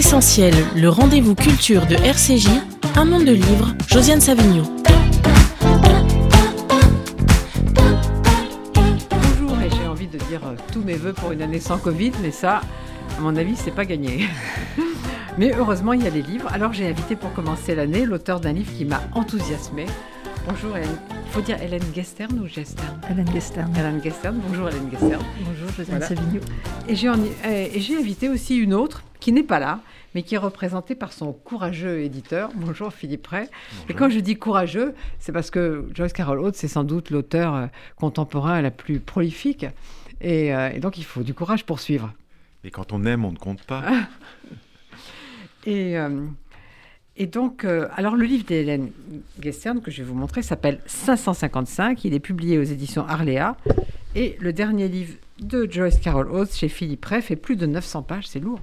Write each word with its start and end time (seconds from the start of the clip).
L'essentiel, 0.00 0.54
le 0.76 0.88
rendez-vous 0.88 1.34
culture 1.34 1.84
de 1.84 1.94
RCJ, 1.94 2.48
un 2.96 3.04
monde 3.04 3.26
de 3.26 3.32
livres, 3.32 3.74
Josiane 3.86 4.22
Savigno. 4.22 4.62
Bonjour, 9.10 9.60
et 9.60 9.68
j'ai 9.68 9.86
envie 9.86 10.06
de 10.06 10.16
dire 10.16 10.40
euh, 10.46 10.54
tous 10.72 10.80
mes 10.80 10.94
voeux 10.94 11.12
pour 11.12 11.32
une 11.32 11.42
année 11.42 11.60
sans 11.60 11.76
Covid, 11.76 12.12
mais 12.22 12.30
ça, 12.30 12.62
à 13.18 13.20
mon 13.20 13.36
avis, 13.36 13.56
c'est 13.56 13.74
pas 13.74 13.84
gagné. 13.84 14.26
mais 15.38 15.52
heureusement, 15.54 15.92
il 15.92 16.02
y 16.02 16.06
a 16.06 16.10
les 16.10 16.22
livres. 16.22 16.48
Alors 16.50 16.72
j'ai 16.72 16.88
invité 16.88 17.14
pour 17.14 17.34
commencer 17.34 17.74
l'année 17.74 18.06
l'auteur 18.06 18.40
d'un 18.40 18.54
livre 18.54 18.72
qui 18.74 18.86
m'a 18.86 19.02
enthousiasmé. 19.12 19.84
Bonjour 20.46 20.76
Hélène. 20.76 20.96
Il 21.26 21.30
faut 21.32 21.40
dire 21.40 21.60
Hélène 21.62 21.82
Gestern 21.94 22.38
ou 22.40 22.46
Gestern 22.46 23.00
Hélène 23.10 23.30
Gestern. 23.32 23.74
Hélène 23.76 24.00
Gestern. 24.02 24.38
Bonjour 24.46 24.68
Hélène 24.68 24.90
Gestern. 24.90 25.22
Bonjour 25.44 25.68
Josiane 25.68 25.98
Voilà. 25.98 26.06
Savigno. 26.06 26.40
Et 26.88 26.96
j'ai 26.96 27.08
en- 27.08 27.22
et 27.44 27.80
j'ai 27.80 27.96
invité 27.96 28.28
aussi 28.28 28.56
une 28.56 28.74
autre 28.74 29.02
qui 29.20 29.32
n'est 29.32 29.42
pas 29.42 29.58
là, 29.58 29.80
mais 30.14 30.22
qui 30.22 30.34
est 30.34 30.38
représentée 30.38 30.94
par 30.94 31.12
son 31.12 31.32
courageux 31.32 32.00
éditeur. 32.00 32.50
Bonjour 32.56 32.92
Philippe 32.92 33.26
Ray. 33.26 33.46
Et 33.88 33.94
quand 33.94 34.08
je 34.08 34.18
dis 34.18 34.36
courageux, 34.36 34.94
c'est 35.18 35.32
parce 35.32 35.50
que 35.50 35.86
Joyce 35.94 36.12
Carol 36.12 36.40
Oates, 36.40 36.56
c'est 36.56 36.68
sans 36.68 36.84
doute 36.84 37.10
l'auteur 37.10 37.54
euh, 37.54 37.66
contemporain 37.96 38.60
la 38.60 38.70
plus 38.70 38.98
prolifique. 38.98 39.66
Et, 40.20 40.54
euh, 40.54 40.70
et 40.72 40.80
donc 40.80 40.98
il 40.98 41.04
faut 41.04 41.22
du 41.22 41.34
courage 41.34 41.64
pour 41.64 41.80
suivre. 41.80 42.12
Et 42.64 42.70
quand 42.70 42.92
on 42.92 43.04
aime, 43.04 43.24
on 43.24 43.32
ne 43.32 43.38
compte 43.38 43.62
pas. 43.62 43.82
Et, 45.66 45.96
euh, 45.98 46.24
et 47.20 47.26
donc, 47.26 47.66
euh, 47.66 47.86
alors 47.96 48.16
le 48.16 48.24
livre 48.24 48.46
d'Hélène 48.46 48.92
Gestern 49.42 49.82
que 49.82 49.90
je 49.90 49.98
vais 49.98 50.08
vous 50.08 50.14
montrer 50.14 50.40
s'appelle 50.40 50.80
555. 50.86 52.02
Il 52.06 52.14
est 52.14 52.18
publié 52.18 52.56
aux 52.56 52.62
éditions 52.62 53.06
Arléa. 53.06 53.58
Et 54.14 54.38
le 54.40 54.54
dernier 54.54 54.88
livre 54.88 55.12
de 55.38 55.68
Joyce 55.70 56.00
Carol 56.00 56.30
Oates 56.30 56.54
chez 56.54 56.70
Philippe 56.70 57.04
Ray 57.04 57.20
fait 57.20 57.36
plus 57.36 57.56
de 57.56 57.66
900 57.66 58.04
pages, 58.04 58.26
c'est 58.26 58.40
lourd. 58.40 58.60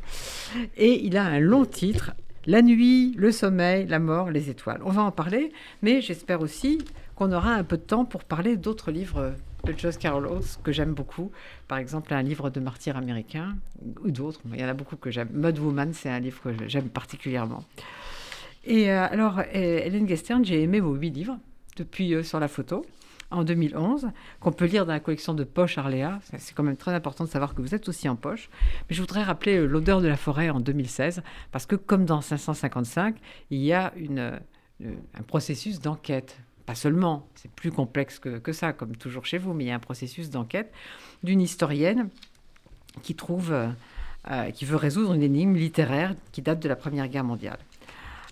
Et 0.76 1.05
il 1.05 1.18
a 1.18 1.24
un 1.26 1.38
long 1.38 1.66
titre 1.66 2.14
La 2.48 2.64
nuit, 2.64 3.14
le 3.16 3.32
sommeil, 3.32 3.86
la 3.86 3.99
mort, 3.99 4.32
les 4.32 4.49
étoiles. 4.49 4.82
On 4.84 4.90
va 4.90 5.04
en 5.04 5.12
parler, 5.12 5.52
mais 5.84 6.02
j'espère 6.02 6.42
aussi 6.42 6.80
qu'on 7.14 7.32
aura 7.34 7.54
un 7.54 7.64
peu 7.64 7.77
de 7.77 7.84
temps 7.84 8.05
pour 8.05 8.24
parler 8.24 8.58
d'autres 8.58 8.90
livres 8.90 9.36
de 9.66 9.77
Joyce 9.77 9.99
Carol 9.99 10.26
Oates 10.26 10.58
que 10.64 10.71
j'aime 10.71 10.96
beaucoup. 10.96 11.32
Par 11.68 11.77
exemple, 11.77 12.12
un 12.12 12.24
livre 12.24 12.49
de 12.49 12.60
martyrs 12.60 12.98
américains 12.98 13.55
ou 14.04 14.10
d'autres. 14.10 14.42
Il 14.52 14.60
y 14.60 14.66
en 14.66 14.68
a 14.68 14.74
beaucoup 14.74 14.96
que 14.96 15.12
j'aime. 15.12 15.30
Mud 15.32 15.60
Woman, 15.60 15.94
c'est 15.94 16.10
un 16.10 16.20
livre 16.20 16.42
que 16.42 16.68
j'aime 16.68 16.90
particulièrement. 16.90 17.64
Et 18.68 18.91
euh, 18.91 19.07
alors, 19.10 19.40
euh, 19.40 19.43
Hélène 19.54 20.07
Gestern, 20.07 20.43
j'ai 20.43 20.62
aimé 20.62 20.82
vos 20.82 20.93
huit 20.93 21.10
livres 21.12 21.37
depuis 21.77 22.13
euh, 22.13 22.21
sur 22.21 22.37
la 22.40 22.49
photo 22.49 22.85
en 23.32 23.46
2011, 23.46 24.09
qu'on 24.41 24.51
peut 24.51 24.65
lire 24.65 24.85
dans 24.85 24.91
la 24.91 24.99
collection 24.99 25.34
de 25.34 25.46
Poche 25.46 25.77
Arléa. 25.77 26.20
C'est- 26.24 26.54
quand 26.54 26.63
même 26.63 26.76
très 26.76 26.93
important 26.93 27.24
de 27.24 27.29
savoir 27.29 27.55
que 27.55 27.62
vous 27.62 27.74
êtes 27.74 27.87
aussi 27.87 28.09
en 28.09 28.18
poche. 28.18 28.49
Mais 28.90 28.96
je 28.96 29.01
voudrais 29.01 29.24
rappeler 29.24 29.65
L'odeur 29.65 30.01
de 30.01 30.07
la 30.07 30.18
forêt 30.18 30.49
en 30.49 30.59
2016, 30.59 31.24
parce 31.51 31.65
que 31.65 31.77
comme 31.77 32.04
dans 32.05 32.20
555, 32.21 33.15
il 33.49 33.59
y 33.63 33.71
a 33.71 33.93
un 34.81 35.24
processus 35.27 35.79
d'enquête. 35.79 36.37
Pas 36.65 36.76
seulement, 36.76 37.27
c'est 37.35 37.52
plus 37.52 37.71
complexe 37.71 38.20
que, 38.20 38.52
ça, 38.52 38.74
comme 38.74 38.96
toujours 38.98 39.26
chez 39.26 39.37
vous, 39.37 39.54
mais 39.54 39.63
il 39.65 39.68
y 39.68 39.71
a 39.71 39.76
un 39.76 39.79
processus 39.79 40.29
d'enquête 40.29 40.74
d'une 41.24 41.40
historienne 41.41 42.09
qui 43.02 43.15
trouve, 43.15 43.54
qui 44.54 44.65
veut 44.65 44.76
résoudre 44.77 45.13
une 45.13 45.24
énigme 45.24 45.55
littéraire 45.55 46.15
qui 46.34 46.41
date 46.41 46.59
de 46.62 46.68
la 46.70 46.76
Première 46.77 47.07
Guerre 47.09 47.24
mondiale. 47.26 47.59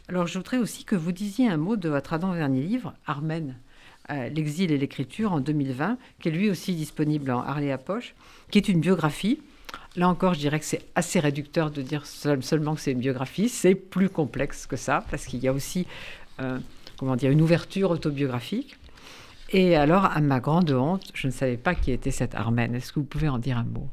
Alors, 0.07 0.27
je 0.27 0.37
voudrais 0.37 0.57
aussi 0.57 0.83
que 0.83 0.95
vous 0.95 1.11
disiez 1.11 1.47
un 1.47 1.57
mot 1.57 1.75
de 1.77 1.89
votre 1.89 2.13
avant-dernier 2.13 2.61
livre, 2.61 2.93
Armen, 3.07 3.55
euh, 4.11 4.29
L'exil 4.29 4.71
et 4.71 4.77
l'écriture, 4.77 5.33
en 5.33 5.39
2020, 5.39 5.97
qui 6.21 6.29
est 6.29 6.31
lui 6.31 6.49
aussi 6.49 6.75
disponible 6.75 7.31
en 7.31 7.41
Arléa 7.41 7.77
Poche, 7.79 8.13
qui 8.51 8.59
est 8.59 8.69
une 8.69 8.79
biographie. 8.79 9.39
Là 9.95 10.07
encore, 10.07 10.35
je 10.35 10.39
dirais 10.39 10.59
que 10.59 10.65
c'est 10.65 10.85
assez 10.93 11.19
réducteur 11.19 11.71
de 11.71 11.81
dire 11.81 12.05
seul- 12.05 12.43
seulement 12.43 12.75
que 12.75 12.81
c'est 12.81 12.91
une 12.91 12.99
biographie. 12.99 13.49
C'est 13.49 13.73
plus 13.73 14.09
complexe 14.09 14.67
que 14.67 14.75
ça, 14.75 15.03
parce 15.09 15.25
qu'il 15.25 15.39
y 15.39 15.47
a 15.47 15.53
aussi 15.53 15.87
euh, 16.39 16.59
comment 16.97 17.15
dire, 17.15 17.31
une 17.31 17.41
ouverture 17.41 17.89
autobiographique. 17.91 18.77
Et 19.51 19.75
alors, 19.75 20.05
à 20.05 20.21
ma 20.21 20.39
grande 20.39 20.69
honte, 20.71 21.11
je 21.13 21.27
ne 21.27 21.31
savais 21.31 21.57
pas 21.57 21.73
qui 21.75 21.91
était 21.91 22.11
cette 22.11 22.35
Armen. 22.35 22.75
Est-ce 22.75 22.91
que 22.93 22.99
vous 22.99 23.05
pouvez 23.05 23.29
en 23.29 23.39
dire 23.39 23.57
un 23.57 23.63
mot? 23.63 23.87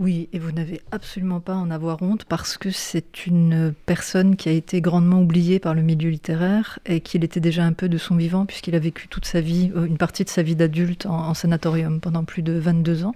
Oui, 0.00 0.28
et 0.32 0.40
vous 0.40 0.50
n'avez 0.50 0.80
absolument 0.90 1.38
pas 1.38 1.52
à 1.52 1.56
en 1.56 1.70
avoir 1.70 2.02
honte 2.02 2.24
parce 2.24 2.58
que 2.58 2.72
c'est 2.72 3.28
une 3.28 3.72
personne 3.86 4.34
qui 4.34 4.48
a 4.48 4.52
été 4.52 4.80
grandement 4.80 5.20
oubliée 5.20 5.60
par 5.60 5.72
le 5.72 5.82
milieu 5.82 6.10
littéraire 6.10 6.80
et 6.84 7.00
qu'il 7.00 7.22
était 7.22 7.38
déjà 7.38 7.62
un 7.62 7.72
peu 7.72 7.88
de 7.88 7.96
son 7.96 8.16
vivant 8.16 8.44
puisqu'il 8.44 8.74
a 8.74 8.80
vécu 8.80 9.06
toute 9.06 9.24
sa 9.24 9.40
vie, 9.40 9.70
euh, 9.76 9.84
une 9.84 9.96
partie 9.96 10.24
de 10.24 10.28
sa 10.28 10.42
vie 10.42 10.56
d'adulte 10.56 11.06
en, 11.06 11.32
sanatorium 11.34 12.00
pendant 12.00 12.24
plus 12.24 12.42
de 12.42 12.54
22 12.54 13.04
ans. 13.04 13.14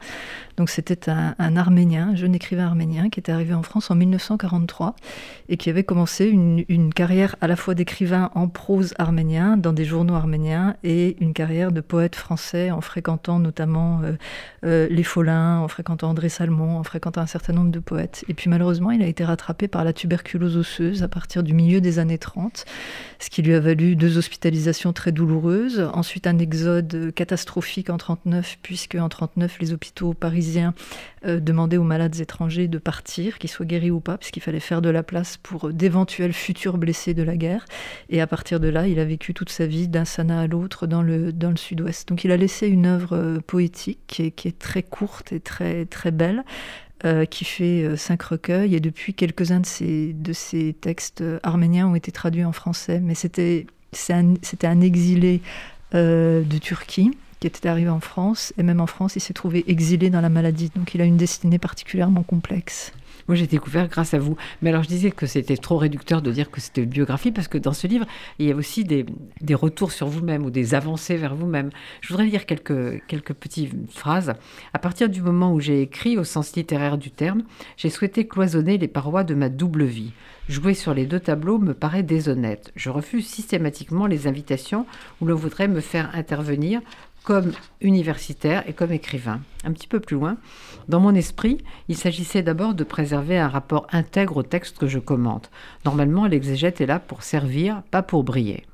Donc 0.57 0.71
c'était 0.71 1.11
un, 1.11 1.35
Arménien, 1.57 2.11
un 2.11 2.15
jeune 2.15 2.37
écrivain 2.37 2.67
arménien 2.67 3.11
qui 3.11 3.19
était 3.19 3.33
arrivé 3.33 3.55
en 3.55 3.65
France 3.65 3.91
en 3.91 3.97
1943 3.97 4.95
et 5.49 5.57
qui 5.57 5.71
avait 5.71 5.83
commencé 5.83 6.27
une, 6.27 6.65
une 6.69 6.95
carrière 6.95 7.35
à 7.41 7.49
la 7.49 7.57
fois 7.57 7.75
d'écrivain 7.75 8.31
en 8.37 8.47
prose 8.47 8.95
arménien 8.99 9.57
dans 9.57 9.73
des 9.73 9.85
journaux 9.85 10.15
arméniens 10.15 10.77
et 10.85 11.17
une 11.21 11.33
carrière 11.33 11.73
de 11.73 11.81
poète 11.81 12.15
français 12.15 12.71
en 12.71 12.81
fréquentant 12.81 13.41
notamment 13.41 14.01
euh, 14.05 14.13
euh, 14.65 14.87
les 14.91 15.03
Follins, 15.03 15.59
en 15.59 15.69
fréquentant 15.69 16.11
André 16.11 16.29
Salmon, 16.29 16.68
en 16.77 16.83
fréquentant 16.83 17.21
un 17.21 17.27
certain 17.27 17.53
nombre 17.53 17.71
de 17.71 17.79
poètes. 17.79 18.25
Et 18.29 18.35
puis 18.35 18.51
malheureusement, 18.51 18.91
il 18.91 19.03
a 19.03 19.07
été 19.07 19.25
rattrapé 19.25 19.69
par 19.69 19.85
la 19.85 19.93
tuberculose 19.93 20.57
osseuse 20.57 21.03
à 21.03 21.09
partir 21.09 21.43
du 21.43 21.55
milieu 21.55 21.81
des 21.81 21.99
années 21.99 22.19
30, 22.19 22.65
ce 23.19 23.31
qui 23.31 23.43
lui 23.43 23.55
a 23.55 23.61
valu 23.61 23.97
deux 23.97 24.19
hospitalisations 24.19 24.93
très 24.93 25.13
douloureuses, 25.13 25.89
ensuite 25.95 26.27
un 26.27 26.39
exode 26.39 27.13
catastrophique 27.15 27.91
en 27.91 27.97
39, 27.97 28.59
puisque 28.63 28.97
en 28.97 29.09
39, 29.09 29.59
les 29.61 29.73
hôpitaux 29.73 30.13
parisiens 30.13 30.75
euh, 31.25 31.41
demandaient 31.41 31.77
aux 31.77 31.85
malades 31.85 32.21
étrangers 32.21 32.69
de 32.69 32.79
partir, 32.79 33.39
qu'ils 33.39 33.51
soient 33.51 33.67
guéris 33.67 33.91
ou 33.91 34.01
pas, 34.01 34.19
puisqu'il 34.19 34.41
fallait 34.41 34.61
faire 34.61 34.83
de 34.83 34.89
la 34.89 35.03
place 35.03 35.37
pour 35.37 35.73
d'éventuels 35.73 36.33
futurs 36.33 36.79
blessés 36.79 37.15
de 37.15 37.23
la 37.23 37.37
guerre. 37.37 37.65
Et 38.09 38.21
à 38.21 38.27
partir 38.27 38.61
de 38.61 38.69
là, 38.69 38.87
il 38.87 38.99
a 38.99 39.05
vécu 39.05 39.35
toute 39.35 39.51
sa 39.51 39.67
vie 39.67 39.89
d'un 39.89 40.05
sana 40.05 40.41
à 40.41 40.47
l'autre 40.47 40.87
dans 40.87 41.03
le, 41.03 41.33
dans 41.33 41.51
le 41.51 41.57
sud-ouest. 41.57 42.09
Donc 42.09 42.25
il 42.25 42.31
a 42.31 42.37
laissé 42.37 42.69
une 42.69 42.87
œuvre 42.87 43.17
euh, 43.17 43.41
poétique 43.45 44.01
qui 44.07 44.23
est, 44.23 44.31
qui 44.31 44.49
est 44.49 44.59
très 44.59 44.83
courte 44.83 45.33
et 45.33 45.41
très, 45.41 45.87
très 45.87 46.11
belle. 46.11 46.45
Euh, 47.05 47.25
qui 47.25 47.45
fait 47.45 47.85
euh, 47.85 47.97
cinq 47.97 48.23
recueils. 48.23 48.75
Et 48.75 48.81
depuis 48.81 49.15
quelques-uns 49.15 49.61
de 49.61 49.67
ces, 49.67 50.13
de 50.15 50.71
textes 50.73 51.21
euh, 51.21 51.39
arméniens 51.43 51.89
ont 51.89 51.95
été 51.95 52.11
traduits 52.11 52.45
en 52.45 52.53
français. 52.53 53.01
Mais 53.01 53.15
c'était 53.15 53.67
un- 54.11 54.35
un, 54.65 54.81
exilé 54.81 55.41
de 55.95 56.59
Turquie 56.59 57.13
qui 57.41 57.47
était 57.47 57.69
arrivé 57.69 57.89
en 57.89 58.01
France. 58.01 58.53
Et 58.59 58.63
même 58.63 58.81
en 58.81 58.87
France 58.87 59.17
il 59.17 59.21
s'est 59.21 59.33
trouvé 59.33 59.65
exilé 59.69 60.11
dans 60.11 60.21
la 60.21 60.29
maladie. 60.29 60.71
Donc 60.75 60.95
il 60.95 61.01
a 61.01 61.05
une 61.05 61.17
destinée 61.17 61.59
particulièrement 61.59 62.23
complexe 62.23 62.93
Moi, 63.29 63.37
j'ai 63.37 63.47
découvert 63.47 63.89
grâce 63.89 64.15
à 64.15 64.19
vous. 64.19 64.37
Mais 64.63 64.71
alors, 64.71 64.83
je 64.83 64.89
disais 64.89 65.11
que 65.11 65.27
c'était 65.27 65.57
trop 65.57 65.77
réducteur 65.77 66.23
de 66.23 66.33
dire 66.33 66.51
que 66.51 66.61
c'était 66.61 66.83
une 66.83 66.89
biographie, 66.89 67.31
parce 67.31 67.47
que 67.47 67.59
dans 67.59 67.75
ce 67.75 67.87
livre, 67.87 68.07
il 68.39 68.47
y 68.47 68.53
a 68.53 68.57
aussi 68.57 68.85
des, 68.85 69.05
retours 69.55 69.93
sur 69.93 70.09
vous-même 70.09 70.45
ou 70.45 70.51
des 70.51 70.75
avancées 70.75 71.17
vers 71.17 71.35
vous-même. 71.35 71.71
Je 72.01 72.09
voudrais 72.09 72.27
lire 72.27 72.47
quelques, 72.47 73.05
quelques 73.07 73.35
petites 73.35 73.75
phrases. 73.93 74.35
À 74.73 74.79
partir 74.79 75.09
du 75.09 75.23
moment 75.23 75.53
où 75.53 75.61
j'ai 75.61 75.83
écrit, 75.83 76.17
au 76.17 76.25
sens 76.25 76.57
littéraire 76.57 76.97
du 76.97 77.11
terme, 77.11 77.43
j'ai 77.77 77.91
souhaité 77.91 78.27
cloisonner 78.27 78.79
les 78.79 78.89
parois 78.89 79.25
de 79.25 79.35
ma 79.35 79.49
double 79.49 79.85
vie. 79.85 80.13
Jouer 80.49 80.73
sur 80.73 80.95
les 80.95 81.05
deux 81.05 81.21
tableaux 81.21 81.59
me 81.59 81.75
paraît 81.75 82.03
déshonnête. 82.03 82.73
Je 82.75 82.89
refuse 82.89 83.27
systématiquement 83.27 84.07
les 84.07 84.27
invitations 84.27 84.87
où 85.21 85.27
l'on 85.27 85.37
voudrait 85.37 85.69
me 85.69 85.81
faire 85.81 86.09
intervenir 86.15 86.81
comme 87.29 87.53
universitaire 87.83 88.67
et 88.67 88.73
comme 88.73 88.91
écrivain. 88.91 89.43
Un 89.63 89.73
petit 89.73 89.87
peu 89.87 90.01
plus 90.01 90.17
loin, 90.17 90.39
dans 90.89 90.99
mon 90.99 91.15
esprit, 91.15 91.59
il 91.89 91.95
s'agissait 91.95 92.41
d'abord 92.41 92.73
de 92.73 92.85
préserver 92.85 93.37
un 93.37 93.51
rapport 93.51 93.87
intègre 93.93 94.39
au 94.39 94.43
texte 94.43 94.79
que 94.79 94.87
je 94.87 94.99
commente. 94.99 95.51
Normalement, 95.85 96.25
l'exégète 96.25 96.81
est 96.81 96.87
là 96.87 96.99
pour 96.99 97.23
servir, 97.23 97.83
pas 97.91 98.01
pour 98.01 98.25
briller. 98.25 98.65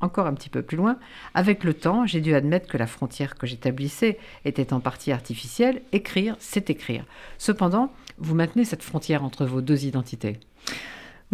Encore 0.00 0.28
un 0.28 0.34
petit 0.34 0.48
peu 0.48 0.62
plus 0.62 0.76
loin, 0.76 0.96
avec 1.34 1.64
le 1.64 1.74
temps, 1.74 2.06
j'ai 2.06 2.20
dû 2.20 2.36
admettre 2.36 2.68
que 2.68 2.78
la 2.78 2.86
frontière 2.86 3.34
que 3.34 3.48
j'établissais 3.48 4.16
était 4.44 4.72
en 4.72 4.78
partie 4.78 5.10
artificielle. 5.10 5.82
Écrire, 5.90 6.36
c'est 6.38 6.70
écrire. 6.70 7.04
Cependant, 7.36 7.92
vous 8.18 8.36
maintenez 8.36 8.64
cette 8.64 8.84
frontière 8.84 9.24
entre 9.24 9.44
vos 9.44 9.60
deux 9.60 9.86
identités. 9.86 10.38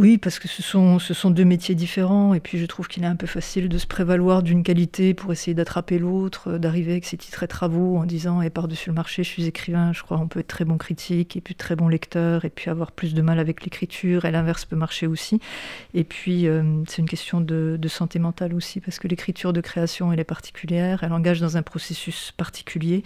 Oui, 0.01 0.17
parce 0.17 0.39
que 0.39 0.49
ce 0.49 0.63
sont, 0.63 1.31
deux 1.31 1.45
métiers 1.45 1.75
différents, 1.75 2.33
et 2.33 2.41
puis 2.41 2.57
je 2.57 2.65
trouve 2.65 2.89
qu'il 2.89 3.03
est 3.03 3.07
un 3.07 3.17
peu 3.17 3.27
facile 3.27 3.69
de 3.69 3.77
se 3.77 3.87
prévaloir 3.87 4.43
d'une 4.43 4.63
qualité 4.63 5.13
pour 5.13 5.31
essayer 5.31 5.53
d'attraper 5.53 5.99
l'autre, 5.99 6.53
euh, 6.53 6.59
d'arriver 6.59 6.93
avec 6.93 7.05
ses 7.05 7.19
titres 7.19 7.43
et 7.43 7.49
travaux 7.49 7.99
en 7.99 8.07
disant, 8.07 8.41
et 8.41 8.49
par-dessus 8.49 8.89
le 8.89 8.95
marché, 8.95 9.25
je 9.25 9.29
suis 9.29 9.45
écrivain, 9.45 9.93
je 9.93 10.03
crois 10.03 10.17
on 10.17 10.27
peut 10.27 10.41
être 10.41 10.47
très 10.47 10.65
bon 10.65 10.79
critique, 10.79 11.37
et 11.37 11.43
puis 11.43 11.55
très 11.55 11.77
bon 11.77 11.87
lecteur, 11.87 12.47
et 12.47 12.49
puis 12.49 12.71
avoir 12.71 12.93
plus 12.93 13.13
de 13.13 13.21
mal 13.21 13.39
avec 13.39 13.63
l'écriture, 13.63 14.25
et 14.25 14.31
l'inverse 14.31 14.65
peut 14.65 14.75
marcher 14.75 15.07
aussi. 15.07 15.39
Et 15.93 16.05
puis 16.05 16.47
euh, 16.47 16.63
c'est 16.89 17.03
une 17.03 17.09
question 17.09 17.43
de, 17.43 17.77
de 17.79 17.89
santé 17.89 18.19
mentale 18.19 18.55
aussi, 18.55 18.81
parce 18.81 18.99
que 18.99 19.07
l'écriture 19.07 19.53
de 19.53 19.61
création, 19.61 20.15
elle 20.15 20.21
est 20.21 20.25
particulière, 20.25 21.05
elle 21.05 21.13
engage 21.13 21.43
dans 21.43 21.59
un 21.59 21.63
processus 21.63 22.33
particulier, 22.33 23.03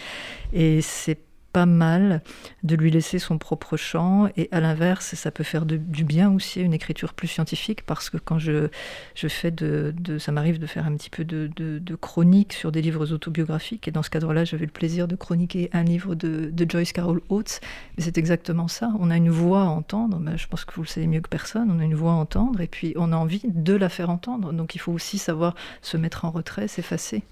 et 0.52 0.80
c'est 0.80 1.18
pas 1.54 1.66
mal 1.66 2.20
de 2.64 2.74
lui 2.74 2.90
laisser 2.90 3.20
son 3.20 3.38
propre 3.38 3.76
champ. 3.76 4.28
Et 4.36 4.48
à 4.50 4.58
l'inverse, 4.58 5.14
ça 5.14 5.30
peut 5.30 5.44
faire 5.44 5.64
du 5.64 6.04
bien 6.04 6.30
aussi 6.32 6.60
une 6.60 6.74
écriture 6.74 7.14
plus 7.14 7.28
scientifique 7.28 7.86
parce 7.86 8.10
que 8.10 8.16
quand 8.16 8.40
je, 8.40 8.68
je 9.14 9.28
fais 9.28 9.52
de, 9.52 9.94
ça 10.18 10.32
m'arrive 10.32 10.58
de 10.58 10.66
faire 10.66 10.84
un 10.84 10.96
petit 10.96 11.10
peu 11.10 11.24
de, 11.24 11.94
chronique 12.00 12.52
sur 12.54 12.72
des 12.72 12.82
livres 12.82 13.12
autobiographiques. 13.12 13.86
Et 13.86 13.92
dans 13.92 14.02
ce 14.02 14.10
cadre-là, 14.10 14.44
j'avais 14.44 14.66
le 14.66 14.72
plaisir 14.72 15.06
de 15.06 15.14
chroniquer 15.14 15.70
un 15.72 15.84
livre 15.84 16.16
de, 16.16 16.52
Joyce 16.68 16.92
Carol 16.92 17.20
Oates. 17.28 17.60
Mais 17.96 18.02
c'est 18.02 18.18
exactement 18.18 18.66
ça. 18.66 18.92
On 18.98 19.08
a 19.10 19.16
une 19.16 19.30
voix 19.30 19.62
à 19.62 19.66
entendre. 19.66 20.20
Je 20.36 20.48
pense 20.48 20.64
que 20.64 20.74
vous 20.74 20.82
le 20.82 20.88
savez 20.88 21.06
mieux 21.06 21.20
que 21.20 21.28
personne. 21.28 21.70
On 21.70 21.78
a 21.78 21.84
une 21.84 21.94
voix 21.94 22.12
à 22.12 22.16
entendre 22.16 22.60
et 22.62 22.66
puis 22.66 22.94
on 22.96 23.12
a 23.12 23.16
envie 23.16 23.42
de 23.44 23.74
la 23.74 23.88
faire 23.88 24.10
entendre. 24.10 24.52
Donc 24.52 24.74
il 24.74 24.78
faut 24.78 24.92
aussi 24.92 25.18
savoir 25.18 25.54
se 25.82 25.96
mettre 25.96 26.24
en 26.24 26.32
retrait, 26.32 26.66
s'effacer. 26.66 27.22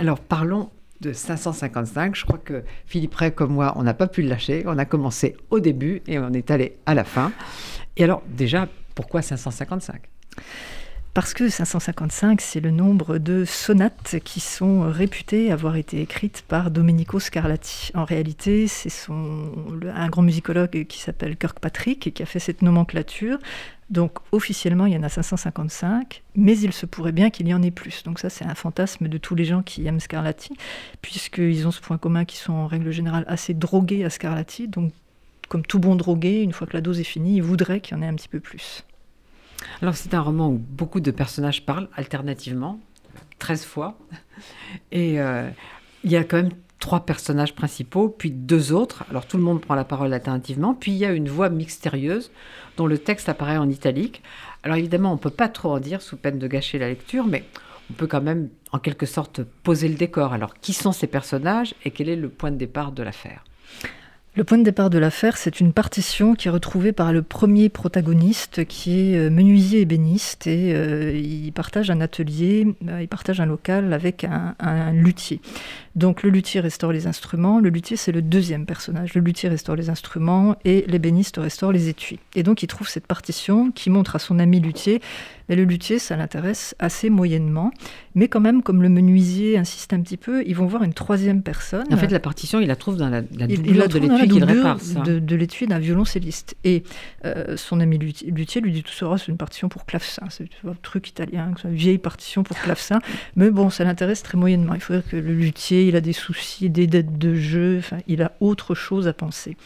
Alors 0.00 0.18
parlons 0.18 0.70
de 1.02 1.12
555. 1.12 2.16
Je 2.16 2.24
crois 2.24 2.38
que 2.38 2.64
Philippe 2.86 3.14
Ray, 3.14 3.32
comme 3.32 3.52
moi, 3.52 3.74
on 3.76 3.82
n'a 3.82 3.92
pas 3.92 4.06
pu 4.06 4.22
le 4.22 4.28
lâcher. 4.28 4.62
On 4.66 4.78
a 4.78 4.84
commencé 4.84 5.36
au 5.50 5.60
début 5.60 6.02
et 6.06 6.18
on 6.18 6.32
est 6.32 6.50
allé 6.50 6.78
à 6.86 6.94
la 6.94 7.04
fin. 7.04 7.32
Et 7.96 8.04
alors, 8.04 8.22
déjà, 8.26 8.68
pourquoi 8.94 9.20
555 9.20 10.00
parce 11.14 11.34
que 11.34 11.50
555, 11.50 12.40
c'est 12.40 12.60
le 12.60 12.70
nombre 12.70 13.18
de 13.18 13.44
sonates 13.44 14.16
qui 14.24 14.40
sont 14.40 14.90
réputées 14.90 15.52
avoir 15.52 15.76
été 15.76 16.00
écrites 16.00 16.42
par 16.48 16.70
Domenico 16.70 17.20
Scarlatti. 17.20 17.90
En 17.94 18.04
réalité, 18.04 18.66
c'est 18.66 18.90
un 19.10 20.08
grand 20.08 20.22
musicologue 20.22 20.86
qui 20.86 21.00
s'appelle 21.00 21.36
Kirkpatrick 21.36 22.14
qui 22.14 22.22
a 22.22 22.26
fait 22.26 22.38
cette 22.38 22.62
nomenclature. 22.62 23.38
Donc 23.90 24.20
officiellement, 24.32 24.86
il 24.86 24.94
y 24.94 24.96
en 24.96 25.02
a 25.02 25.10
555, 25.10 26.22
mais 26.34 26.58
il 26.58 26.72
se 26.72 26.86
pourrait 26.86 27.12
bien 27.12 27.28
qu'il 27.28 27.46
y 27.46 27.52
en 27.52 27.62
ait 27.62 27.70
plus. 27.70 28.04
Donc 28.04 28.18
ça, 28.18 28.30
c'est 28.30 28.46
un 28.46 28.54
fantasme 28.54 29.08
de 29.08 29.18
tous 29.18 29.34
les 29.34 29.44
gens 29.44 29.62
qui 29.62 29.86
aiment 29.86 30.00
Scarlatti, 30.00 30.56
puisqu'ils 31.02 31.66
ont 31.66 31.72
ce 31.72 31.82
point 31.82 31.98
commun 31.98 32.24
qu'ils 32.24 32.40
sont 32.40 32.54
en 32.54 32.66
règle 32.66 32.90
générale 32.90 33.26
assez 33.28 33.52
drogués 33.52 34.06
à 34.06 34.08
Scarlatti. 34.08 34.66
Donc 34.66 34.94
comme 35.50 35.66
tout 35.66 35.78
bon 35.78 35.94
drogué, 35.94 36.40
une 36.40 36.52
fois 36.52 36.66
que 36.66 36.72
la 36.72 36.80
dose 36.80 37.00
est 37.00 37.04
finie, 37.04 37.36
ils 37.36 37.42
voudraient 37.42 37.80
qu'il 37.80 37.98
y 37.98 38.00
en 38.00 38.02
ait 38.02 38.08
un 38.08 38.14
petit 38.14 38.28
peu 38.28 38.40
plus. 38.40 38.86
Alors 39.80 39.94
c'est 39.94 40.14
un 40.14 40.20
roman 40.20 40.48
où 40.48 40.58
beaucoup 40.58 41.00
de 41.00 41.10
personnages 41.10 41.64
parlent 41.64 41.88
alternativement, 41.94 42.80
13 43.38 43.64
fois, 43.64 43.98
et 44.92 45.20
euh, 45.20 45.48
il 46.04 46.10
y 46.10 46.16
a 46.16 46.24
quand 46.24 46.36
même 46.36 46.52
trois 46.78 47.06
personnages 47.06 47.54
principaux, 47.54 48.08
puis 48.08 48.32
deux 48.32 48.72
autres. 48.72 49.04
Alors 49.08 49.26
tout 49.26 49.36
le 49.36 49.42
monde 49.44 49.60
prend 49.60 49.76
la 49.76 49.84
parole 49.84 50.12
alternativement, 50.12 50.74
puis 50.74 50.90
il 50.90 50.98
y 50.98 51.04
a 51.04 51.12
une 51.12 51.28
voix 51.28 51.48
mystérieuse 51.48 52.32
dont 52.76 52.86
le 52.88 52.98
texte 52.98 53.28
apparaît 53.28 53.56
en 53.56 53.70
italique. 53.70 54.22
Alors 54.64 54.76
évidemment, 54.76 55.12
on 55.12 55.14
ne 55.14 55.20
peut 55.20 55.30
pas 55.30 55.48
trop 55.48 55.70
en 55.70 55.78
dire 55.78 56.02
sous 56.02 56.16
peine 56.16 56.40
de 56.40 56.46
gâcher 56.48 56.78
la 56.78 56.88
lecture, 56.88 57.26
mais 57.26 57.44
on 57.88 57.94
peut 57.94 58.08
quand 58.08 58.20
même 58.20 58.48
en 58.72 58.78
quelque 58.78 59.06
sorte 59.06 59.42
poser 59.42 59.88
le 59.88 59.94
décor. 59.94 60.32
Alors 60.32 60.54
qui 60.54 60.72
sont 60.72 60.92
ces 60.92 61.06
personnages 61.06 61.74
et 61.84 61.92
quel 61.92 62.08
est 62.08 62.16
le 62.16 62.28
point 62.28 62.50
de 62.50 62.56
départ 62.56 62.90
de 62.90 63.04
l'affaire? 63.04 63.44
Le 64.34 64.44
point 64.44 64.56
de 64.56 64.62
départ 64.62 64.88
de 64.88 64.96
l'affaire, 64.96 65.36
c'est 65.36 65.60
une 65.60 65.74
partition 65.74 66.34
qui 66.34 66.48
est 66.48 66.50
retrouvée 66.50 66.92
par 66.92 67.12
le 67.12 67.20
premier 67.20 67.68
protagoniste, 67.68 68.64
qui 68.64 68.98
est 68.98 69.16
euh, 69.18 69.28
menuisier 69.28 69.82
ébéniste, 69.82 70.46
et 70.46 70.72
euh, 70.74 71.12
il 71.14 71.52
partage 71.52 71.90
un 71.90 72.00
atelier, 72.00 72.66
euh, 72.88 73.02
il 73.02 73.08
partage 73.08 73.42
un 73.42 73.46
local 73.46 73.92
avec 73.92 74.24
un, 74.24 74.54
un, 74.58 74.90
luthier. 74.92 75.42
Donc 75.96 76.22
le 76.22 76.30
luthier 76.30 76.60
restaure 76.60 76.92
les 76.92 77.06
instruments, 77.06 77.60
le 77.60 77.68
luthier 77.68 77.98
c'est 77.98 78.12
le 78.12 78.22
deuxième 78.22 78.64
personnage, 78.64 79.12
le 79.12 79.20
luthier 79.20 79.50
restaure 79.50 79.76
les 79.76 79.90
instruments 79.90 80.56
et 80.64 80.86
l'ébéniste 80.88 81.36
restaure 81.36 81.70
les 81.70 81.90
étuis. 81.90 82.18
Et 82.34 82.42
donc 82.42 82.62
il 82.62 82.68
trouve 82.68 82.88
cette 82.88 83.06
partition 83.06 83.70
qui 83.70 83.90
montre 83.90 84.16
à 84.16 84.18
son 84.18 84.38
ami 84.38 84.60
luthier 84.60 85.02
mais 85.48 85.56
le 85.56 85.64
luthier, 85.64 85.98
ça 85.98 86.16
l'intéresse 86.16 86.74
assez 86.78 87.10
moyennement. 87.10 87.72
Mais 88.14 88.28
quand 88.28 88.40
même, 88.40 88.62
comme 88.62 88.82
le 88.82 88.88
menuisier 88.88 89.56
insiste 89.58 89.92
un 89.92 90.00
petit 90.00 90.16
peu, 90.16 90.42
ils 90.46 90.54
vont 90.54 90.66
voir 90.66 90.82
une 90.82 90.94
troisième 90.94 91.42
personne. 91.42 91.86
En 91.92 91.96
fait, 91.96 92.08
la 92.08 92.20
partition, 92.20 92.60
il 92.60 92.68
la 92.68 92.76
trouve 92.76 92.96
dans 92.96 93.08
la, 93.08 93.22
la 93.36 93.46
doublure 93.46 93.88
de 93.88 93.98
l'étui 93.98 94.28
qu'il 94.28 94.44
répare. 94.44 94.78
De, 95.04 95.18
de 95.18 95.36
l'étui 95.36 95.66
d'un 95.66 95.78
violoncelliste. 95.78 96.56
Et 96.64 96.82
euh, 97.24 97.56
son 97.56 97.80
ami 97.80 97.98
luthier, 97.98 98.60
lui 98.60 98.72
dit 98.72 98.82
tout 98.82 98.92
ça, 98.92 99.14
c'est 99.18 99.28
une 99.28 99.36
partition 99.36 99.68
pour 99.68 99.86
clavecin. 99.86 100.26
C'est 100.30 100.48
un 100.66 100.74
truc 100.82 101.08
italien, 101.08 101.52
une 101.64 101.74
vieille 101.74 101.98
partition 101.98 102.42
pour 102.42 102.58
clavecin. 102.58 103.00
Mais 103.36 103.50
bon, 103.50 103.70
ça 103.70 103.84
l'intéresse 103.84 104.22
très 104.22 104.38
moyennement. 104.38 104.74
Il 104.74 104.80
faut 104.80 104.92
dire 104.92 105.06
que 105.08 105.16
le 105.16 105.34
luthier, 105.34 105.88
il 105.88 105.96
a 105.96 106.00
des 106.00 106.12
soucis, 106.12 106.70
des 106.70 106.86
dettes 106.86 107.18
de 107.18 107.34
jeu, 107.34 107.78
enfin, 107.78 107.98
il 108.06 108.22
a 108.22 108.32
autre 108.40 108.74
chose 108.74 109.08
à 109.08 109.12
penser. 109.12 109.56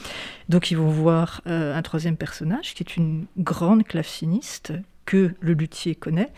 Donc 0.49 0.70
ils 0.70 0.76
vont 0.76 0.88
voir 0.88 1.40
euh, 1.46 1.76
un 1.76 1.82
troisième 1.82 2.17
personnage 2.17 2.75
qui 2.75 2.82
est 2.82 2.96
une 2.96 3.26
grande 3.38 3.84
claveciniste 3.84 4.72
que 5.06 5.35
le 5.41 5.55
luthier 5.55 5.94
connaît. 5.94 6.31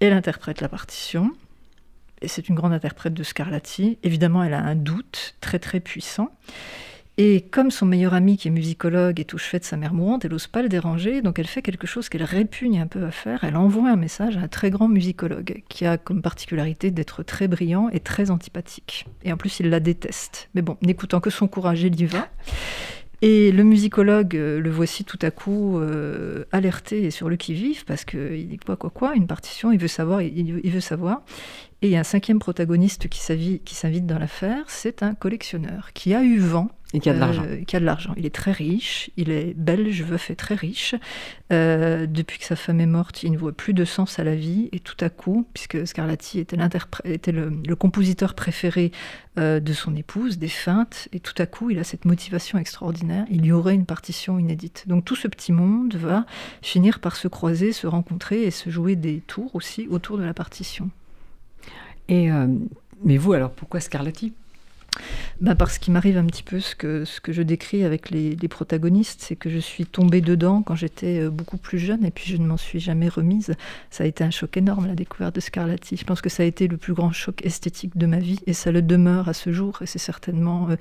Elle 0.00 0.12
interprète 0.12 0.60
la 0.60 0.68
partition. 0.68 1.30
Et 2.22 2.28
c'est 2.28 2.48
une 2.48 2.54
grande 2.54 2.72
interprète 2.72 3.14
de 3.14 3.22
Scarlatti. 3.22 3.98
Évidemment, 4.02 4.42
elle 4.42 4.54
a 4.54 4.62
un 4.62 4.74
doute 4.74 5.36
très 5.40 5.58
très 5.58 5.80
puissant. 5.80 6.30
Et 7.22 7.42
comme 7.42 7.70
son 7.70 7.84
meilleur 7.84 8.14
ami, 8.14 8.38
qui 8.38 8.48
est 8.48 8.50
musicologue, 8.50 9.20
est 9.20 9.34
au 9.34 9.38
chevet 9.38 9.58
de 9.58 9.64
sa 9.64 9.76
mère 9.76 9.92
mourante, 9.92 10.24
elle 10.24 10.30
n'ose 10.30 10.46
pas 10.46 10.62
le 10.62 10.70
déranger, 10.70 11.20
donc 11.20 11.38
elle 11.38 11.46
fait 11.46 11.60
quelque 11.60 11.86
chose 11.86 12.08
qu'elle 12.08 12.22
répugne 12.22 12.80
un 12.80 12.86
peu 12.86 13.04
à 13.04 13.10
faire. 13.10 13.44
Elle 13.44 13.56
envoie 13.56 13.90
un 13.90 13.96
message 13.96 14.38
à 14.38 14.40
un 14.40 14.48
très 14.48 14.70
grand 14.70 14.88
musicologue, 14.88 15.62
qui 15.68 15.84
a 15.84 15.98
comme 15.98 16.22
particularité 16.22 16.90
d'être 16.90 17.22
très 17.22 17.46
brillant 17.46 17.90
et 17.90 18.00
très 18.00 18.30
antipathique. 18.30 19.06
Et 19.22 19.32
en 19.34 19.36
plus, 19.36 19.60
il 19.60 19.68
la 19.68 19.80
déteste. 19.80 20.48
Mais 20.54 20.62
bon, 20.62 20.78
n'écoutant 20.80 21.20
que 21.20 21.28
son 21.28 21.46
courage, 21.46 21.82
il 21.82 22.00
y 22.00 22.06
va. 22.06 22.28
Et 23.22 23.52
le 23.52 23.64
musicologue, 23.64 24.34
euh, 24.34 24.60
le 24.60 24.70
voici 24.70 25.04
tout 25.04 25.18
à 25.20 25.30
coup 25.30 25.78
euh, 25.78 26.44
alerté 26.52 27.04
et 27.04 27.10
sur 27.10 27.28
le 27.28 27.36
qui-vive, 27.36 27.84
parce 27.84 28.04
qu'il 28.06 28.48
dit 28.48 28.56
quoi, 28.56 28.76
quoi, 28.76 28.88
quoi, 28.88 29.14
une 29.14 29.26
partition, 29.26 29.72
il 29.72 29.78
veut 29.78 29.88
savoir, 29.88 30.22
il, 30.22 30.70
veut 30.70 30.80
savoir. 30.80 31.22
Et 31.82 31.98
un 31.98 32.04
cinquième 32.04 32.38
protagoniste 32.38 33.08
qui 33.08 33.20
s'invite 33.20 34.06
dans 34.06 34.18
l'affaire, 34.18 34.64
c'est 34.68 35.02
un 35.02 35.14
collectionneur 35.14 35.92
qui 35.92 36.14
a 36.14 36.22
eu 36.22 36.38
vent 36.38 36.70
et 36.92 37.00
qui 37.00 37.08
a 37.08 37.14
de 37.14 37.18
l'argent. 37.18 37.44
Euh, 37.46 37.62
qui 37.64 37.76
a 37.76 37.80
de 37.80 37.84
l'argent. 37.84 38.14
Il 38.16 38.26
est 38.26 38.34
très 38.34 38.52
riche, 38.52 39.10
il 39.16 39.30
est 39.30 39.54
belge, 39.54 40.02
veuf 40.02 40.30
et 40.30 40.36
très 40.36 40.54
riche. 40.54 40.94
Euh, 41.52 42.06
depuis 42.06 42.38
que 42.38 42.44
sa 42.44 42.56
femme 42.56 42.80
est 42.80 42.86
morte, 42.86 43.22
il 43.22 43.32
ne 43.32 43.38
voit 43.38 43.52
plus 43.52 43.74
de 43.74 43.84
sens 43.84 44.18
à 44.18 44.24
la 44.24 44.34
vie. 44.34 44.68
Et 44.72 44.80
tout 44.80 44.96
à 45.00 45.08
coup, 45.08 45.46
puisque 45.54 45.86
Scarlatti 45.86 46.40
était, 46.40 46.56
était 47.04 47.32
le, 47.32 47.52
le, 47.66 47.76
compositeur 47.76 48.34
préféré 48.34 48.90
euh, 49.38 49.60
de 49.60 49.72
son 49.72 49.94
épouse, 49.94 50.38
des 50.38 50.48
feintes, 50.48 51.08
et 51.12 51.20
tout 51.20 51.34
à 51.38 51.46
coup, 51.46 51.70
il 51.70 51.78
a 51.78 51.84
cette 51.84 52.04
motivation 52.04 52.58
extraordinaire. 52.58 53.24
Il 53.30 53.46
y 53.46 53.52
aurait 53.52 53.74
une 53.74 53.86
partition 53.86 54.38
inédite. 54.38 54.84
Donc 54.88 55.04
tout 55.04 55.16
ce 55.16 55.28
petit 55.28 55.52
monde 55.52 55.94
va 55.94 56.26
finir 56.62 56.98
par 56.98 57.16
se 57.16 57.28
croiser, 57.28 57.72
se 57.72 57.86
rencontrer 57.86 58.42
et 58.42 58.50
se 58.50 58.70
jouer 58.70 58.96
des 58.96 59.20
tours 59.26 59.54
aussi 59.54 59.86
autour 59.88 60.18
de 60.18 60.24
la 60.24 60.34
partition. 60.34 60.90
Et 62.08 62.28
mais 63.04 63.16
vous, 63.16 63.32
alors, 63.32 63.50
pourquoi 63.50 63.80
Scarlatti? 63.80 64.32
Bah 65.40 65.54
parce 65.54 65.78
qu'il 65.78 65.94
m'arrive 65.94 66.18
un 66.18 66.26
petit 66.26 66.42
peu 66.42 66.60
ce 66.60 66.74
que, 66.74 67.06
ce 67.06 67.20
que 67.20 67.32
je 67.32 67.40
décris 67.40 67.84
avec 67.84 68.10
les, 68.10 68.36
protagonistes, 68.48 69.22
c'est 69.22 69.36
que 69.36 69.48
je 69.48 69.58
suis 69.58 69.86
tombée 69.86 70.20
dedans 70.20 70.62
quand 70.62 70.74
j'étais 70.74 71.20
euh, 71.20 71.30
beaucoup 71.30 71.56
plus 71.56 71.78
jeune 71.78 72.04
et 72.04 72.10
puis 72.10 72.30
je 72.30 72.36
ne 72.36 72.46
m'en 72.46 72.58
suis 72.58 72.80
jamais 72.80 73.08
remise. 73.08 73.54
Ça 73.90 74.04
a 74.04 74.06
été 74.06 74.22
un 74.22 74.30
choc 74.30 74.56
énorme 74.56 74.86
la 74.86 74.94
découverte 74.94 75.34
de 75.34 75.40
Scarlatti. 75.40 75.96
Je 75.96 76.04
pense 76.04 76.20
que 76.20 76.28
ça 76.28 76.42
a 76.42 76.46
été 76.46 76.68
le 76.68 76.76
plus 76.76 76.92
grand 76.92 77.12
choc 77.12 77.44
esthétique 77.44 77.96
de 77.96 78.06
ma 78.06 78.18
vie 78.18 78.40
et 78.46 78.52
ça 78.52 78.70
le 78.70 78.82
demeure 78.82 79.28
à 79.28 79.32
ce 79.32 79.52
jour 79.52 79.80
et 79.82 79.86
c'est 79.86 79.98
certainement... 79.98 80.68
Euh, 80.70 80.76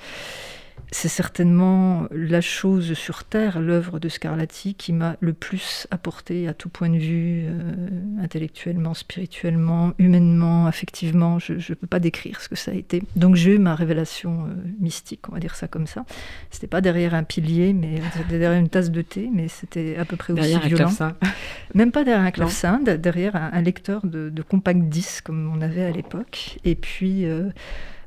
c'est 0.91 1.07
certainement 1.07 2.07
la 2.11 2.41
chose 2.41 2.93
sur 2.93 3.23
Terre, 3.23 3.59
l'œuvre 3.59 3.99
de 3.99 4.09
Scarlatti, 4.09 4.73
qui 4.73 4.91
m'a 4.93 5.15
le 5.19 5.33
plus 5.33 5.87
apporté 5.91 6.47
à 6.47 6.53
tout 6.53 6.69
point 6.69 6.89
de 6.89 6.97
vue, 6.97 7.45
euh, 7.45 8.21
intellectuellement, 8.21 8.93
spirituellement, 8.93 9.93
humainement, 9.99 10.65
affectivement. 10.65 11.37
Je 11.39 11.53
ne 11.53 11.75
peux 11.75 11.87
pas 11.87 11.99
décrire 11.99 12.41
ce 12.41 12.49
que 12.49 12.55
ça 12.55 12.71
a 12.71 12.73
été. 12.73 13.03
Donc 13.15 13.35
j'ai 13.35 13.55
eu 13.55 13.59
ma 13.59 13.75
révélation 13.75 14.45
euh, 14.45 14.53
mystique, 14.79 15.29
on 15.29 15.33
va 15.33 15.39
dire 15.39 15.55
ça 15.55 15.67
comme 15.67 15.87
ça. 15.87 16.05
C'était 16.49 16.67
pas 16.67 16.81
derrière 16.81 17.13
un 17.13 17.23
pilier, 17.23 17.73
mais 17.73 18.01
derrière 18.29 18.53
une 18.53 18.69
tasse 18.69 18.91
de 18.91 19.01
thé, 19.01 19.29
mais 19.31 19.47
c'était 19.47 19.95
à 19.97 20.05
peu 20.05 20.15
près 20.15 20.33
aussi 20.33 20.41
derrière 20.41 20.67
violent. 20.67 20.91
Un 20.99 21.15
Même 21.75 21.91
pas 21.91 22.03
derrière 22.03 22.25
un 22.25 22.31
clavecin, 22.31 22.79
derrière 22.79 23.35
un, 23.35 23.61
lecteur 23.61 24.05
de, 24.05 24.41
compact 24.41 24.79
disque 24.89 25.25
comme 25.25 25.51
on 25.53 25.61
avait 25.61 25.83
à 25.83 25.91
l'époque. 25.91 26.59
Et 26.65 26.75
puis... 26.75 27.25
Euh, 27.25 27.49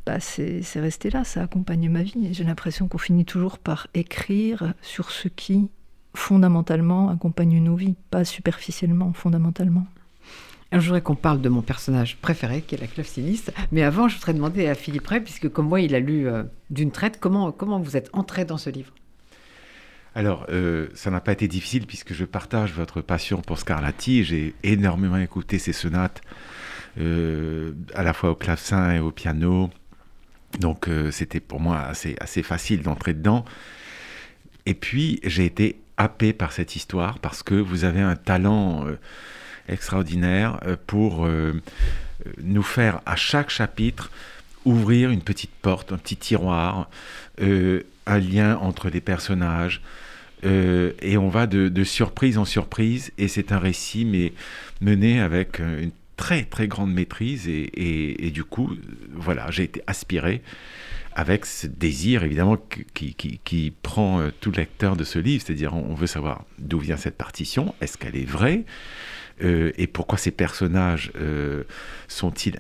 bah, 0.07 0.21
c'est 0.21 0.63
resté 0.77 1.11
là, 1.11 1.25
ça 1.25 1.43
accompagne 1.43 1.89
ma 1.89 2.03
vie. 2.03 2.33
J'ai 2.33 2.45
l'impression 2.45 2.89
qu'on 2.89 2.99
finit 2.99 3.25
toujours 3.25 3.59
par 3.59 3.87
écrire 3.95 4.75
sur 4.83 5.11
ce 5.11 5.29
qui, 5.29 5.69
fondamentalement, 6.15 7.09
accompagne 7.09 7.63
nos 7.63 7.77
vies, 7.77 7.95
pas 8.11 8.25
superficiellement, 8.25 9.13
fondamentalement. 9.13 9.87
Alors, 10.71 10.81
je 10.81 10.89
voudrais 10.89 11.03
qu'on 11.03 11.15
parle 11.15 11.43
de 11.43 11.51
mon 11.51 11.61
personnage 11.61 12.17
préféré, 12.17 12.63
qui 12.63 12.75
est 12.75 12.81
la 12.81 12.87
claveciniste. 12.87 13.53
Mais 13.73 13.83
avant, 13.83 14.09
je 14.09 14.15
voudrais 14.17 14.33
demander 14.33 14.67
à 14.69 14.75
Philippe 14.75 15.07
Ray, 15.07 15.21
puisque 15.21 15.51
comme 15.51 15.69
moi, 15.69 15.83
il 15.83 15.95
a 15.95 16.01
lu 16.01 16.27
euh, 16.27 16.45
d'une 16.71 16.91
traite, 16.91 17.21
comment, 17.21 17.53
comment 17.53 17.79
vous 17.79 17.97
êtes 17.97 18.09
entré 18.15 18.47
dans 18.47 18.57
ce 18.57 18.71
livre? 18.71 18.93
Alors, 20.15 20.47
euh, 20.51 20.89
ça 20.95 21.11
n'a 21.11 21.21
pas 21.21 21.33
été 21.33 21.49
difficile 21.49 21.87
puisque 21.87 22.13
je 22.13 22.25
partage 22.25 22.73
votre 22.73 23.01
passion 23.01 23.41
pour 23.41 23.59
Scarlatti. 23.59 24.25
J'ai 24.25 24.55
énormément 24.63 25.17
écouté 25.17 25.59
ses 25.59 25.73
sonates, 25.73 26.21
euh, 26.99 27.73
à 27.95 28.03
la 28.03 28.13
fois 28.13 28.31
au 28.31 28.35
clavecin 28.35 28.93
et 28.93 28.99
au 28.99 29.11
piano, 29.11 29.71
donc 30.59 30.89
euh, 30.89 31.11
c'était 31.11 31.41
pour 31.41 31.61
moi 31.61 31.81
assez, 31.81 32.43
facile 32.43 32.83
d'entrer 32.83 33.15
dedans. 33.15 33.45
Et 34.67 34.75
puis 34.75 35.21
j'ai 35.25 35.45
été 35.45 35.81
happé 35.97 36.33
par 36.33 36.53
cette 36.53 36.77
histoire 36.77 37.19
parce 37.19 37.43
que 37.43 37.55
vous 37.55 37.85
avez 37.85 38.01
un 38.01 38.17
talent 38.17 38.87
euh, 38.87 38.99
extraordinaire 39.69 40.61
euh, 40.67 40.77
pour 40.87 41.29
nous 42.41 42.63
faire 42.63 43.01
à 43.07 43.17
chaque 43.17 43.51
chapitre 43.51 44.11
ouvrir 44.65 45.11
une 45.11 45.23
petite 45.23 45.51
porte, 45.51 45.93
un 45.93 45.99
petit 45.99 46.17
tiroir, 46.17 46.89
un 47.41 48.19
lien 48.19 48.57
entre 48.59 48.91
les 48.91 49.01
personnages. 49.01 49.83
Et 50.45 51.17
on 51.17 51.29
va 51.29 51.49
de, 51.49 51.85
surprise 51.85 52.39
en 52.39 52.45
surprise. 52.45 53.11
Et 53.19 53.27
c'est 53.27 53.51
un 53.51 53.59
récit, 53.59 54.05
mais 54.05 54.33
mené 54.81 55.21
avec 55.21 55.59
une 55.59 55.91
très 56.23 56.45
très 56.45 56.69
grande 56.69 56.95
maîtrise. 56.95 57.49
Et, 57.49 58.31
du 58.33 58.45
coup, 58.45 58.71
voilà, 59.13 59.51
j'ai 59.51 59.65
été 59.65 59.83
aspiré 59.89 60.41
avec 61.15 61.45
ce 61.47 61.67
désir 61.67 62.23
évidemment 62.23 62.57
qui, 62.95 63.15
qui, 63.15 63.73
prend 63.83 64.21
euh, 64.21 64.31
tout 64.41 64.53
lecteur 64.53 64.97
de 64.97 65.03
ce 65.05 65.19
livre, 65.19 65.43
c'est-à-dire 65.45 65.75
on 65.75 65.95
veut 65.95 66.07
savoir 66.07 66.45
d'où 66.59 66.79
vient 66.79 66.97
cette 66.97 67.19
partition, 67.19 67.75
est-ce 67.83 67.99
qu'elle 67.99 68.17
est 68.17 68.25
vraie 68.25 68.65
euh, 69.43 69.73
et 69.77 69.87
pourquoi 69.87 70.17
ces 70.17 70.31
personnages 70.31 71.11
euh, 71.17 71.65
sont-ils, 72.09 72.57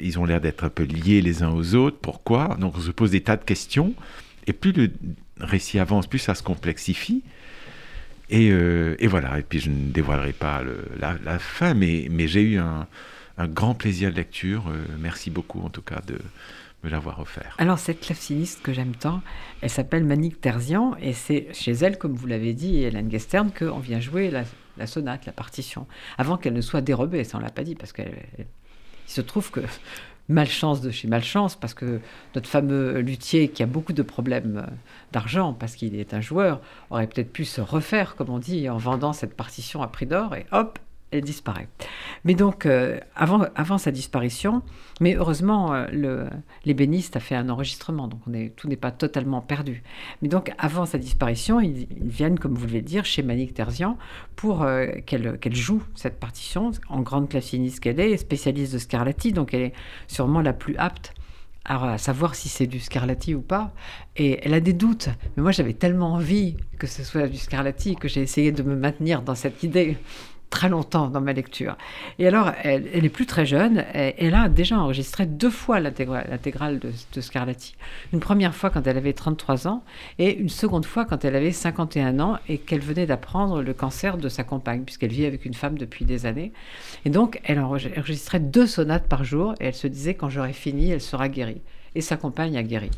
ils 0.00 0.18
ont 0.20 0.24
l'air 0.24 0.40
d'être 0.40 0.62
un 0.62 0.68
peu 0.68 0.84
liés 0.84 1.20
les 1.20 1.42
uns 1.42 1.50
aux 1.50 1.74
autres, 1.74 1.98
pourquoi? 2.00 2.56
Donc 2.60 2.76
on 2.76 2.80
se 2.80 2.92
pose 2.92 3.10
des 3.10 3.22
tas 3.22 3.36
de 3.36 3.44
questions, 3.44 3.94
et 4.46 4.52
plus 4.52 4.72
le 4.72 4.92
récit 5.40 5.80
avance, 5.80 6.06
plus 6.06 6.20
ça 6.20 6.34
se 6.36 6.44
complexifie. 6.44 7.24
Et, 8.30 9.06
voilà, 9.06 9.38
et 9.38 9.42
puis 9.42 9.60
je 9.60 9.70
ne 9.70 9.90
dévoilerai 9.90 10.32
pas 10.32 10.62
la, 10.98 11.38
fin, 11.38 11.74
mais, 11.74 12.08
j'ai 12.26 12.42
eu 12.42 12.58
un, 12.58 12.86
grand 13.48 13.74
plaisir 13.74 14.10
de 14.10 14.16
lecture. 14.16 14.64
merci 14.98 15.30
beaucoup 15.30 15.60
en 15.62 15.70
tout 15.70 15.82
cas 15.82 16.00
de, 16.06 16.18
me 16.82 16.90
l'avoir 16.90 17.20
offert. 17.20 17.54
Alors 17.58 17.78
cette 17.78 18.00
claveciniste 18.00 18.62
que 18.62 18.72
j'aime 18.72 18.94
tant, 18.94 19.22
elle 19.60 19.70
s'appelle 19.70 20.04
Manique 20.04 20.40
Terzian 20.40 20.96
et 21.00 21.12
c'est 21.12 21.48
chez 21.52 21.72
elle, 21.72 21.98
comme 21.98 22.14
vous 22.14 22.26
l'avez 22.26 22.54
dit, 22.54 22.82
Hélène 22.82 23.10
Gestern, 23.10 23.50
qu'on 23.50 23.78
vient 23.78 24.00
jouer 24.00 24.30
la, 24.30 24.86
sonate, 24.86 25.26
la 25.26 25.32
partition, 25.32 25.86
avant 26.16 26.36
qu'elle 26.36 26.54
ne 26.54 26.60
soit 26.60 26.80
dérobée, 26.80 27.24
ça 27.24 27.38
on 27.38 27.40
l'a 27.40 27.50
pas 27.50 27.64
dit, 27.64 27.74
parce 27.74 27.92
qu'il 27.92 28.06
se 29.06 29.20
trouve 29.20 29.50
que 29.50 29.60
malchance 30.30 30.80
de 30.80 30.90
chez 30.90 31.08
malchance, 31.08 31.56
parce 31.56 31.74
que 31.74 32.00
notre 32.34 32.48
fameux 32.48 33.00
luthier 33.00 33.48
qui 33.48 33.62
a 33.62 33.66
beaucoup 33.66 33.92
de 33.92 34.02
problèmes 34.02 34.64
euh, 34.66 34.70
d'argent, 35.12 35.52
parce 35.52 35.76
qu'il 35.76 35.94
est 35.96 36.14
un 36.14 36.20
joueur, 36.20 36.60
aurait 36.90 37.06
peut-être 37.06 37.32
pu 37.32 37.44
se 37.44 37.60
refaire, 37.60 38.16
comme 38.16 38.30
on 38.30 38.38
dit, 38.38 38.68
en 38.68 38.78
vendant 38.78 39.12
cette 39.12 39.34
partition 39.34 39.82
à 39.82 39.88
prix 39.88 40.06
d'or, 40.06 40.34
et 40.34 40.46
hop, 40.52 40.78
elle 41.10 41.22
disparaît. 41.22 41.68
Mais 42.24 42.34
donc, 42.34 42.66
euh, 42.66 42.98
avant, 43.14 43.78
sa 43.78 43.90
disparition, 43.90 44.62
mais 45.00 45.14
heureusement, 45.14 45.74
euh, 45.74 46.28
l'ébéniste 46.64 47.16
a 47.16 47.20
fait 47.20 47.34
un 47.34 47.48
enregistrement, 47.48 48.08
donc 48.08 48.20
on 48.26 48.32
est, 48.32 48.54
tout 48.56 48.68
n'est 48.68 48.76
pas 48.76 48.90
totalement 48.90 49.40
perdu. 49.40 49.82
Mais 50.22 50.28
donc, 50.28 50.52
avant 50.58 50.86
sa 50.86 50.98
disparition, 50.98 51.60
ils, 51.60 51.86
viennent, 52.00 52.38
comme 52.38 52.54
vous 52.54 52.66
le 52.66 52.82
dire, 52.82 53.04
chez 53.04 53.22
Manique 53.22 53.54
Terzian 53.54 53.98
pour 54.36 54.62
euh, 54.62 54.86
qu'elle, 55.06 55.38
joue 55.54 55.82
cette 55.94 56.20
partition, 56.20 56.70
en 56.88 57.00
grande 57.00 57.28
claveciniste 57.28 57.80
qu'elle 57.80 58.00
est, 58.00 58.16
spécialiste 58.16 58.72
de 58.72 58.78
Scarlatti, 58.78 59.32
donc 59.32 59.54
elle 59.54 59.62
est 59.62 59.74
sûrement 60.06 60.40
la 60.40 60.52
plus 60.52 60.76
apte 60.76 61.14
à 61.64 61.98
savoir 61.98 62.34
si 62.34 62.48
c'est 62.48 62.66
du 62.66 62.80
Scarlatti 62.80 63.34
ou 63.34 63.42
pas. 63.42 63.72
Et 64.16 64.40
elle 64.42 64.54
a 64.54 64.60
des 64.60 64.72
doutes. 64.72 65.08
Mais 65.36 65.42
moi, 65.42 65.52
j'avais 65.52 65.74
tellement 65.74 66.14
envie 66.14 66.56
que 66.78 66.86
ce 66.86 67.04
soit 67.04 67.28
du 67.28 67.36
Scarlatti 67.36 67.96
que 67.96 68.08
j'ai 68.08 68.22
essayé 68.22 68.50
de 68.50 68.62
me 68.62 68.74
maintenir 68.74 69.22
dans 69.22 69.34
cette 69.34 69.62
idée 69.62 69.96
très 70.50 70.68
longtemps 70.68 71.08
dans 71.08 71.20
ma 71.20 71.32
lecture. 71.32 71.76
Et 72.18 72.26
alors, 72.26 72.52
elle, 72.62 73.04
est 73.04 73.08
plus 73.08 73.26
très 73.26 73.46
jeune, 73.46 73.84
elle 73.94 74.34
a 74.34 74.48
déjà 74.48 74.78
enregistré 74.78 75.24
deux 75.24 75.50
fois 75.50 75.80
l'intégrale 75.80 76.80
de, 76.80 77.20
Scarlatti. 77.20 77.76
Une 78.12 78.20
première 78.20 78.54
fois 78.54 78.70
quand 78.70 78.86
elle 78.86 78.96
avait 78.96 79.12
33 79.12 79.68
ans 79.68 79.84
et 80.18 80.36
une 80.36 80.48
seconde 80.48 80.84
fois 80.84 81.04
quand 81.04 81.24
elle 81.24 81.36
avait 81.36 81.52
51 81.52 82.18
ans 82.20 82.38
et 82.48 82.58
qu'elle 82.58 82.80
venait 82.80 83.06
d'apprendre 83.06 83.62
le 83.62 83.72
cancer 83.72 84.18
de 84.18 84.28
sa 84.28 84.42
compagne, 84.42 84.82
puisqu'elle 84.82 85.12
vit 85.12 85.24
avec 85.24 85.44
une 85.44 85.54
femme 85.54 85.78
depuis 85.78 86.04
des 86.04 86.26
années. 86.26 86.52
Et 87.04 87.10
donc, 87.10 87.40
elle 87.44 87.60
enregistrait 87.60 88.40
deux 88.40 88.66
sonates 88.66 89.06
par 89.06 89.24
jour 89.24 89.54
et 89.60 89.66
elle 89.66 89.74
se 89.74 89.86
disait, 89.86 90.14
quand 90.14 90.28
j'aurai 90.28 90.52
fini, 90.52 90.90
elle 90.90 91.00
sera 91.00 91.28
guérie. 91.28 91.60
Et 91.94 92.00
sa 92.00 92.16
compagne 92.16 92.56
a 92.56 92.62
guéri. 92.62 92.90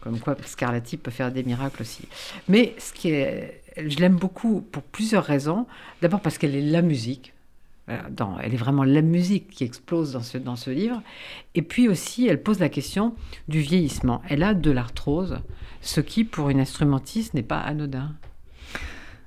Comme 0.00 0.18
quoi, 0.18 0.34
Scarlatti 0.46 0.96
peut 0.96 1.10
faire 1.10 1.30
des 1.30 1.42
miracles 1.42 1.82
aussi. 1.82 2.08
Mais 2.48 2.74
ce 2.78 2.92
qui 2.92 3.10
est 3.10 3.59
je 3.88 3.96
l'aime 3.98 4.16
beaucoup 4.16 4.60
pour 4.60 4.82
plusieurs 4.82 5.24
raisons. 5.24 5.66
D'abord 6.02 6.20
parce 6.20 6.38
qu'elle 6.38 6.54
est 6.54 6.70
la 6.70 6.82
musique. 6.82 7.34
Euh, 7.88 7.98
dans, 8.10 8.38
elle 8.38 8.54
est 8.54 8.58
vraiment 8.58 8.84
la 8.84 9.02
musique 9.02 9.48
qui 9.50 9.64
explose 9.64 10.12
dans 10.12 10.22
ce, 10.22 10.38
dans 10.38 10.56
ce 10.56 10.70
livre. 10.70 11.02
Et 11.54 11.62
puis 11.62 11.88
aussi, 11.88 12.26
elle 12.26 12.42
pose 12.42 12.58
la 12.58 12.68
question 12.68 13.14
du 13.48 13.60
vieillissement. 13.60 14.22
Elle 14.28 14.42
a 14.42 14.54
de 14.54 14.70
l'arthrose, 14.70 15.38
ce 15.80 16.00
qui, 16.00 16.24
pour 16.24 16.50
une 16.50 16.60
instrumentiste, 16.60 17.34
n'est 17.34 17.42
pas 17.42 17.60
anodin. 17.60 18.12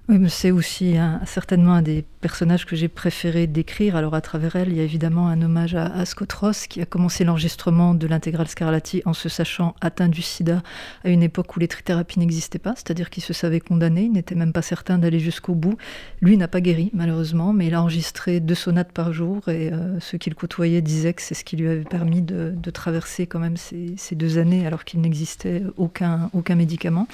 Oui, 0.10 0.18
mais 0.18 0.30
c'est 0.30 0.52
aussi 0.52 0.96
certainement 1.26 1.74
un 1.74 1.82
des 1.82 2.04
personnages 2.24 2.66
que 2.66 2.78
j'ai 2.78 2.88
préféré 2.88 3.48
décrire. 3.48 3.98
Alors 3.98 4.16
à 4.16 4.22
travers 4.22 4.56
elle, 4.56 4.70
il 4.70 4.78
y 4.78 4.80
a 4.80 4.84
évidemment 4.84 5.28
un 5.28 5.42
hommage 5.42 5.76
à, 5.76 5.88
à 5.88 6.06
Scott 6.06 6.32
Ross 6.32 6.68
qui 6.68 6.82
a 6.82 6.86
commencé 6.86 7.26
l'enregistrement 7.26 7.94
de 7.94 8.08
l'intégrale 8.08 8.48
Scarlatti 8.48 9.02
en 9.04 9.12
se 9.12 9.28
sachant 9.28 9.76
atteint 9.82 10.08
du 10.08 10.22
sida 10.22 10.64
à 11.04 11.10
une 11.10 11.22
époque 11.22 11.54
où 11.58 11.60
les 11.60 11.68
trithérapies 11.68 12.20
n'existaient 12.20 12.60
pas, 12.60 12.76
c'est-à-dire 12.76 13.10
qu'il 13.10 13.24
se 13.24 13.34
savait 13.34 13.60
condamné, 13.60 14.04
il 14.04 14.14
n'était 14.14 14.36
même 14.36 14.54
pas 14.54 14.62
certain 14.62 14.98
d'aller 14.98 15.20
jusqu'au 15.20 15.54
bout. 15.54 15.78
Lui 16.22 16.38
n'a 16.38 16.48
pas 16.48 16.62
guéri 16.62 16.92
malheureusement, 16.94 17.52
mais 17.52 17.68
il 17.68 17.74
a 17.74 17.82
enregistré 17.82 18.40
deux 18.40 18.56
sonates 18.56 18.94
par 18.94 19.12
jour 19.12 19.50
et 19.50 19.74
euh, 19.74 20.00
ceux 20.00 20.18
qu'il 20.18 20.34
côtoyait 20.34 20.82
disaient 20.82 21.14
que 21.14 21.22
c'est 21.22 21.36
ce 21.36 21.44
qui 21.44 21.58
lui 21.58 21.68
avait 21.68 21.84
permis 21.84 22.22
de, 22.22 22.54
traverser 22.74 23.28
quand 23.28 23.40
même 23.40 23.58
ces, 23.58 23.94
ces 23.98 24.16
deux 24.16 24.38
années 24.38 24.66
alors 24.66 24.86
qu'il 24.86 25.02
n'existait 25.02 25.62
aucun, 25.78 26.30
aucun 26.34 26.56
médicament. 26.56 27.08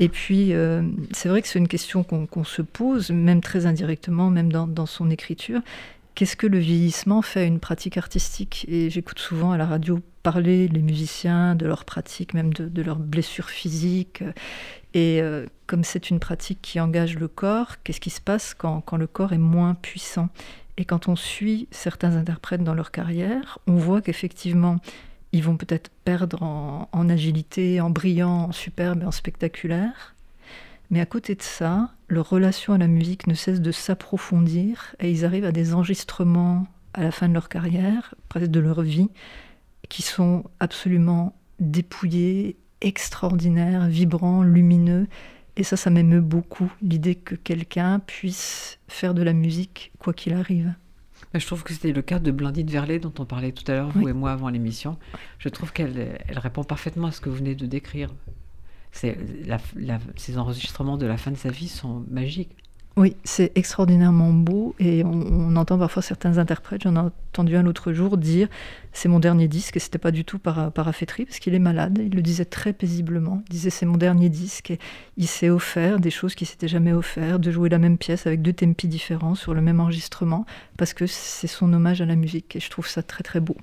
Et 0.00 0.08
puis, 0.08 0.54
euh, 0.54 0.82
c'est 1.12 1.28
vrai 1.28 1.42
que 1.42 1.48
c'est 1.48 1.58
une 1.58 1.68
question 1.68 2.02
qu'on 2.02 2.44
se 2.44 2.62
pose, 2.62 3.10
même 3.10 3.42
très 3.42 3.66
indirectement, 3.66 4.30
même 4.30 4.39
dans, 4.48 4.86
son 4.86 5.10
écriture. 5.10 5.60
Qu'est-ce 6.14 6.36
que 6.36 6.46
le 6.46 6.58
vieillissement 6.58 7.22
fait 7.22 7.40
à 7.40 7.44
une 7.44 7.60
pratique 7.60 7.96
artistique? 7.96 8.66
Et 8.68 8.90
j'écoute 8.90 9.18
souvent 9.18 9.52
à 9.52 9.58
la 9.58 9.66
radio 9.66 10.00
parler 10.22 10.68
les 10.68 10.82
musiciens 10.82 11.54
de 11.54 11.66
leur 11.66 11.84
pratique, 11.84 12.34
même 12.34 12.52
de, 12.52 12.82
leurs 12.82 12.98
blessures 12.98 13.50
physiques. 13.50 14.22
Et 14.92 15.20
euh, 15.22 15.46
comme 15.66 15.84
c'est 15.84 16.10
une 16.10 16.18
pratique 16.18 16.58
qui 16.62 16.80
engage 16.80 17.16
le 17.16 17.28
corps, 17.28 17.76
qu'est-ce 17.82 18.00
qui 18.00 18.10
se 18.10 18.20
passe 18.20 18.54
quand, 18.54 18.80
quand 18.80 18.96
le 18.96 19.06
corps 19.06 19.32
est 19.32 19.38
moins 19.38 19.74
puissant? 19.74 20.28
Et 20.76 20.84
quand 20.84 21.08
on 21.08 21.16
suit 21.16 21.68
certains 21.70 22.16
interprètes 22.16 22.64
dans 22.64 22.74
leur 22.74 22.90
carrière, 22.90 23.58
on 23.66 23.76
voit 23.76 24.00
qu'effectivement, 24.00 24.78
ils 25.32 25.44
vont 25.44 25.56
peut-être 25.56 25.90
perdre 26.04 26.42
en, 26.42 27.08
agilité, 27.08 27.80
en 27.80 27.90
brillant, 27.90 28.44
en 28.48 28.52
superbe 28.52 29.02
et 29.02 29.06
en 29.06 29.10
spectaculaire. 29.10 30.14
Mais 30.90 31.00
à 31.00 31.06
côté 31.06 31.34
de 31.34 31.42
ça, 31.42 31.90
leur 32.10 32.28
relation 32.28 32.72
à 32.72 32.78
la 32.78 32.88
musique 32.88 33.26
ne 33.26 33.34
cesse 33.34 33.60
de 33.60 33.72
s'approfondir 33.72 34.94
et 34.98 35.10
ils 35.10 35.24
arrivent 35.24 35.44
à 35.44 35.52
des 35.52 35.74
enregistrements 35.74 36.66
à 36.92 37.02
la 37.02 37.12
fin 37.12 37.28
de 37.28 37.34
leur 37.34 37.48
carrière, 37.48 38.14
presque 38.28 38.48
de 38.48 38.60
leur 38.60 38.82
vie, 38.82 39.08
qui 39.88 40.02
sont 40.02 40.44
absolument 40.58 41.36
dépouillés, 41.60 42.56
extraordinaires, 42.80 43.86
vibrants, 43.86 44.42
lumineux. 44.42 45.06
Et 45.56 45.62
ça, 45.62 45.76
ça 45.76 45.90
m'émeut 45.90 46.20
beaucoup, 46.20 46.72
l'idée 46.82 47.14
que 47.14 47.36
quelqu'un 47.36 48.00
puisse 48.00 48.78
faire 48.88 49.14
de 49.14 49.22
la 49.22 49.32
musique 49.32 49.92
quoi 49.98 50.12
qu'il 50.12 50.32
arrive. 50.32 50.74
Je 51.34 51.46
trouve 51.46 51.62
que 51.62 51.72
c'était 51.72 51.92
le 51.92 52.02
cas 52.02 52.18
de 52.18 52.32
Blandine 52.32 52.66
Verlet 52.66 52.98
dont 52.98 53.12
on 53.20 53.24
parlait 53.24 53.52
tout 53.52 53.70
à 53.70 53.74
l'heure, 53.74 53.90
vous 53.90 54.08
et 54.08 54.12
moi, 54.12 54.32
avant 54.32 54.48
l'émission. 54.48 54.98
Je 55.38 55.48
trouve 55.48 55.72
qu'elle 55.72 56.18
elle 56.26 56.38
répond 56.38 56.64
parfaitement 56.64 57.06
à 57.08 57.12
ce 57.12 57.20
que 57.20 57.28
vous 57.28 57.36
venez 57.36 57.54
de 57.54 57.66
décrire. 57.66 58.10
Ces 58.92 60.38
enregistrements 60.38 60.96
de 60.96 61.06
la 61.06 61.16
fin 61.16 61.30
de 61.30 61.36
sa 61.36 61.50
vie 61.50 61.68
sont 61.68 62.04
magiques. 62.10 62.56
Oui, 62.96 63.16
c'est 63.22 63.52
extraordinairement 63.54 64.32
beau 64.32 64.74
et 64.80 65.04
on, 65.04 65.54
entend 65.56 65.78
parfois 65.78 66.02
certains 66.02 66.38
interprètes, 66.38 66.82
j'en 66.82 66.96
ai 66.96 66.98
entendu 66.98 67.56
un 67.56 67.62
l'autre 67.62 67.92
jour 67.92 68.16
dire 68.16 68.48
c'est 68.92 69.08
mon 69.08 69.20
dernier 69.20 69.46
disque 69.46 69.76
et 69.76 69.80
c'était 69.80 69.98
pas 69.98 70.10
du 70.10 70.24
tout 70.24 70.40
par, 70.40 70.72
par 70.72 70.86
parce 70.86 71.38
qu'il 71.38 71.54
est 71.54 71.60
malade, 71.60 71.98
il 72.02 72.14
le 72.14 72.20
disait 72.20 72.44
très 72.44 72.72
paisiblement, 72.72 73.42
il 73.46 73.52
disait 73.52 73.70
c'est 73.70 73.86
mon 73.86 73.96
dernier 73.96 74.28
disque 74.28 74.72
et 74.72 74.78
il 75.16 75.28
s'est 75.28 75.50
offert 75.50 76.00
des 76.00 76.10
choses 76.10 76.34
qu'il 76.34 76.48
s'était 76.48 76.68
jamais 76.68 76.92
offert, 76.92 77.38
de 77.38 77.50
jouer 77.52 77.68
la 77.68 77.78
même 77.78 77.96
pièce 77.96 78.26
avec 78.26 78.42
deux 78.42 78.52
tempi 78.52 78.88
différents 78.88 79.36
sur 79.36 79.54
le 79.54 79.60
même 79.62 79.78
enregistrement 79.78 80.44
parce 80.76 80.92
que 80.92 81.06
c'est 81.06 81.46
son 81.46 81.72
hommage 81.72 82.00
à 82.00 82.06
la 82.06 82.16
musique 82.16 82.56
et 82.56 82.60
je 82.60 82.70
trouve 82.70 82.88
ça 82.88 83.02
très 83.02 83.22
très 83.22 83.40
beau. 83.40 83.56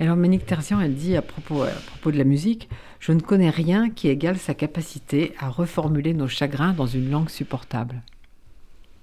Alors 0.00 0.16
Monique 0.16 0.46
Terzian, 0.46 0.80
elle 0.80 0.94
dit 0.94 1.16
à 1.16 1.22
propos, 1.22 1.62
à 1.62 1.68
propos 1.68 2.10
de 2.10 2.18
la 2.18 2.24
musique, 2.24 2.68
je 3.00 3.12
ne 3.12 3.20
connais 3.20 3.50
rien 3.50 3.90
qui 3.90 4.08
égale 4.08 4.38
sa 4.38 4.54
capacité 4.54 5.34
à 5.38 5.48
reformuler 5.48 6.14
nos 6.14 6.28
chagrins 6.28 6.72
dans 6.72 6.86
une 6.86 7.10
langue 7.10 7.30
supportable. 7.30 8.02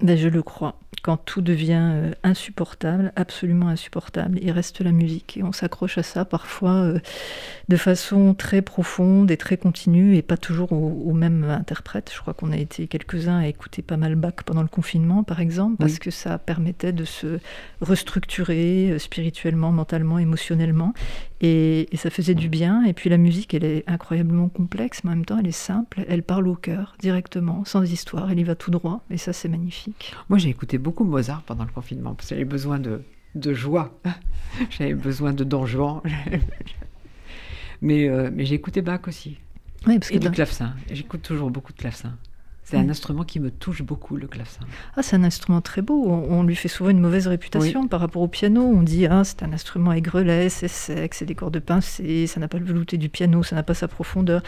Ben, 0.01 0.17
je 0.17 0.27
le 0.27 0.41
crois. 0.41 0.79
Quand 1.03 1.17
tout 1.17 1.41
devient 1.41 1.89
euh, 1.93 2.12
insupportable, 2.24 3.12
absolument 3.15 3.67
insupportable, 3.67 4.39
il 4.41 4.51
reste 4.51 4.81
la 4.81 4.91
musique. 4.91 5.38
Et 5.38 5.43
on 5.43 5.51
s'accroche 5.51 5.98
à 5.98 6.03
ça 6.03 6.25
parfois 6.25 6.74
euh, 6.74 7.00
de 7.70 7.77
façon 7.77 8.34
très 8.34 8.62
profonde 8.62 9.29
et 9.31 9.38
très 9.38 9.58
continue 9.58 10.15
et 10.15 10.22
pas 10.22 10.38
toujours 10.38 10.72
au, 10.72 11.13
même 11.13 11.43
interprète. 11.43 12.12
Je 12.13 12.20
crois 12.20 12.34
qu'on 12.34 12.51
a 12.51 12.58
été 12.58 12.88
quelques-uns 12.88 13.39
à 13.39 13.48
écouter 13.48 13.81
pas 13.81 13.98
mal 13.98 14.15
Bach 14.15 14.34
pendant 14.46 14.62
le 14.62 14.67
confinement, 14.67 15.24
par 15.24 15.39
exemple, 15.39 15.77
parce 15.77 16.00
que 16.00 16.12
ça 16.12 16.38
permettait 16.38 16.93
de 16.93 17.05
se 17.05 17.39
restructurer 17.81 18.91
euh, 18.91 19.00
spirituellement, 19.00 19.72
mentalement, 19.72 20.20
émotionnellement. 20.20 20.93
Et, 21.41 21.89
ça 21.95 22.10
faisait 22.10 22.36
du 22.36 22.50
bien. 22.50 22.86
Et 22.86 22.93
puis 22.93 23.10
la 23.10 23.17
musique, 23.17 23.53
elle 23.53 23.63
est 23.63 23.83
incroyablement 23.88 24.48
complexe, 24.48 25.03
mais 25.03 25.12
en 25.12 25.15
même 25.15 25.25
temps, 25.25 25.39
elle 25.39 25.48
est 25.48 25.51
simple. 25.51 26.05
Elle 26.07 26.24
parle 26.24 26.48
au 26.48 26.55
cœur, 26.55 26.95
directement, 27.00 27.65
sans 27.65 27.83
histoire. 27.83 28.31
Elle 28.31 28.39
y 28.39 28.43
va 28.43 28.55
tout 28.55 28.71
droit. 28.71 29.03
Et 29.10 29.17
ça, 29.17 29.33
c'est 29.33 29.50
magnifique. 29.50 30.13
Moi, 30.29 30.38
j'ai 30.38 30.50
écouté 30.50 30.77
beaucoup 30.77 31.03
Mozart 31.03 31.41
pendant 31.43 31.63
le 31.63 31.71
confinement, 31.71 32.13
parce 32.13 32.29
que 32.29 32.36
j'avais 32.36 32.45
besoin 32.45 32.79
de, 32.79 33.01
de 33.36 33.53
joie. 33.53 33.98
j'avais 34.69 34.93
besoin 34.93 35.33
de 35.33 35.43
Don 35.43 35.65
Juan. 35.65 36.01
Mais, 37.81 38.07
euh, 38.07 38.29
mais 38.31 38.45
j'ai 38.45 38.53
écouté 38.53 38.83
Bach 38.83 39.07
aussi. 39.07 39.38
Oui, 39.88 39.98
parce 39.98 40.12
que 40.12 40.17
Et 40.17 40.19
du 40.19 40.29
clavecin. 40.29 40.75
J'écoute 40.91 41.24
toujours 41.24 41.50
beaucoup 41.50 41.74
de 41.74 41.77
clavecin. 41.77 42.15
C'est 42.71 42.77
un 42.85 42.89
instrument 42.89 43.23
qui 43.23 43.39
me 43.39 43.51
touche 43.51 43.81
beaucoup, 43.83 44.15
le 44.15 44.27
clavecin. 44.27 44.61
Ah, 44.95 45.03
c'est 45.03 45.15
un 45.15 45.23
instrument 45.23 45.61
très 45.61 45.81
beau. 45.81 46.05
On, 46.07 46.39
on 46.39 46.43
lui 46.43 46.55
fait 46.55 46.67
souvent 46.67 46.89
une 46.89 46.99
mauvaise 46.99 47.27
réputation 47.27 47.87
par 47.87 47.99
rapport 47.99 48.21
au 48.21 48.27
piano. 48.27 48.61
On 48.63 48.81
dit 48.81 49.05
ah, 49.07 49.23
c'est 49.23 49.43
un 49.43 49.51
instrument 49.53 49.91
aigrelet, 49.91 50.49
c'est 50.49 50.67
sec, 50.67 51.13
c'est 51.13 51.25
des 51.25 51.35
cordes 51.35 51.59
pincées, 51.59 52.27
ça 52.27 52.39
n'a 52.39 52.47
pas 52.47 52.59
le 52.59 52.65
velouté 52.65 52.97
du 52.97 53.09
piano, 53.09 53.43
ça 53.43 53.55
n'a 53.55 53.63
pas 53.63 53.73
sa 53.73 53.87
profondeur. 53.87 54.41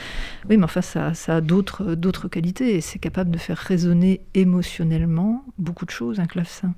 Oui, 0.50 0.58
mais 0.58 0.63
enfin, 0.63 0.82
ça, 0.82 1.13
ça 1.13 1.38
a 1.38 1.42
d'autres 1.42 1.96
d'autres 1.96 2.27
qualités 2.27 2.75
et 2.75 2.82
c'est 2.82 3.00
capable 3.00 3.30
de 3.32 3.38
faire 3.38 3.58
résonner 3.58 4.22
émotionnellement 4.34 5.44
beaucoup 5.58 5.86
de 5.86 5.92
choses, 5.92 6.20
un 6.20 6.25
clavecin. 6.25 6.74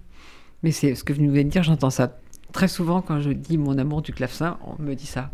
Mais 0.64 0.72
c'est 0.72 0.96
ce 0.96 1.04
que 1.04 1.14
vous 1.14 1.22
venez 1.30 1.44
de 1.44 1.50
dire, 1.50 1.64
j'entends 1.64 1.90
ça 1.92 2.18
très 2.52 2.68
souvent 2.68 3.02
quand 3.02 3.20
je 3.22 3.32
dis 3.32 3.58
mon 3.58 3.78
amour 3.78 4.02
du 4.02 4.14
clavecin, 4.14 4.58
on 4.66 4.82
me 4.82 4.96
dit 4.96 5.06
ça. 5.06 5.30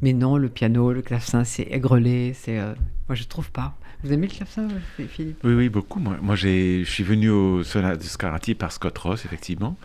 Mais 0.00 0.12
non, 0.12 0.36
le 0.36 0.48
piano, 0.48 0.92
le 0.92 1.02
clavecin, 1.02 1.44
c'est 1.44 1.68
aigrelé, 1.70 2.34
c'est... 2.34 2.58
euh, 2.58 2.74
Moi, 3.08 3.14
je 3.14 3.24
trouve 3.24 3.50
pas. 3.50 3.74
Vous 4.02 4.12
aimez 4.12 4.26
le 4.26 4.32
clavecin, 4.32 4.68
Philippe? 5.08 5.38
Oui, 5.44 5.54
oui, 5.54 5.68
beaucoup. 5.68 5.98
Moi, 5.98 6.18
moi 6.20 6.36
je 6.36 6.84
suis 6.84 7.04
venu 7.04 7.30
au 7.30 7.62
sonate 7.62 7.98
de 7.98 8.04
Scarlatti 8.04 8.54
par 8.54 8.72
Scott 8.72 8.96
Ross, 8.98 9.24
effectivement. 9.24 9.76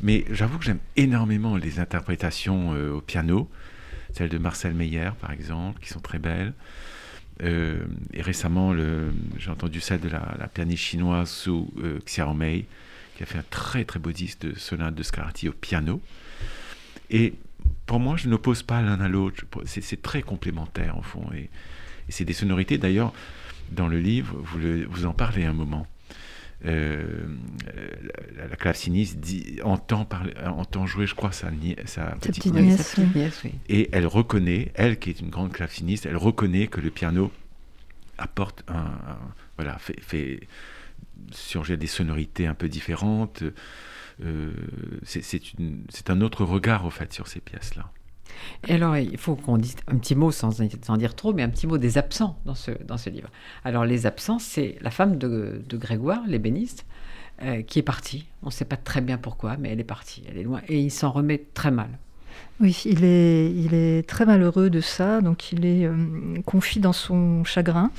Mais 0.00 0.24
j'avoue 0.30 0.58
que 0.58 0.64
j'aime 0.64 0.80
énormément 0.96 1.56
les 1.56 1.80
interprétations 1.80 2.74
euh, 2.74 2.92
au 2.92 3.00
piano, 3.00 3.48
celles 4.12 4.28
de 4.28 4.38
Marcel 4.38 4.74
Meyer, 4.74 5.10
par 5.20 5.32
exemple, 5.32 5.80
qui 5.80 5.88
sont 5.88 6.00
très 6.00 6.18
belles. 6.18 6.52
Euh, 7.42 7.84
et 8.12 8.22
récemment, 8.22 8.74
j'ai 9.38 9.50
entendu 9.50 9.80
celle 9.80 10.00
de 10.00 10.08
la, 10.08 10.48
pianiste 10.52 10.82
chinoise 10.82 11.30
Su 11.30 11.50
euh, 11.50 11.98
Xiaomei, 12.04 12.66
qui 13.16 13.22
a 13.22 13.26
fait 13.26 13.38
un 13.38 13.44
très 13.50 13.84
très 13.84 13.98
beau 13.98 14.12
disque 14.12 14.40
de 14.40 14.58
sonate 14.58 14.94
de 14.94 15.02
Scarlatti 15.02 15.48
au 15.48 15.52
piano. 15.52 16.00
Et 17.10 17.34
pour 17.86 18.00
moi, 18.00 18.16
je 18.16 18.28
n'oppose 18.28 18.62
pas 18.62 18.82
l'un 18.82 19.00
à 19.00 19.08
l'autre. 19.08 19.44
C'est 19.64 20.02
très 20.02 20.22
complémentaire, 20.22 20.98
au 20.98 21.02
fond. 21.02 21.24
Et, 21.34 21.48
et 22.08 22.12
c'est 22.12 22.24
des 22.24 22.32
sonorités, 22.32 22.78
d'ailleurs, 22.78 23.12
dans 23.70 23.88
le 23.88 23.98
livre, 24.00 24.34
vous, 24.42 24.58
le- 24.58 24.86
vous 24.86 25.04
en 25.06 25.12
parlez 25.12 25.44
un 25.44 25.52
moment. 25.52 25.86
Euh, 26.64 27.26
la, 28.36 28.48
la 28.48 28.56
claveciniste 28.56 29.18
dit, 29.20 29.60
entend, 29.62 30.04
parler, 30.04 30.32
entend 30.46 30.86
jouer, 30.86 31.06
je 31.06 31.14
crois, 31.14 31.30
sa, 31.30 31.50
sa 31.86 32.06
petite 32.16 32.36
petite 32.36 32.52
nièce. 32.54 32.64
nièce. 32.64 32.76
sa 32.86 32.94
petite 33.02 33.14
nièce, 33.14 33.40
oui. 33.44 33.52
Et 33.68 33.88
elle 33.92 34.06
reconnaît, 34.06 34.72
elle 34.74 34.98
qui 34.98 35.10
est 35.10 35.20
une 35.20 35.30
grande 35.30 35.52
claveciniste, 35.52 36.06
elle 36.06 36.16
reconnaît 36.16 36.66
que 36.66 36.80
le 36.80 36.90
piano 36.90 37.30
apporte 38.16 38.64
un, 38.68 38.74
un- 38.78 39.18
voilà, 39.56 39.78
fait, 39.78 40.00
fait 40.00 40.40
surgir 41.30 41.78
des 41.78 41.86
sonorités 41.86 42.46
un 42.46 42.54
peu 42.54 42.68
différentes. 42.68 43.44
Euh, 44.24 44.50
c'est- 45.04 45.22
c'est 45.22 45.52
une- 45.54 45.84
c'est 45.90 46.10
un 46.10 46.20
autre 46.22 46.44
regard, 46.44 46.84
au 46.86 46.90
fait, 46.90 47.12
sur 47.12 47.28
ces 47.28 47.38
pièces-là. 47.40 47.92
Et 48.66 48.74
alors, 48.74 48.96
il 48.96 49.16
faut 49.18 49.36
qu'on 49.36 49.58
dise 49.58 49.76
un 49.86 49.96
petit 49.96 50.14
mot, 50.14 50.30
sans, 50.30 50.50
sans 50.82 50.96
dire 50.96 51.14
trop, 51.14 51.32
mais 51.32 51.42
un 51.42 51.48
petit 51.48 51.66
mot 51.66 51.78
des 51.78 51.98
absents 51.98 52.38
dans 52.44 52.54
ce, 52.54 52.70
dans 52.84 52.96
livre. 53.06 53.30
Alors, 53.64 53.84
les 53.84 54.06
absents, 54.06 54.38
c'est 54.38 54.76
la 54.80 54.90
femme 54.90 55.18
de, 55.18 55.62
de 55.66 55.76
Grégoire, 55.76 56.22
l'ébéniste, 56.26 56.86
euh, 57.42 57.62
qui 57.62 57.78
est 57.78 57.82
partie. 57.82 58.26
On 58.42 58.46
ne 58.46 58.52
sait 58.52 58.64
pas 58.64 58.76
très 58.76 59.00
bien 59.00 59.18
pourquoi, 59.18 59.56
mais 59.56 59.70
elle 59.70 59.80
est 59.80 59.84
partie, 59.84 60.22
elle 60.28 60.38
est 60.38 60.42
loin. 60.42 60.60
Et 60.68 60.80
il 60.80 60.90
s'en 60.90 61.10
remet 61.10 61.46
très 61.54 61.70
mal. 61.70 61.90
Oui, 62.60 62.82
il 62.86 63.04
est, 63.04 63.52
il 63.52 63.72
est 63.72 64.08
très 64.08 64.26
malheureux 64.26 64.68
de 64.68 64.80
ça, 64.80 65.20
donc 65.20 65.52
il 65.52 65.64
est 65.64 65.86
euh, 65.86 65.94
confit 66.44 66.80
dans 66.80 66.92
son 66.92 67.44
chagrin. 67.44 67.92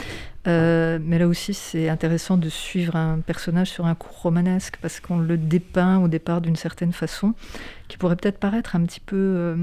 Euh, 0.48 1.00
mais 1.01 1.20
là 1.20 1.28
aussi, 1.28 1.54
c'est 1.54 1.89
intéressant 1.89 2.38
de 2.38 2.48
suivre 2.50 2.96
un 2.96 3.20
personnage 3.20 3.70
sur 3.70 3.86
un 3.86 3.96
cours 3.96 4.22
romanesque 4.22 4.78
parce 4.82 5.00
qu'on 5.00 5.20
le 5.20 5.38
dépeint 5.38 6.00
au 6.00 6.08
départ 6.08 6.39
d'une 6.42 6.56
certaine 6.56 6.94
façon 6.94 7.34
qui 7.89 7.98
pourrait 7.98 8.16
peut-être 8.16 8.38
paraître 8.38 8.75
un 8.75 8.84
petit 8.84 9.00
peu 9.00 9.16
euh, 9.18 9.56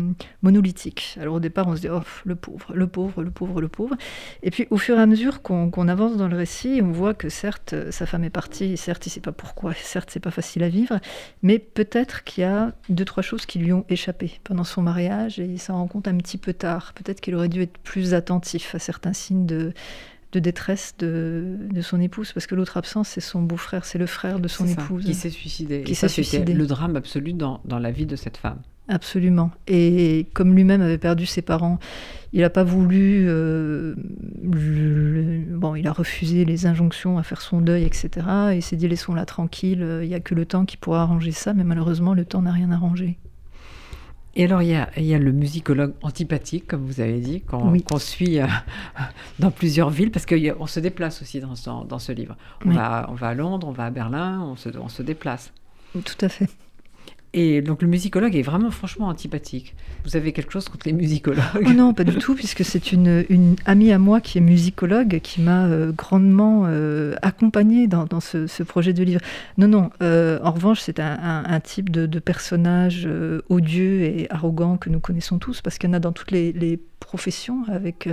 monolithique. 0.43 1.17
Alors 1.21 1.37
au 1.37 1.41
départ, 1.41 1.69
on 1.69 1.76
se 1.76 1.81
dit 1.81 1.88
oh 1.88 2.00
le 2.25 2.35
pauvre, 2.35 2.73
le 2.75 2.87
pauvre, 2.87 3.23
le 3.23 3.31
pauvre, 3.31 3.61
le 3.61 3.69
pauvre. 3.69 3.97
Et 4.43 4.50
puis 4.50 4.67
au 4.71 4.76
fur 4.76 4.99
et 4.99 5.00
à 5.00 5.07
mesure 5.07 5.43
qu'on 5.43 5.88
avance 5.88 6.17
dans 6.17 6.29
le 6.29 6.37
récit, 6.37 6.81
on 6.83 6.91
voit 6.91 7.15
que 7.15 7.29
certes 7.29 7.75
sa 7.91 8.05
femme 8.05 8.25
est 8.25 8.31
partie, 8.31 8.76
certes 8.76 9.07
il 9.07 9.11
ne 9.11 9.12
sait 9.15 9.21
pas 9.21 9.33
pourquoi, 9.33 9.73
certes 9.75 10.11
c'est 10.12 10.21
pas 10.21 10.33
facile 10.33 10.65
à 10.65 10.69
vivre, 10.69 10.99
mais 11.43 11.59
peut-être 11.59 12.25
qu'il 12.25 12.43
y 12.43 12.45
a 12.45 12.73
deux 12.88 13.05
trois 13.05 13.23
choses 13.23 13.47
qui 13.47 13.61
lui 13.61 13.73
ont 13.73 13.85
échappé 13.88 14.41
pendant 14.43 14.65
son 14.65 14.83
mariage 14.90 15.38
et 15.38 15.45
il 15.47 15.59
s'en 15.59 15.75
rend 15.75 15.87
compte 15.88 16.09
un 16.09 16.16
petit 16.16 16.38
peu 16.38 16.52
tard. 16.52 16.93
Peut-être 16.95 17.21
qu'il 17.21 17.35
aurait 17.35 17.49
dû 17.50 17.61
être 17.62 17.76
plus 17.78 18.14
attentif 18.14 18.75
à 18.75 18.78
certains 18.78 19.12
signes 19.12 19.47
de 19.47 19.73
de 20.33 20.40
détresse 20.40 20.95
de, 20.99 21.57
de 21.73 21.81
son 21.81 21.99
épouse, 22.00 22.33
parce 22.33 22.47
que 22.49 22.55
l'autre 22.57 22.76
absent, 22.76 23.05
c'est 23.05 23.21
son 23.23 23.40
beau-frère, 23.43 23.85
c'est 23.87 23.96
le 23.96 24.07
frère 24.07 24.38
de 24.40 24.49
son 24.49 24.66
ça, 24.66 24.72
épouse. 24.72 25.05
Qui 25.07 25.14
s'est 25.14 25.31
suicidé. 25.31 25.83
Qui 25.83 25.94
s'est 25.94 26.09
suicidé. 26.09 26.53
le 26.53 26.66
drame 26.66 26.96
absolu 26.96 27.33
dans, 27.33 27.61
dans 27.64 27.79
la 27.79 27.90
vie 27.92 28.07
de 28.07 28.16
cette 28.16 28.37
femme. 28.37 28.59
Absolument. 28.88 29.51
Et 29.68 30.27
comme 30.35 30.55
lui-même 30.55 30.83
avait 30.83 30.99
perdu 30.99 31.27
ses 31.27 31.42
parents, 31.42 31.79
il 32.33 32.40
n'a 32.40 32.51
pas 32.51 32.64
voulu. 32.64 33.25
euh, 33.29 33.94
le- 34.42 35.12
le- 35.22 35.57
bon, 35.57 35.75
il 35.75 35.87
a 35.87 35.92
refusé 35.92 36.44
les 36.44 36.66
injonctions 36.66 37.18
à 37.18 37.22
faire 37.22 37.40
son 37.40 37.61
deuil, 37.61 37.85
etc. 37.85 38.09
Et 38.53 38.57
il 38.57 38.62
s'est 38.62 38.77
dit 38.77 38.88
laissons-la 38.88 39.25
tranquille. 39.27 39.87
Il 40.03 40.09
n'y 40.09 40.14
a 40.14 40.20
que 40.20 40.35
le 40.35 40.44
temps 40.44 40.64
qui 40.66 40.77
pourra 40.77 41.03
arranger 41.03 41.33
ça. 41.33 41.55
Mais 41.55 41.64
malheureusement, 41.64 42.14
le 42.14 42.25
temps 42.25 42.42
n'a 42.42 42.53
rien 42.53 42.70
arrangé. 42.72 43.18
Et 44.38 44.44
alors, 44.44 44.61
il 44.61 44.68
y 44.68 44.75
a, 44.75 44.90
il 44.99 45.05
y 45.05 45.14
a 45.14 45.18
le 45.18 45.33
musicologue 45.33 45.94
antipathique, 46.03 46.66
comme 46.66 46.85
vous 46.85 47.01
avez 47.01 47.20
dit, 47.20 47.40
qu'on 47.40 47.70
Oui. 47.70 47.83
suit 47.99 48.38
euh, 48.38 48.46
dans 49.38 49.51
plusieurs 49.51 49.88
villes, 49.88 50.11
parce 50.11 50.27
qu'on 50.27 50.66
se 50.66 50.79
déplace 50.79 51.22
aussi 51.22 51.40
dans 51.40 51.55
ce, 51.55 51.70
dans 51.88 51.99
ce 51.99 52.12
livre. 52.12 52.37
On, 52.64 52.68
Oui. 52.68 52.77
va, 52.77 53.07
on 53.09 53.14
va 53.14 53.29
à 53.29 53.35
Londres, 53.35 53.66
on 53.66 53.72
va 53.72 53.87
à 53.87 53.90
Berlin, 53.90 54.42
on 54.42 54.55
se, 54.57 54.68
on 54.79 54.88
se 54.90 55.03
déplace. 55.03 55.53
Tout 55.94 56.03
à 56.20 56.29
fait. 56.29 56.49
Et 57.38 57.61
donc, 57.61 57.83
le 57.83 57.88
musicologue 57.88 58.35
est 58.35 58.40
vraiment, 58.40 58.70
franchement, 58.70 59.09
antipathique. 59.09 59.75
Vous 60.07 60.16
avez 60.16 60.33
quelque 60.33 60.51
chose 60.51 60.70
contre 60.70 60.87
les 60.87 60.94
musicologues? 60.94 61.44
Oh 61.66 61.72
non, 61.75 61.92
pas 61.92 62.03
du 62.05 62.16
tout, 62.16 62.35
puisque 62.35 62.64
c'est 62.64 62.92
une, 62.92 63.57
amie 63.66 63.92
à 63.92 63.99
moi 63.99 64.22
qui 64.22 64.38
est 64.38 64.40
musicologue 64.40 65.20
qui 65.22 65.42
m'a 65.42 65.66
euh, 65.66 65.92
grandement 65.92 66.62
euh, 66.64 67.14
accompagnée 67.20 67.88
dans, 67.88 68.20
ce, 68.20 68.62
projet 68.62 68.94
de 68.94 69.05
livre. 69.05 69.20
Non, 69.59 69.68
non, 69.68 69.90
euh, 70.01 70.38
en 70.42 70.51
revanche, 70.51 70.81
c'est 70.81 70.99
un, 70.99 71.61
type 71.61 71.90
de, 71.90 72.18
personnage 72.18 73.07
odieux 73.51 74.01
et 74.01 74.27
arrogant 74.31 74.79
que 74.79 74.88
nous 74.88 75.01
connaissons 75.01 75.38
tous, 75.38 75.61
parce 75.61 75.77
qu'il 75.77 75.90
y 75.90 75.92
en 75.92 75.94
a 75.94 76.01
dans 76.01 76.12
toutes 76.12 76.31
les, 76.31 76.53
les 76.53 76.81
professions, 77.01 77.64
avec 77.68 78.09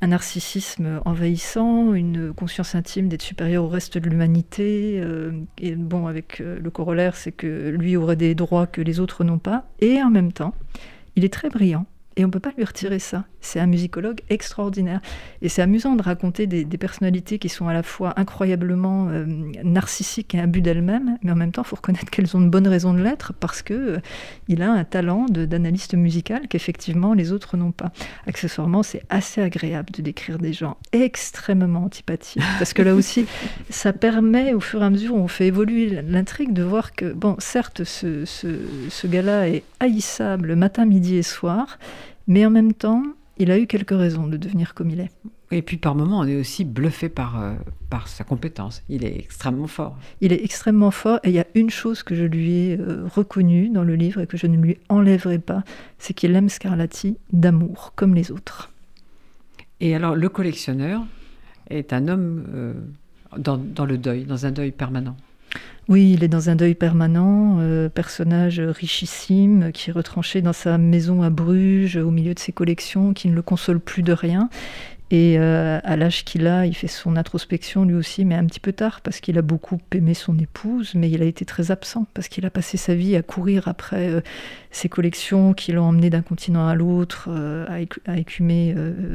un 0.00 0.08
narcissisme 0.08 1.00
envahissant, 1.04 1.92
une 1.92 2.32
conscience 2.32 2.74
intime 2.74 3.08
d'être 3.08 3.22
supérieur 3.22 3.64
au 3.64 3.68
reste 3.68 3.98
de 3.98 4.08
l'humanité. 4.08 5.00
euh, 5.02 5.32
et 5.58 5.74
bon, 5.74 6.06
avec 6.06 6.40
euh, 6.40 6.58
le 6.60 6.70
corollaire, 6.70 7.16
c'est 7.16 7.32
que 7.32 7.70
lui 7.70 7.96
aurait 7.96 8.16
des 8.16 8.34
droits 8.34 8.66
que 8.66 8.80
les 8.80 9.00
autres 9.00 9.24
n'ont 9.24 9.38
pas, 9.38 9.64
et 9.80 10.02
en 10.02 10.10
même 10.10 10.32
temps, 10.32 10.54
il 11.16 11.24
est 11.24 11.32
très 11.32 11.50
brillant. 11.50 11.86
Et 12.18 12.24
on 12.24 12.26
ne 12.26 12.32
peut 12.32 12.40
pas 12.40 12.50
lui 12.56 12.64
retirer 12.64 12.98
ça. 12.98 13.24
C'est 13.40 13.60
un 13.60 13.66
musicologue 13.66 14.22
extraordinaire. 14.28 15.00
Et 15.40 15.48
c'est 15.48 15.62
amusant 15.62 15.94
de 15.94 16.02
raconter 16.02 16.48
des, 16.48 16.64
des 16.64 16.76
personnalités 16.76 17.38
qui 17.38 17.48
sont 17.48 17.68
à 17.68 17.72
la 17.72 17.84
fois 17.84 18.12
incroyablement 18.16 19.08
euh, 19.08 19.24
narcissiques 19.62 20.34
et 20.34 20.40
imbues 20.40 20.60
d'elles-mêmes, 20.60 21.16
mais 21.22 21.30
en 21.30 21.36
même 21.36 21.52
temps, 21.52 21.62
il 21.62 21.68
faut 21.68 21.76
reconnaître 21.76 22.10
qu'elles 22.10 22.36
ont 22.36 22.40
de 22.40 22.48
bonnes 22.48 22.66
raisons 22.66 22.92
de 22.92 23.00
l'être 23.00 23.34
parce 23.34 23.62
que 23.62 23.74
euh, 23.74 23.98
il 24.48 24.62
a 24.62 24.72
un 24.72 24.82
talent 24.82 25.26
d'analyste 25.26 25.94
musical 25.94 26.48
qu'effectivement 26.48 27.14
les 27.14 27.30
autres 27.30 27.56
n'ont 27.56 27.70
pas. 27.70 27.92
Accessoirement, 28.26 28.82
c'est 28.82 29.04
assez 29.10 29.40
agréable 29.40 29.90
de 29.92 30.02
décrire 30.02 30.38
des 30.38 30.52
gens 30.52 30.76
extrêmement 30.90 31.84
antipathiques 31.84 32.42
parce 32.58 32.72
que 32.72 32.82
là 32.82 32.96
aussi, 32.96 33.26
ça 33.70 33.92
permet 33.92 34.54
au 34.54 34.60
fur 34.60 34.82
et 34.82 34.86
à 34.86 34.90
mesure 34.90 35.14
où 35.14 35.18
on 35.18 35.28
fait 35.28 35.46
évoluer 35.46 36.02
l'intrigue 36.02 36.52
de 36.52 36.64
voir 36.64 36.94
que, 36.94 37.12
bon, 37.12 37.36
certes, 37.38 37.84
ce, 37.84 38.24
ce, 38.24 38.48
ce 38.88 39.06
gars-là 39.06 39.48
est 39.48 39.62
haïssable 39.78 40.56
matin, 40.56 40.84
midi 40.84 41.14
et 41.14 41.22
soir, 41.22 41.78
mais 42.28 42.46
en 42.46 42.50
même 42.50 42.72
temps, 42.72 43.02
il 43.38 43.50
a 43.50 43.58
eu 43.58 43.66
quelques 43.66 43.90
raisons 43.90 44.26
de 44.26 44.36
devenir 44.36 44.74
comme 44.74 44.90
il 44.90 45.00
est. 45.00 45.10
Et 45.50 45.62
puis, 45.62 45.78
par 45.78 45.94
moments, 45.94 46.18
on 46.18 46.26
est 46.26 46.36
aussi 46.36 46.64
bluffé 46.64 47.08
par, 47.08 47.40
euh, 47.40 47.54
par 47.88 48.06
sa 48.06 48.22
compétence. 48.22 48.82
Il 48.90 49.02
est 49.02 49.18
extrêmement 49.18 49.66
fort. 49.66 49.96
Il 50.20 50.32
est 50.32 50.44
extrêmement 50.44 50.90
fort 50.90 51.20
et 51.24 51.30
il 51.30 51.34
y 51.34 51.40
a 51.40 51.46
une 51.54 51.70
chose 51.70 52.02
que 52.02 52.14
je 52.14 52.24
lui 52.24 52.50
ai 52.50 52.78
euh, 52.78 53.06
reconnue 53.06 53.70
dans 53.70 53.82
le 53.82 53.94
livre 53.94 54.20
et 54.20 54.26
que 54.26 54.36
je 54.36 54.46
ne 54.46 54.58
lui 54.58 54.76
enlèverai 54.90 55.38
pas, 55.38 55.62
c'est 55.98 56.12
qu'il 56.12 56.36
aime 56.36 56.50
Scarlatti 56.50 57.16
d'amour, 57.32 57.92
comme 57.96 58.14
les 58.14 58.30
autres. 58.30 58.70
Et 59.80 59.94
alors, 59.94 60.14
le 60.14 60.28
collectionneur 60.28 61.02
est 61.70 61.94
un 61.94 62.08
homme 62.08 62.44
euh, 62.52 62.74
dans, 63.38 63.56
dans 63.56 63.86
le 63.86 63.96
deuil, 63.96 64.24
dans 64.24 64.44
un 64.44 64.50
deuil 64.50 64.72
permanent. 64.72 65.16
Oui, 65.88 66.12
il 66.12 66.22
est 66.22 66.28
dans 66.28 66.50
un 66.50 66.54
deuil 66.54 66.74
permanent, 66.74 67.60
euh, 67.60 67.88
personnage 67.88 68.60
richissime 68.60 69.72
qui 69.72 69.88
est 69.88 69.92
retranché 69.92 70.42
dans 70.42 70.52
sa 70.52 70.76
maison 70.76 71.22
à 71.22 71.30
Bruges, 71.30 71.96
au 71.96 72.10
milieu 72.10 72.34
de 72.34 72.38
ses 72.38 72.52
collections, 72.52 73.14
qui 73.14 73.28
ne 73.28 73.34
le 73.34 73.40
console 73.40 73.80
plus 73.80 74.02
de 74.02 74.12
rien. 74.12 74.50
Et 75.10 75.38
euh, 75.38 75.80
à 75.84 75.96
l'âge 75.96 76.26
qu'il 76.26 76.46
a, 76.46 76.66
il 76.66 76.74
fait 76.74 76.86
son 76.86 77.16
introspection 77.16 77.86
lui 77.86 77.94
aussi, 77.94 78.26
mais 78.26 78.34
un 78.34 78.44
petit 78.44 78.60
peu 78.60 78.72
tard, 78.74 79.00
parce 79.00 79.20
qu'il 79.20 79.38
a 79.38 79.42
beaucoup 79.42 79.80
aimé 79.92 80.12
son 80.12 80.38
épouse, 80.38 80.94
mais 80.94 81.10
il 81.10 81.22
a 81.22 81.24
été 81.24 81.46
très 81.46 81.70
absent, 81.70 82.06
parce 82.12 82.28
qu'il 82.28 82.44
a 82.44 82.50
passé 82.50 82.76
sa 82.76 82.94
vie 82.94 83.16
à 83.16 83.22
courir 83.22 83.66
après 83.68 84.10
euh, 84.10 84.20
ses 84.70 84.90
collections 84.90 85.54
qui 85.54 85.72
l'ont 85.72 85.84
emmené 85.84 86.10
d'un 86.10 86.20
continent 86.20 86.68
à 86.68 86.74
l'autre, 86.74 87.30
à, 87.66 87.80
écu- 87.80 88.02
à 88.04 88.18
écumer 88.18 88.74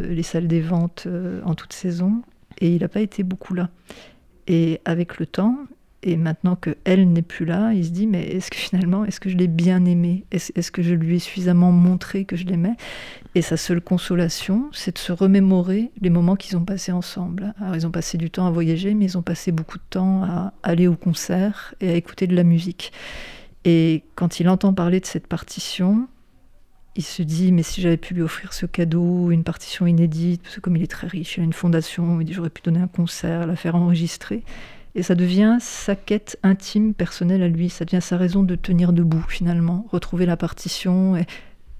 les 0.10 0.24
salles 0.24 0.48
des 0.48 0.62
ventes 0.62 1.08
en 1.46 1.54
toute 1.54 1.74
saison. 1.74 2.24
Et 2.58 2.74
il 2.74 2.82
n'a 2.82 2.88
pas 2.88 3.02
été 3.02 3.22
beaucoup 3.22 3.54
là. 3.54 3.70
Et 4.48 4.82
avec 4.86 5.20
le 5.20 5.28
temps, 5.28 5.56
Et 6.06 6.18
maintenant 6.18 6.58
que 6.58 6.76
elle 6.84 7.12
n'est 7.12 7.22
plus 7.22 7.46
là, 7.46 7.72
il 7.74 7.86
se 7.86 7.92
dit 7.92 8.08
mais 8.08 8.24
est-ce 8.24 8.52
que 8.52 8.58
finalement, 8.58 9.06
est-ce 9.06 9.22
que 9.22 9.30
je 9.30 9.38
l'ai 9.38 9.48
bien 9.48 9.86
aimé 9.86 10.26
Est-ce 10.32 10.70
que 10.70 10.82
je 10.82 10.94
lui 10.94 11.16
ai 11.16 11.20
suffisamment 11.20 11.72
montré 11.72 12.26
que 12.26 12.36
je 12.36 12.44
l'aimais? 12.44 12.76
Et 13.36 13.42
sa 13.42 13.56
seule 13.56 13.80
consolation, 13.80 14.70
c'est 14.74 14.96
de 14.96 15.00
se 15.00 15.14
remémorer 15.14 15.92
les 16.02 16.10
moments 16.10 16.36
qu'ils 16.36 16.58
ont 16.58 16.66
passés 16.66 16.92
ensemble. 16.92 17.54
Alors 17.60 17.76
ils 17.76 17.88
ont 17.88 17.92
passé 17.92 18.18
du 18.18 18.30
temps 18.30 18.46
à 18.46 18.52
voyager, 18.52 18.94
mais 18.94 19.06
ils 19.06 19.18
ont 19.18 19.22
passé 19.22 19.54
beaucoup 19.54 19.78
de 19.78 19.84
temps 19.90 20.24
à 20.24 20.54
aller 20.62 20.88
au 20.88 20.96
concert 20.96 21.74
et 21.80 21.90
à 21.90 21.96
écouter 21.96 22.28
de 22.28 22.36
la 22.36 22.44
musique. 22.44 22.92
Et 23.64 24.04
quand 24.16 24.42
il 24.42 24.50
entend 24.50 24.74
parler 24.74 25.00
de 25.00 25.06
cette 25.06 25.28
partition, 25.28 26.10
il 26.98 27.04
se 27.04 27.24
dit 27.24 27.54
mais 27.54 27.64
si 27.64 27.80
j'avais 27.80 27.96
pu 27.96 28.14
lui 28.14 28.24
offrir 28.24 28.52
ce 28.52 28.66
cadeau, 28.66 29.32
une 29.32 29.46
partition 29.46 29.88
inédite, 29.88 30.44
parce 30.44 30.56
que 30.56 30.60
comme 30.60 30.76
il 30.76 30.84
est 30.84 30.92
très 30.92 31.08
riche, 31.08 31.38
il 31.38 31.42
a 31.42 31.44
une 31.46 31.54
fondation, 31.54 32.20
il 32.20 32.26
dit 32.26 32.34
j'aurais 32.34 32.50
pu 32.50 32.62
donner 32.62 32.82
un 32.82 32.88
concert, 32.88 33.48
la 33.48 33.56
faire 33.56 33.76
enregistrer. 33.76 34.44
Et 34.96 35.04
ça 35.04 35.16
devient 35.16 35.58
sa 35.60 35.96
quête 35.96 36.38
intime, 36.44 36.94
personnelle 36.94 37.42
à 37.42 37.48
lui. 37.48 37.70
Ça 37.70 37.86
devient 37.86 38.02
sa 38.02 38.18
raison 38.18 38.44
de 38.44 38.56
tenir 38.56 38.94
debout, 38.94 39.26
finalement. 39.28 39.86
Retrouver 39.92 40.26
la 40.26 40.38
partition 40.38 41.16
et 41.16 41.26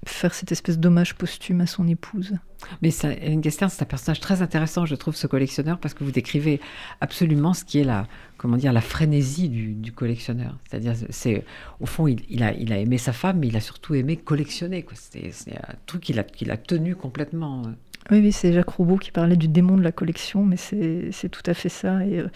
faire 0.06 0.34
cette 0.34 0.52
espèce 0.52 0.78
d'hommage 0.78 1.14
posthume 1.14 1.60
à 1.60 1.66
son 1.66 1.86
épouse. 1.88 2.34
Mais 2.82 2.90
Hélène 3.04 3.42
Gester, 3.42 3.66
c'est 3.70 3.82
un 3.82 3.86
personnage 3.86 4.20
très 4.20 4.42
intéressant, 4.42 4.86
je 4.86 4.94
trouve, 4.94 5.14
ce 5.14 5.26
collectionneur, 5.26 5.78
parce 5.78 5.94
que 5.94 6.04
vous 6.04 6.10
décrivez 6.10 6.60
absolument 7.00 7.54
ce 7.54 7.64
qui 7.64 7.78
est 7.80 7.84
la, 7.84 8.06
comment 8.36 8.56
dire, 8.56 8.72
la 8.72 8.80
frénésie 8.80 9.48
du, 9.48 9.92
collectionneur. 9.92 10.58
C'est-à-dire, 10.68 10.94
c'est 11.10 11.44
au 11.80 11.86
fond, 11.86 12.06
il, 12.06 12.42
a, 12.42 12.52
aimé 12.52 12.98
sa 12.98 13.12
femme, 13.12 13.38
mais 13.38 13.48
il 13.48 13.56
a 13.56 13.60
surtout 13.60 13.94
aimé 13.94 14.16
collectionner. 14.16 14.84
C'est 14.92 15.56
un 15.56 15.74
truc 15.86 16.02
qu'il 16.02 16.18
a, 16.18 16.24
qu'il 16.24 16.50
a 16.50 16.56
tenu 16.56 16.96
complètement. 16.96 17.62
Oui, 18.10 18.20
oui, 18.20 18.32
c'est 18.32 18.52
Jacques 18.52 18.68
Roubaud 18.68 18.98
qui 18.98 19.10
parlait 19.10 19.36
du 19.36 19.48
démon 19.48 19.76
de 19.76 19.82
la 19.82 19.92
collection, 19.92 20.44
mais 20.44 20.56
c'est 20.56 21.28
tout 21.30 21.42
à 21.46 21.54
fait 21.54 21.70
ça. 21.70 22.04
Et, 22.04 22.18
euh, 22.18 22.28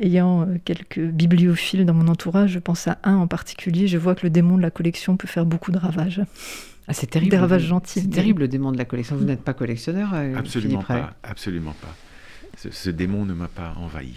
ayant 0.00 0.42
euh, 0.42 0.56
quelques 0.64 1.00
bibliophiles 1.00 1.84
dans 1.84 1.94
mon 1.94 2.08
entourage, 2.08 2.52
je 2.52 2.58
pense 2.58 2.88
à 2.88 2.98
un 3.04 3.16
en 3.16 3.26
particulier, 3.26 3.86
je 3.86 3.98
vois 3.98 4.14
que 4.14 4.22
le 4.22 4.30
démon 4.30 4.56
de 4.56 4.62
la 4.62 4.70
collection 4.70 5.16
peut 5.16 5.28
faire 5.28 5.44
beaucoup 5.44 5.72
de 5.72 5.78
ravages. 5.78 6.22
Ah, 6.88 6.92
c'est 6.92 7.06
terrible. 7.06 7.30
Des 7.30 7.38
ravages 7.38 7.64
gentils. 7.64 8.00
C'est 8.00 8.08
terrible 8.08 8.42
le 8.42 8.48
démon 8.48 8.72
de 8.72 8.78
la 8.78 8.84
collection. 8.84 9.16
Vous 9.16 9.24
n'êtes 9.24 9.42
pas 9.42 9.54
collectionneur 9.54 10.10
euh, 10.14 10.36
Absolument 10.36 10.82
pas. 10.82 11.14
Absolument 11.22 11.74
pas. 11.80 11.94
Ce, 12.56 12.90
démon 12.90 13.24
ne 13.24 13.34
m'a 13.34 13.48
pas 13.48 13.74
envahi. 13.78 14.14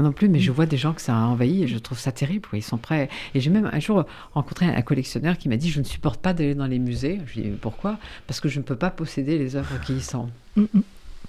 Moi 0.00 0.08
non 0.08 0.12
plus, 0.12 0.30
mais 0.30 0.40
je 0.40 0.50
vois 0.50 0.64
des 0.64 0.78
gens 0.78 0.94
que 0.94 1.02
ça 1.02 1.14
a 1.14 1.20
envahi 1.26 1.62
et 1.62 1.68
je 1.68 1.76
trouve 1.76 1.98
ça 1.98 2.10
terrible. 2.10 2.48
Ils 2.54 2.62
sont 2.62 2.78
prêts. 2.78 3.10
Et 3.34 3.40
j'ai 3.40 3.50
même 3.50 3.68
un 3.70 3.80
jour 3.80 4.06
rencontré 4.32 4.64
un 4.64 4.80
collectionneur 4.80 5.36
qui 5.36 5.50
m'a 5.50 5.58
dit 5.58 5.68
Je 5.68 5.78
ne 5.78 5.84
supporte 5.84 6.22
pas 6.22 6.32
d'aller 6.32 6.54
dans 6.54 6.66
les 6.66 6.78
musées. 6.78 7.20
Je 7.26 7.34
lui 7.34 7.46
ai 7.46 7.50
dit 7.50 7.56
Pourquoi? 7.60 7.98
Parce 8.26 8.40
que 8.40 8.48
je 8.48 8.60
ne 8.60 8.64
peux 8.64 8.76
pas 8.76 8.88
posséder 8.88 9.36
les 9.36 9.56
œuvres 9.56 9.78
qui 9.84 9.92
y 9.96 10.00
sont. 10.00 10.30
Mm, 10.56 10.62
mm. 10.72 10.80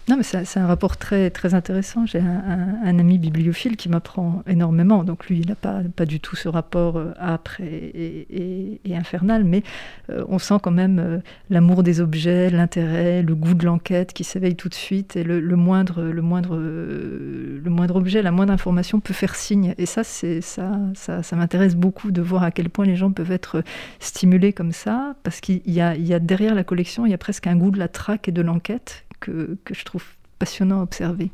Non, 0.09 0.17
mais 0.17 0.23
c'est 0.23 0.59
un 0.59 0.65
rapport 0.65 0.97
très, 0.97 1.29
très 1.29 1.53
intéressant. 1.53 2.05
J'ai 2.05 2.19
un, 2.19 2.99
ami 2.99 3.17
bibliophile 3.19 3.77
qui 3.77 3.87
m'apprend 3.87 4.43
énormément. 4.47 5.03
Donc 5.03 5.27
lui, 5.27 5.39
il 5.39 5.47
n'a 5.47 5.55
pas, 5.55 5.81
pas 5.95 6.05
du 6.05 6.19
tout 6.19 6.35
ce 6.35 6.49
rapport 6.49 6.97
euh, 6.97 7.13
âpre 7.19 7.61
et, 7.61 8.79
infernal, 8.91 9.43
mais 9.43 9.63
euh, 10.09 10.25
on 10.27 10.37
sent 10.39 10.55
quand 10.61 10.71
même 10.71 10.99
euh, 10.99 11.19
l'amour 11.49 11.83
des 11.83 12.01
objets, 12.01 12.49
l'intérêt, 12.49 13.21
le 13.21 13.35
goût 13.35 13.53
de 13.53 13.65
l'enquête 13.65 14.11
qui 14.11 14.23
s'éveille 14.23 14.55
tout 14.55 14.69
de 14.69 14.73
suite. 14.73 15.15
Et 15.15 15.23
le, 15.23 15.55
moindre, 15.55 16.01
le, 16.01 16.21
moindre, 16.21 16.57
le 16.57 17.69
moindre 17.69 17.95
objet, 17.95 18.21
la 18.23 18.31
moindre 18.31 18.53
information 18.53 18.99
peut 18.99 19.13
faire 19.13 19.35
signe. 19.35 19.75
Et 19.77 19.85
ça, 19.85 20.03
ça, 20.03 20.71
ça, 20.95 21.35
m'intéresse 21.35 21.75
beaucoup 21.75 22.11
de 22.11 22.21
voir 22.21 22.43
à 22.43 22.51
quel 22.51 22.69
point 22.69 22.85
les 22.85 22.95
gens 22.95 23.11
peuvent 23.11 23.31
être 23.31 23.63
stimulés 23.99 24.51
comme 24.51 24.71
ça, 24.71 25.15
parce 25.23 25.39
qu'il 25.41 25.61
y 25.67 25.79
a 25.79 26.19
derrière 26.19 26.55
la 26.55 26.63
collection, 26.63 27.05
il 27.05 27.11
y 27.11 27.15
a 27.15 27.19
presque 27.19 27.47
un 27.47 27.55
goût 27.55 27.71
de 27.71 27.79
la 27.79 27.87
traque 27.87 28.27
et 28.27 28.31
de 28.31 28.41
l'enquête 28.41 29.05
que, 29.21 29.57
je 29.71 29.83
trouve 29.85 30.03
passionnant 30.39 30.81
à 30.81 30.83
observer. 30.83 31.31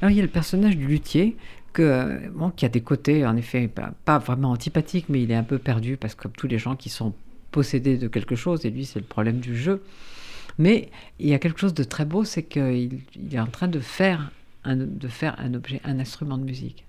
Alors 0.00 0.10
il 0.10 0.16
y 0.16 0.20
a 0.20 0.22
le 0.22 0.28
personnage 0.28 0.76
du 0.76 0.86
luthier 0.86 1.36
que, 1.72 2.28
bon, 2.30 2.50
qui 2.50 2.64
a 2.64 2.68
des 2.68 2.80
côtés 2.80 3.24
en 3.24 3.36
effet 3.36 3.68
pas, 3.68 4.18
vraiment 4.18 4.50
antipathiques, 4.50 5.08
mais 5.08 5.22
il 5.22 5.30
est 5.30 5.36
un 5.36 5.44
peu 5.44 5.58
perdu 5.58 5.96
parce 5.96 6.16
que 6.16 6.22
comme 6.22 6.32
tous 6.32 6.48
les 6.48 6.58
gens 6.58 6.74
qui 6.74 6.88
sont 6.88 7.14
possédés 7.52 7.96
de 7.96 8.08
quelque 8.08 8.34
chose, 8.34 8.66
et 8.66 8.70
lui 8.70 8.84
c'est 8.84 8.98
le 8.98 9.04
problème 9.04 9.38
du 9.38 9.56
jeu. 9.56 9.82
Mais 10.58 10.88
il 11.20 11.28
y 11.28 11.34
a 11.34 11.38
quelque 11.38 11.60
chose 11.60 11.74
de 11.74 11.84
très 11.84 12.04
beau, 12.04 12.24
c'est 12.24 12.42
qu'il 12.42 13.00
il 13.14 13.34
est 13.34 13.40
en 13.40 13.46
train 13.46 13.68
de 13.68 13.78
faire, 13.78 14.32
un, 14.64 14.76
de 14.76 15.08
faire 15.08 15.36
un 15.38 15.54
objet, 15.54 15.80
un 15.84 16.00
instrument 16.00 16.36
de 16.36 16.44
musique. 16.44 16.84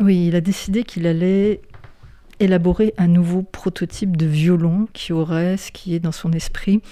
Oui, 0.00 0.26
il 0.26 0.34
a 0.34 0.40
décidé 0.40 0.82
qu'il 0.82 1.06
allait 1.06 1.60
élaborer 2.40 2.92
un 2.98 3.06
nouveau 3.06 3.42
prototype 3.42 4.16
de 4.16 4.26
violon 4.26 4.88
qui 4.92 5.12
aurait 5.12 5.56
ce 5.56 5.72
qui 5.72 5.94
est 5.94 6.00
dans 6.00 6.12
son 6.12 6.32
esprit 6.32 6.82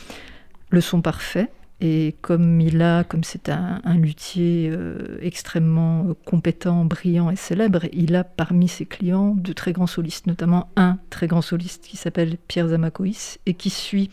le 0.70 0.81
son 0.81 1.03
parfait, 1.03 1.51
et 1.85 2.16
comme 2.23 2.62
il 2.62 2.81
a, 2.81 3.05
comme 3.05 3.25
c'est 3.25 3.51
un, 3.51 3.81
luthier 3.94 4.70
euh, 4.73 5.18
extrêmement 5.20 6.07
euh, 6.09 6.14
compétent, 6.25 6.87
brillant 6.87 7.31
et 7.31 7.37
célèbre, 7.37 7.81
il 7.92 8.16
a 8.16 8.25
parmi 8.25 8.68
ses 8.68 8.87
clients 8.87 9.35
de 9.35 9.53
très 9.53 9.75
grands 9.75 9.87
solistes, 9.87 10.27
notamment 10.27 10.70
un 10.77 10.97
très 11.11 11.27
grand 11.27 11.42
soliste 11.42 11.85
qui 11.85 11.99
s'appelle 11.99 12.38
Pierre 12.49 12.68
Zamakoïs 12.68 13.38
et 13.44 13.53
qui 13.53 13.68
suit 13.68 14.09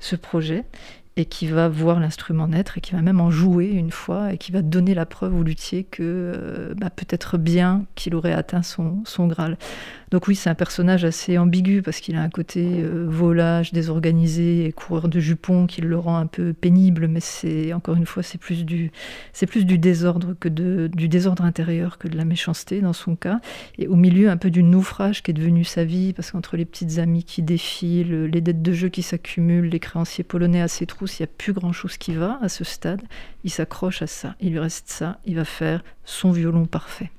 ce 0.00 0.16
projet 0.16 0.66
et 1.16 1.24
qui 1.24 1.46
va 1.46 1.68
voir 1.68 1.98
l'instrument 1.98 2.46
naître 2.46 2.76
et 2.76 2.82
qui 2.82 2.92
va 2.92 3.00
même 3.00 3.22
en 3.22 3.30
jouer 3.30 3.70
une 3.70 3.90
fois 3.90 4.34
et 4.34 4.38
qui 4.38 4.52
va 4.52 4.60
donner 4.60 4.92
la 4.92 5.06
preuve 5.06 5.34
au 5.34 5.42
luthier 5.42 5.84
que 5.84 6.02
euh, 6.02 6.74
bah, 6.76 6.90
peut-être 6.90 7.38
bien 7.38 7.86
qu'il 7.94 8.14
aurait 8.14 8.34
atteint 8.34 8.62
son 8.62 9.26
Graal. 9.26 9.56
Donc 10.10 10.26
oui, 10.26 10.34
c'est 10.34 10.48
un 10.48 10.54
personnage 10.54 11.04
assez 11.04 11.36
ambigu 11.36 11.82
parce 11.82 12.00
qu'il 12.00 12.16
a 12.16 12.22
un 12.22 12.30
côté 12.30 12.82
euh, 12.82 13.06
volage, 13.08 13.72
désorganisé 13.72 14.64
et 14.64 14.72
coureur 14.72 15.08
de 15.08 15.20
jupons 15.20 15.66
qui 15.66 15.82
le 15.82 15.98
rend 15.98 16.16
un 16.16 16.26
peu 16.26 16.52
pénible, 16.54 17.08
mais 17.08 17.20
c'est 17.20 17.72
encore 17.72 17.96
une 17.96 18.06
fois 18.06 18.22
c'est 18.22 18.38
plus 18.38 18.64
du 18.64 18.90
désordre 19.78 20.34
que 20.38 20.48
de, 20.48 20.88
du 20.92 21.08
désordre 21.08 21.44
intérieur 21.44 21.98
que 21.98 22.08
de 22.08 22.16
la 22.16 22.24
méchanceté 22.24 22.80
dans 22.80 22.92
son 22.92 23.16
cas. 23.16 23.40
Et 23.76 23.86
au 23.86 23.96
milieu 23.96 24.30
un 24.30 24.36
peu 24.36 24.50
du 24.50 24.62
naufrage 24.62 25.22
qui 25.22 25.30
est 25.30 25.34
devenu 25.34 25.64
sa 25.64 25.84
vie 25.84 26.12
parce 26.12 26.30
qu'entre 26.30 26.56
les 26.56 26.64
petites 26.64 26.98
amies 26.98 27.24
qui 27.24 27.42
défilent, 27.42 28.24
les 28.24 28.40
dettes 28.40 28.62
de 28.62 28.72
jeu 28.72 28.88
qui 28.88 29.02
s'accumulent, 29.02 29.68
les 29.68 29.80
créanciers 29.80 30.24
polonais 30.24 30.62
à 30.62 30.68
ses 30.68 30.86
trousses, 30.86 31.18
il 31.18 31.22
n'y 31.22 31.28
a 31.28 31.32
plus 31.36 31.52
grand 31.52 31.72
chose 31.72 31.98
qui 31.98 32.14
va 32.14 32.38
à 32.40 32.48
ce 32.48 32.64
stade. 32.64 33.02
Il 33.44 33.50
s'accroche 33.50 34.02
à 34.02 34.06
ça, 34.06 34.36
il 34.40 34.52
lui 34.52 34.58
reste 34.58 34.88
ça, 34.88 35.18
il 35.26 35.36
va 35.36 35.44
faire 35.44 35.84
son 36.04 36.32
violon 36.32 36.66
parfait. 36.66 37.10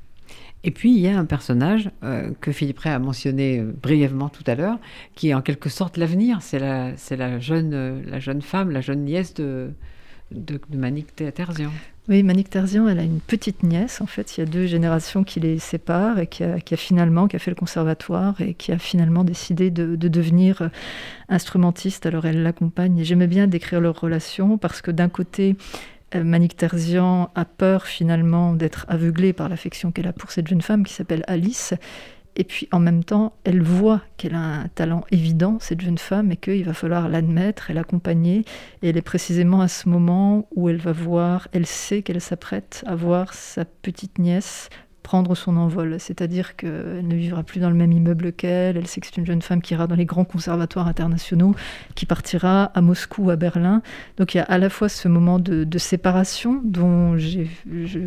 Et 0.63 0.71
puis 0.71 0.91
il 0.91 0.99
y 0.99 1.07
a 1.07 1.17
un 1.17 1.25
personnage 1.25 1.89
euh, 2.03 2.31
que 2.41 2.51
Philippe 2.51 2.79
Ray 2.79 2.93
a 2.93 2.99
mentionné 2.99 3.59
euh, 3.59 3.73
brièvement 3.81 4.29
tout 4.29 4.43
à 4.45 4.55
l'heure, 4.55 4.77
qui 5.15 5.29
est 5.29 5.33
en 5.33 5.41
quelque 5.41 5.69
sorte 5.69 5.97
l'avenir. 5.97 6.39
C'est 6.41 6.59
la, 6.59 6.91
euh, 6.91 7.39
jeune 8.19 8.41
femme, 8.41 8.71
la 8.71 8.81
jeune 8.81 9.05
nièce 9.05 9.33
de, 9.33 9.71
de, 10.31 10.59
de 10.69 11.29
Terzian. 11.31 11.71
Oui, 12.09 12.23
Manique 12.23 12.49
Terzian, 12.49 12.87
elle 12.87 12.99
a 12.99 13.03
une 13.03 13.19
petite 13.19 13.61
nièce. 13.61 14.01
En 14.01 14.07
fait, 14.07 14.35
il 14.35 14.41
y 14.41 14.43
a 14.43 14.47
deux 14.47 14.65
générations 14.65 15.23
qui 15.23 15.39
les 15.39 15.59
séparent 15.59 16.17
et 16.17 16.25
qui 16.27 16.43
a, 16.43 16.59
finalement, 16.75 17.27
qui 17.27 17.35
a 17.35 17.39
fait 17.39 17.51
le 17.51 17.55
conservatoire 17.55 18.41
et 18.41 18.55
qui 18.55 18.71
a 18.71 18.79
finalement 18.79 19.23
décidé 19.23 19.69
de, 19.69 19.95
de 19.95 20.07
devenir 20.07 20.71
instrumentiste. 21.29 22.07
Alors 22.07 22.25
elle 22.25 22.41
l'accompagne. 22.41 22.97
Et 22.97 23.03
j'aimais 23.05 23.27
bien 23.27 23.45
décrire 23.45 23.79
leur 23.79 23.99
relation 23.99 24.57
parce 24.57 24.81
que 24.81 24.89
d'un 24.89 25.07
côté, 25.07 25.55
Manique 26.15 26.57
Terzian 26.57 27.29
a 27.35 27.45
peur 27.45 27.85
finalement 27.85 28.53
d'être 28.53 28.85
aveuglée 28.87 29.33
par 29.33 29.49
l'affection 29.49 29.91
qu'elle 29.91 30.07
a 30.07 30.13
pour 30.13 30.31
cette 30.31 30.47
jeune 30.47 30.61
femme 30.61 30.83
qui 30.83 30.93
s'appelle 30.93 31.23
Alice. 31.27 31.73
Et 32.35 32.43
puis 32.43 32.69
en 32.71 32.79
même 32.79 33.03
temps, 33.03 33.33
elle 33.43 33.61
voit 33.61 34.01
qu'elle 34.17 34.35
a 34.35 34.39
un 34.39 34.67
talent 34.69 35.03
évident, 35.11 35.57
cette 35.59 35.81
jeune 35.81 35.97
femme, 35.97 36.31
et 36.31 36.37
qu'il 36.37 36.63
va 36.63 36.73
falloir 36.73 37.09
l'admettre 37.09 37.69
et 37.69 37.73
l'accompagner. 37.73 38.45
Et 38.81 38.89
elle 38.89 38.97
est 38.97 39.01
précisément 39.01 39.61
à 39.61 39.67
ce 39.67 39.89
moment 39.89 40.47
où 40.55 40.69
elle 40.69 40.77
va 40.77 40.93
voir, 40.93 41.47
elle 41.51 41.65
sait 41.65 42.01
qu'elle 42.01 42.21
s'apprête 42.21 42.83
à 42.87 42.95
voir 42.95 43.33
sa 43.33 43.65
petite 43.65 44.19
nièce 44.19 44.69
prendre 45.09 45.33
son 45.33 45.57
envol. 45.57 45.95
C'est-à-dire 45.97 46.55
qu'elle 46.55 47.01
ne 47.07 47.15
vivra 47.15 47.41
plus 47.41 47.59
dans 47.59 47.71
le 47.71 47.75
même 47.75 47.91
immeuble 47.91 48.31
qu'elle. 48.31 48.77
Elle 48.77 48.85
sait 48.85 49.01
que 49.01 49.07
c'est 49.07 49.17
une 49.17 49.25
jeune 49.25 49.41
femme 49.41 49.59
qui 49.59 49.73
ira 49.73 49.87
dans 49.87 49.95
les 49.95 50.05
grands 50.05 50.23
conservatoires 50.23 50.87
internationaux, 50.87 51.55
qui 51.95 52.05
partira 52.05 52.65
à 52.65 52.81
Moscou, 52.81 53.31
à 53.31 53.35
Berlin. 53.35 53.81
Donc 54.17 54.35
il 54.35 54.37
y 54.37 54.39
a 54.39 54.43
à 54.43 54.59
la 54.59 54.69
fois 54.69 54.87
ce 54.87 55.07
moment 55.07 55.39
de, 55.39 55.65
séparation 55.79 56.61
dont 56.63 57.13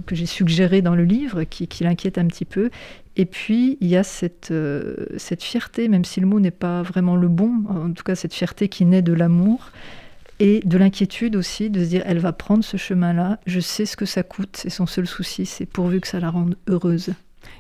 que 0.06 0.14
j'ai 0.14 0.26
suggéré 0.26 0.80
dans 0.80 0.94
le 0.94 1.02
livre, 1.02 1.42
qui, 1.42 1.66
l'inquiète 1.82 2.18
un 2.18 2.26
petit 2.28 2.44
peu. 2.44 2.70
Et 3.16 3.26
puis, 3.26 3.78
il 3.80 3.88
y 3.88 3.96
a 3.96 4.04
euh, 4.52 5.06
cette 5.16 5.42
fierté, 5.42 5.88
même 5.88 6.04
si 6.04 6.20
le 6.20 6.28
mot 6.28 6.38
n'est 6.38 6.52
pas 6.52 6.82
vraiment 6.82 7.16
le 7.16 7.26
bon, 7.26 7.64
en 7.68 7.90
tout 7.90 8.04
cas 8.04 8.14
cette 8.14 8.32
fierté 8.32 8.68
qui 8.68 8.84
naît 8.84 9.02
de 9.02 9.12
l'amour, 9.12 9.72
et 10.38 10.60
de 10.64 10.78
l'inquiétude 10.78 11.36
aussi, 11.36 11.70
de 11.70 11.84
se 11.84 11.88
dire, 11.88 12.02
elle 12.06 12.18
va 12.18 12.32
prendre 12.32 12.64
ce 12.64 12.76
chemin-là, 12.76 13.38
je 13.46 13.60
sais 13.60 13.86
ce 13.86 13.96
que 13.96 14.06
ça 14.06 14.22
coûte, 14.22 14.62
et 14.64 14.70
son 14.70 14.86
seul 14.86 15.06
souci, 15.06 15.46
c'est 15.46 15.66
pourvu 15.66 16.00
que 16.00 16.08
ça 16.08 16.20
la 16.20 16.30
rende 16.30 16.56
heureuse. 16.68 17.14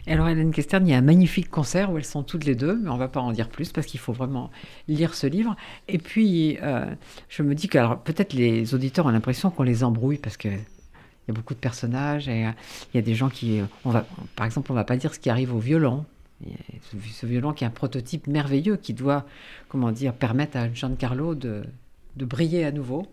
Et 0.06 0.12
alors, 0.12 0.28
Hélène 0.28 0.52
Kestern, 0.52 0.86
il 0.86 0.90
y 0.90 0.94
a 0.94 0.98
un 0.98 1.02
magnifique 1.02 1.50
concert 1.50 1.92
où 1.92 1.98
elles 1.98 2.04
sont 2.04 2.22
toutes 2.22 2.44
les 2.44 2.54
deux, 2.54 2.78
mais 2.82 2.90
on 2.90 2.94
ne 2.94 2.98
va 2.98 3.08
pas 3.08 3.20
en 3.20 3.32
dire 3.32 3.48
plus 3.48 3.72
parce 3.72 3.86
qu'il 3.86 4.00
faut 4.00 4.12
vraiment 4.12 4.50
lire 4.88 5.14
ce 5.14 5.26
livre. 5.26 5.56
Et 5.88 5.98
puis, 5.98 6.58
euh, 6.62 6.86
je 7.28 7.42
me 7.42 7.54
dis 7.54 7.68
que 7.68 7.94
peut-être 7.96 8.32
les 8.32 8.74
auditeurs 8.74 9.06
ont 9.06 9.10
l'impression 9.10 9.50
qu'on 9.50 9.62
les 9.62 9.84
embrouille 9.84 10.18
parce 10.18 10.36
qu'il 10.36 10.50
y 10.52 11.30
a 11.30 11.32
beaucoup 11.32 11.54
de 11.54 11.60
personnages 11.60 12.28
et 12.28 12.46
euh, 12.46 12.50
il 12.92 12.96
y 12.96 12.98
a 12.98 13.02
des 13.02 13.14
gens 13.14 13.28
qui. 13.28 13.60
On 13.84 13.90
va, 13.90 14.04
par 14.34 14.46
exemple, 14.46 14.72
on 14.72 14.74
ne 14.74 14.80
va 14.80 14.84
pas 14.84 14.96
dire 14.96 15.14
ce 15.14 15.20
qui 15.20 15.30
arrive 15.30 15.54
au 15.54 15.58
violon. 15.58 16.04
Ce 17.12 17.24
violon 17.24 17.52
qui 17.52 17.62
est 17.62 17.66
un 17.68 17.70
prototype 17.70 18.26
merveilleux 18.26 18.76
qui 18.76 18.94
doit, 18.94 19.24
comment 19.68 19.92
dire, 19.92 20.12
permettre 20.12 20.56
à 20.56 20.72
Giancarlo 20.72 21.36
de, 21.36 21.62
de 22.16 22.24
briller 22.24 22.64
à 22.64 22.72
nouveau. 22.72 23.06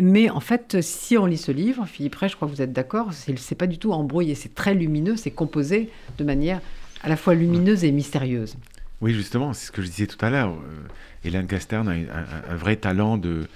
Mais 0.00 0.28
en 0.28 0.40
fait, 0.40 0.82
si 0.82 1.16
on 1.16 1.26
lit 1.26 1.38
ce 1.38 1.52
livre, 1.52 1.86
Philippe 1.86 2.16
Ray, 2.16 2.28
je 2.28 2.36
crois 2.36 2.48
que 2.48 2.54
vous 2.54 2.62
êtes 2.62 2.72
d'accord, 2.72 3.12
c'est 3.12 3.54
pas 3.54 3.66
du 3.66 3.78
tout 3.78 3.92
embrouillé, 3.92 4.34
c'est 4.34 4.54
très 4.54 4.74
lumineux, 4.74 5.16
c'est 5.16 5.30
composé 5.30 5.90
de 6.18 6.24
manière 6.24 6.60
à 7.02 7.08
la 7.08 7.16
fois 7.16 7.34
lumineuse 7.34 7.84
et 7.84 7.92
mystérieuse. 7.92 8.56
Oui, 9.00 9.14
justement, 9.14 9.52
c'est 9.52 9.66
ce 9.66 9.72
que 9.72 9.82
je 9.82 9.86
disais 9.86 10.06
tout 10.06 10.22
à 10.24 10.30
l'heure. 10.30 10.50
Euh, 10.50 10.88
Hélène 11.24 11.46
Castern 11.46 11.88
a 11.88 11.92
un, 11.92 12.56
vrai 12.56 12.76
talent 12.76 13.16
de, 13.18 13.46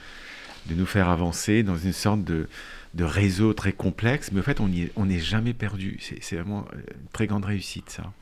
de 0.66 0.74
nous 0.74 0.87
faire 0.87 1.09
avancer 1.09 1.62
dans 1.62 1.76
une 1.76 1.92
sorte 1.92 2.24
de, 2.24 2.48
de 2.94 3.04
réseau 3.04 3.52
très 3.54 3.72
complexe, 3.72 4.33
mais 4.33 4.40
en 4.40 4.42
fait, 4.42 4.61
on 4.61 5.06
n'est 5.06 5.18
jamais 5.18 5.54
perdu. 5.54 5.98
C'est 6.20 6.37
vraiment 6.37 6.66
une 6.74 7.09
très 7.12 7.26
grande 7.26 7.44
réussite, 7.44 7.90
ça. 7.90 8.12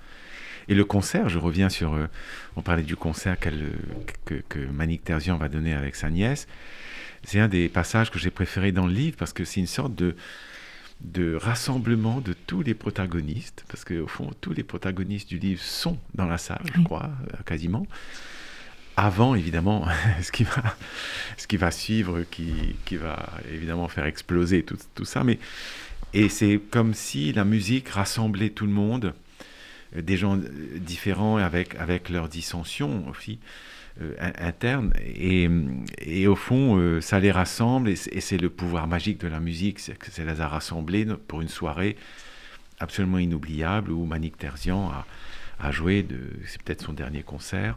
Et 0.68 0.74
le 0.74 0.85
concert, 0.85 1.28
je 1.28 1.38
reviens 1.38 1.68
sur. 1.68 1.94
Euh, 1.94 2.07
on 2.57 2.62
parlait 2.62 2.83
du 2.83 2.96
concert 2.96 3.38
que, 3.38 3.50
que 4.48 4.59
Manique 4.66 5.04
Terzian 5.04 5.37
va 5.37 5.48
donner 5.48 5.74
avec 5.74 5.96
sa 5.96 6.11
nièce. 6.11 6.46
C'est 7.24 7.40
un 7.40 7.48
des 7.48 7.68
passages 7.68 8.11
que 8.11 8.18
j'ai 8.18 8.31
préféré 8.31 8.72
dans 8.72 8.87
le 8.87 8.92
livre 8.92 9.16
parce 9.16 9.33
que 9.33 9.44
c'est 9.44 9.61
une 9.61 9.66
sorte 9.66 9.94
de, 9.94 10.14
de 11.00 11.35
rassemblement 11.35 12.20
de 12.20 12.33
tous 12.33 12.62
les 12.62 12.74
protagonistes, 12.74 13.64
parce 13.68 13.85
qu'au 13.85 14.07
fond, 14.07 14.31
tous 14.40 14.52
les 14.52 14.62
protagonistes 14.62 15.28
du 15.28 15.38
livre 15.38 15.62
sont 15.62 15.98
dans 16.14 16.26
la 16.26 16.38
salle, 16.38 16.64
je 16.74 16.83
crois, 16.83 17.11
euh, 17.33 17.42
quasiment. 17.44 17.87
Avant, 18.96 19.35
évidemment, 19.35 19.87
ce 20.22 20.33
qui 20.33 20.44
va, 20.44 20.76
ce 21.37 21.46
qui 21.46 21.57
va 21.57 21.70
suivre, 21.70 22.22
qui, 22.31 22.76
qui 22.85 22.96
va 22.96 23.31
évidemment 23.52 23.88
faire 23.88 24.07
exploser 24.07 24.64
tout, 24.64 24.78
tout 24.94 25.04
ça. 25.04 25.22
Mais, 25.22 25.38
et 26.14 26.28
c'est 26.28 26.61
comme 26.70 26.94
si 26.94 27.33
la 27.33 27.44
musique 27.44 27.88
rassemblait 27.90 28.50
tout 28.50 28.66
le 28.66 28.72
monde, 28.72 29.14
des 29.94 30.16
gens 30.16 30.38
euh, 30.38 30.79
différents 30.79 31.37
avec, 31.37 31.74
avec 31.77 32.09
leurs 32.09 32.29
dissensions 32.29 33.09
aussi. 33.09 33.38
Euh, 34.01 34.14
interne. 34.20 34.92
Et, 35.05 35.48
et, 35.98 36.29
au 36.29 36.37
fond, 36.37 36.79
euh, 36.79 37.01
ça 37.01 37.18
les 37.18 37.33
rassemble, 37.33 37.88
et 37.88 37.96
c'est 37.96 38.38
le 38.38 38.48
pouvoir 38.48 38.87
magique 38.87 39.18
de 39.18 39.27
la 39.27 39.40
musique, 39.40 39.81
c'est 39.81 39.98
que 39.98 40.09
ça 40.12 40.24
les 40.24 40.40
a 40.40 40.46
rassemblés 40.46 41.05
pour 41.27 41.40
une 41.40 41.48
soirée 41.48 41.96
absolument 42.79 43.18
inoubliable 43.18 43.90
où 43.90 44.05
Manik 44.05 44.38
Terzian 44.38 44.88
a, 44.88 45.05
a 45.59 45.72
joué, 45.72 46.07
c'est 46.46 46.62
peut-être 46.62 46.83
son 46.83 46.92
dernier 46.92 47.24
concert. 47.24 47.77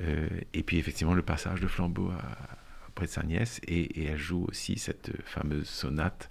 Euh, 0.00 0.26
et 0.54 0.62
puis 0.62 0.78
effectivement, 0.78 1.12
le 1.12 1.20
passage 1.22 1.60
de 1.60 1.66
flambeau 1.66 2.10
auprès 2.88 3.04
de 3.04 3.10
sa 3.10 3.22
nièce, 3.22 3.60
et, 3.68 4.06
elle 4.06 4.16
joue 4.16 4.46
aussi 4.48 4.78
cette 4.78 5.10
fameuse 5.26 5.68
sonate 5.68 6.30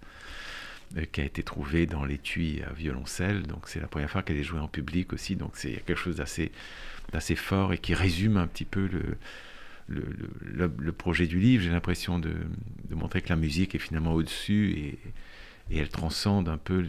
qui 1.11 1.21
a 1.21 1.23
été 1.23 1.43
trouvée 1.43 1.85
dans 1.85 2.05
l'étui 2.05 2.61
à 2.63 2.73
violoncelle. 2.73 3.43
Donc 3.43 3.67
c'est 3.67 3.79
la 3.79 3.87
première 3.87 4.09
fois 4.09 4.21
qu'elle 4.21 4.37
est 4.37 4.43
jouée 4.43 4.59
en 4.59 4.67
public 4.67 5.13
aussi, 5.13 5.35
donc 5.35 5.51
c'est 5.55 5.83
quelque 5.85 5.95
chose 5.95 6.17
d'assez 6.17 6.51
assez 7.11 7.35
fort 7.35 7.73
et 7.73 7.77
qui 7.77 7.93
résume 7.93 8.37
un 8.37 8.47
petit 8.47 8.65
peu 8.65 8.89
le, 9.87 10.91
projet 10.91 11.27
du 11.27 11.39
livre. 11.39 11.63
J'ai 11.63 11.69
l'impression 11.69 12.19
de, 12.19 12.33
montrer 12.91 13.21
que 13.21 13.29
la 13.29 13.35
musique 13.35 13.75
est 13.75 13.79
finalement 13.79 14.13
au-dessus 14.13 14.71
et, 14.77 14.99
elle 15.75 15.89
transcende 15.89 16.49
un 16.49 16.57
peu 16.57 16.85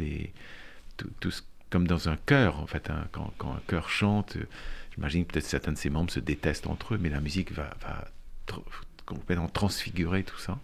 tout, 1.21 1.31
comme 1.71 1.87
dans 1.87 2.09
un 2.09 2.17
chœur, 2.17 2.61
en 2.61 2.67
fait. 2.67 2.91
Quand, 3.13 3.33
un 3.43 3.61
chœur 3.67 3.89
chante, 3.89 4.37
j'imagine 4.95 5.25
peut-être 5.25 5.47
certains 5.47 5.73
de 5.73 5.79
ses 5.79 5.91
membres 5.91 6.11
se 6.11 6.21
détestent 6.21 6.67
entre 6.67 6.95
eux, 6.95 6.99
mais 7.01 7.09
la 7.09 7.21
musique 7.21 7.53
va, 7.53 7.71
va 7.81 8.05
complètement 9.07 9.49
transfigurer 9.49 10.25
tout 10.25 10.39
ça. 10.39 10.59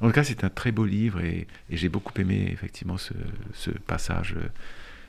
En 0.00 0.06
tout 0.08 0.12
cas, 0.12 0.24
c'est 0.24 0.44
un 0.44 0.50
très 0.50 0.72
beau 0.72 0.84
livre 0.84 1.20
et, 1.20 1.46
et 1.70 1.76
j'ai 1.76 1.88
beaucoup 1.88 2.12
aimé 2.20 2.48
effectivement 2.52 2.98
ce, 2.98 3.14
ce 3.52 3.70
passage 3.70 4.36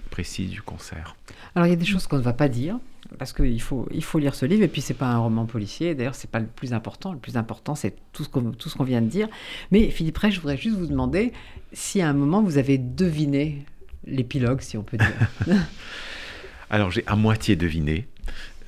précis 0.10 0.45
du 0.45 0.62
concert. 0.62 1.15
Alors 1.56 1.67
il 1.67 1.71
y 1.71 1.74
a 1.74 1.78
des 1.78 1.86
choses 1.86 2.08
qu'on 2.08 2.17
ne 2.17 2.21
va 2.21 2.34
pas 2.34 2.48
dire 2.48 2.80
parce 3.19 3.34
qu'il 3.34 3.62
faut, 3.62 3.88
il 3.93 4.04
faut 4.04 4.19
lire 4.19 4.34
ce 4.34 4.45
livre 4.45 4.63
et 4.63 4.67
puis 4.67 4.82
c'est 4.82 4.93
pas 4.93 5.08
un 5.08 5.17
roman 5.17 5.45
policier. 5.45 5.95
D'ailleurs 5.95 6.15
c'est 6.15 6.30
pas 6.30 6.39
le 6.39 6.48
plus 6.48 6.74
important. 6.74 7.13
Le 7.13 7.19
plus 7.19 7.38
important 7.38 7.76
c'est 7.76 7.95
tout 8.13 8.24
ce 8.24 8.30
qu'on 8.30 8.52
tout 8.52 8.69
ce 8.69 8.76
qu'on 8.76 8.84
vient 8.84 9.02
de 9.02 9.08
dire. 9.08 9.28
Mais 9.71 9.89
Philippe 9.89 10.17
Ray, 10.17 10.32
je 10.32 10.39
voudrais 10.39 10.58
juste 10.58 10.78
vous 10.78 10.88
demander 10.88 11.34
si 11.74 12.02
à 12.02 12.10
un 12.10 12.13
moment 12.13 12.41
vous 12.41 12.58
avez 12.58 12.78
deviné 12.78 13.65
l'épilogue, 14.06 14.62
si 14.62 14.78
on 14.78 14.84
peut 14.84 14.98
dire. 14.98 15.56
Alors 16.69 16.91
j'ai 16.91 17.04
à 17.08 17.15
moitié 17.15 17.56
deviné 17.56 18.08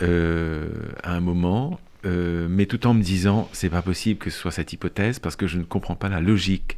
euh, 0.02 0.70
à 1.04 1.14
un 1.14 1.20
moment, 1.20 1.80
euh, 2.06 2.48
mais 2.50 2.66
tout 2.66 2.86
en 2.88 2.94
me 2.94 3.02
disant 3.02 3.50
c'est 3.54 3.70
pas 3.70 3.82
possible 3.82 4.20
que 4.20 4.30
ce 4.30 4.38
soit 4.38 4.52
cette 4.52 4.74
hypothèse 4.74 5.20
parce 5.20 5.36
que 5.36 5.48
je 5.48 5.58
ne 5.58 5.64
comprends 5.64 5.96
pas 5.96 6.10
la 6.10 6.22
logique 6.22 6.78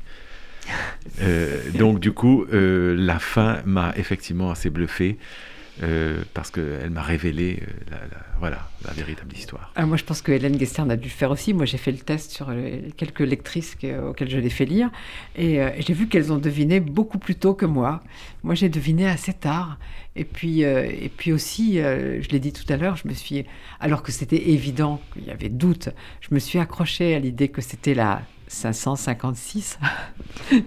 euh, 1.21 1.57
donc 1.71 1.99
du 1.99 2.11
coup, 2.11 2.45
euh, 2.53 2.95
la 2.97 3.19
fin 3.19 3.61
m'a 3.65 3.93
effectivement 3.95 4.51
assez 4.51 4.69
bluffé. 4.69 5.17
Euh, 5.81 6.23
parce 6.33 6.51
qu'elle 6.51 6.89
m'a 6.89 7.01
révélé 7.01 7.63
la, 7.89 7.97
voilà, 8.39 8.69
la 8.85 8.91
véritable 8.91 9.33
histoire. 9.33 9.71
Ah, 9.75 9.85
moi, 9.85 9.95
je 9.95 10.03
pense 10.03 10.21
que 10.21 10.31
Hélène 10.31 10.59
Gestern 10.59 10.91
a 10.91 10.97
dû 10.97 11.07
le 11.07 11.13
faire 11.13 11.31
aussi. 11.31 11.53
Moi, 11.53 11.65
j'ai 11.65 11.77
fait 11.77 11.91
le 11.91 11.99
test 11.99 12.31
sur 12.31 12.51
quelques 12.97 13.21
lectrices 13.21 13.77
auxquelles 14.07 14.29
je 14.29 14.37
l'ai 14.37 14.49
fait 14.49 14.65
lire. 14.65 14.89
Et 15.37 15.59
j'ai 15.79 15.93
vu 15.93 16.07
qu'elles 16.07 16.33
ont 16.33 16.37
deviné 16.37 16.79
beaucoup 16.79 17.17
plus 17.17 17.35
tôt 17.35 17.53
que 17.53 17.65
moi. 17.65 18.03
Moi, 18.43 18.55
j'ai 18.55 18.67
deviné 18.69 19.07
assez 19.07 19.33
tard. 19.33 19.77
Et 20.15 20.25
puis, 20.25 20.61
et 20.61 21.11
puis 21.15 21.31
aussi, 21.31 21.75
je 21.77 22.27
l'ai 22.29 22.39
dit 22.39 22.51
tout 22.51 22.71
à 22.71 22.75
l'heure, 22.75 22.97
je 22.97 23.07
me 23.07 23.13
suis, 23.13 23.45
alors 23.79 24.03
que 24.03 24.11
c'était 24.11 24.49
évident 24.49 24.99
qu'il 25.13 25.25
y 25.25 25.31
avait 25.31 25.49
doute, 25.49 25.89
je 26.19 26.33
me 26.33 26.39
suis 26.39 26.59
accrochée 26.59 27.15
à 27.15 27.19
l'idée 27.19 27.47
que 27.47 27.61
c'était 27.61 27.93
la 27.93 28.21
556. 28.49 29.79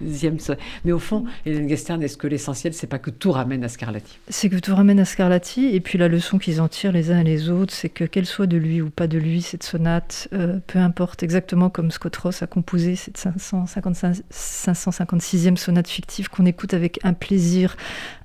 Mais 0.85 0.91
au 0.91 0.99
fond, 0.99 1.25
Hélène 1.45 1.69
Gestern, 1.69 2.01
est-ce 2.01 2.17
que 2.17 2.27
l'essentiel, 2.27 2.73
c'est 2.73 2.87
pas 2.87 2.97
que 2.97 3.09
tout 3.09 3.31
ramène 3.31 3.63
à 3.63 3.69
Scarlatti? 3.69 4.17
C'est 4.29 4.49
que 4.49 4.57
tout 4.57 4.73
ramène 4.73 4.99
à 4.99 5.05
Scarlatti, 5.05 5.67
et 5.67 5.79
puis 5.81 5.99
la 5.99 6.07
leçon 6.07 6.39
qu'ils 6.39 6.61
en 6.61 6.69
tirent 6.69 6.93
les 6.93 7.11
uns 7.11 7.19
et 7.19 7.23
les 7.23 7.49
autres, 7.49 7.73
c'est 7.73 7.89
que 7.89 8.05
qu'elle 8.05 8.25
soit 8.25 8.47
de 8.47 8.57
lui 8.57 8.81
ou 8.81 8.89
pas 8.89 9.07
de 9.07 9.17
lui, 9.17 9.41
cette 9.41 9.63
sonate, 9.63 10.29
euh, 10.33 10.59
peu 10.65 10.79
importe, 10.79 11.23
exactement 11.23 11.69
comme 11.69 11.91
Scott 11.91 12.15
Ross 12.15 12.41
a 12.41 12.47
composé 12.47 12.95
cette 12.95 13.17
556e 13.17 15.57
sonate 15.57 15.89
fictive 15.89 16.29
qu'on 16.29 16.45
écoute 16.45 16.73
avec 16.73 17.01
un 17.03 17.11
plaisir 17.13 17.75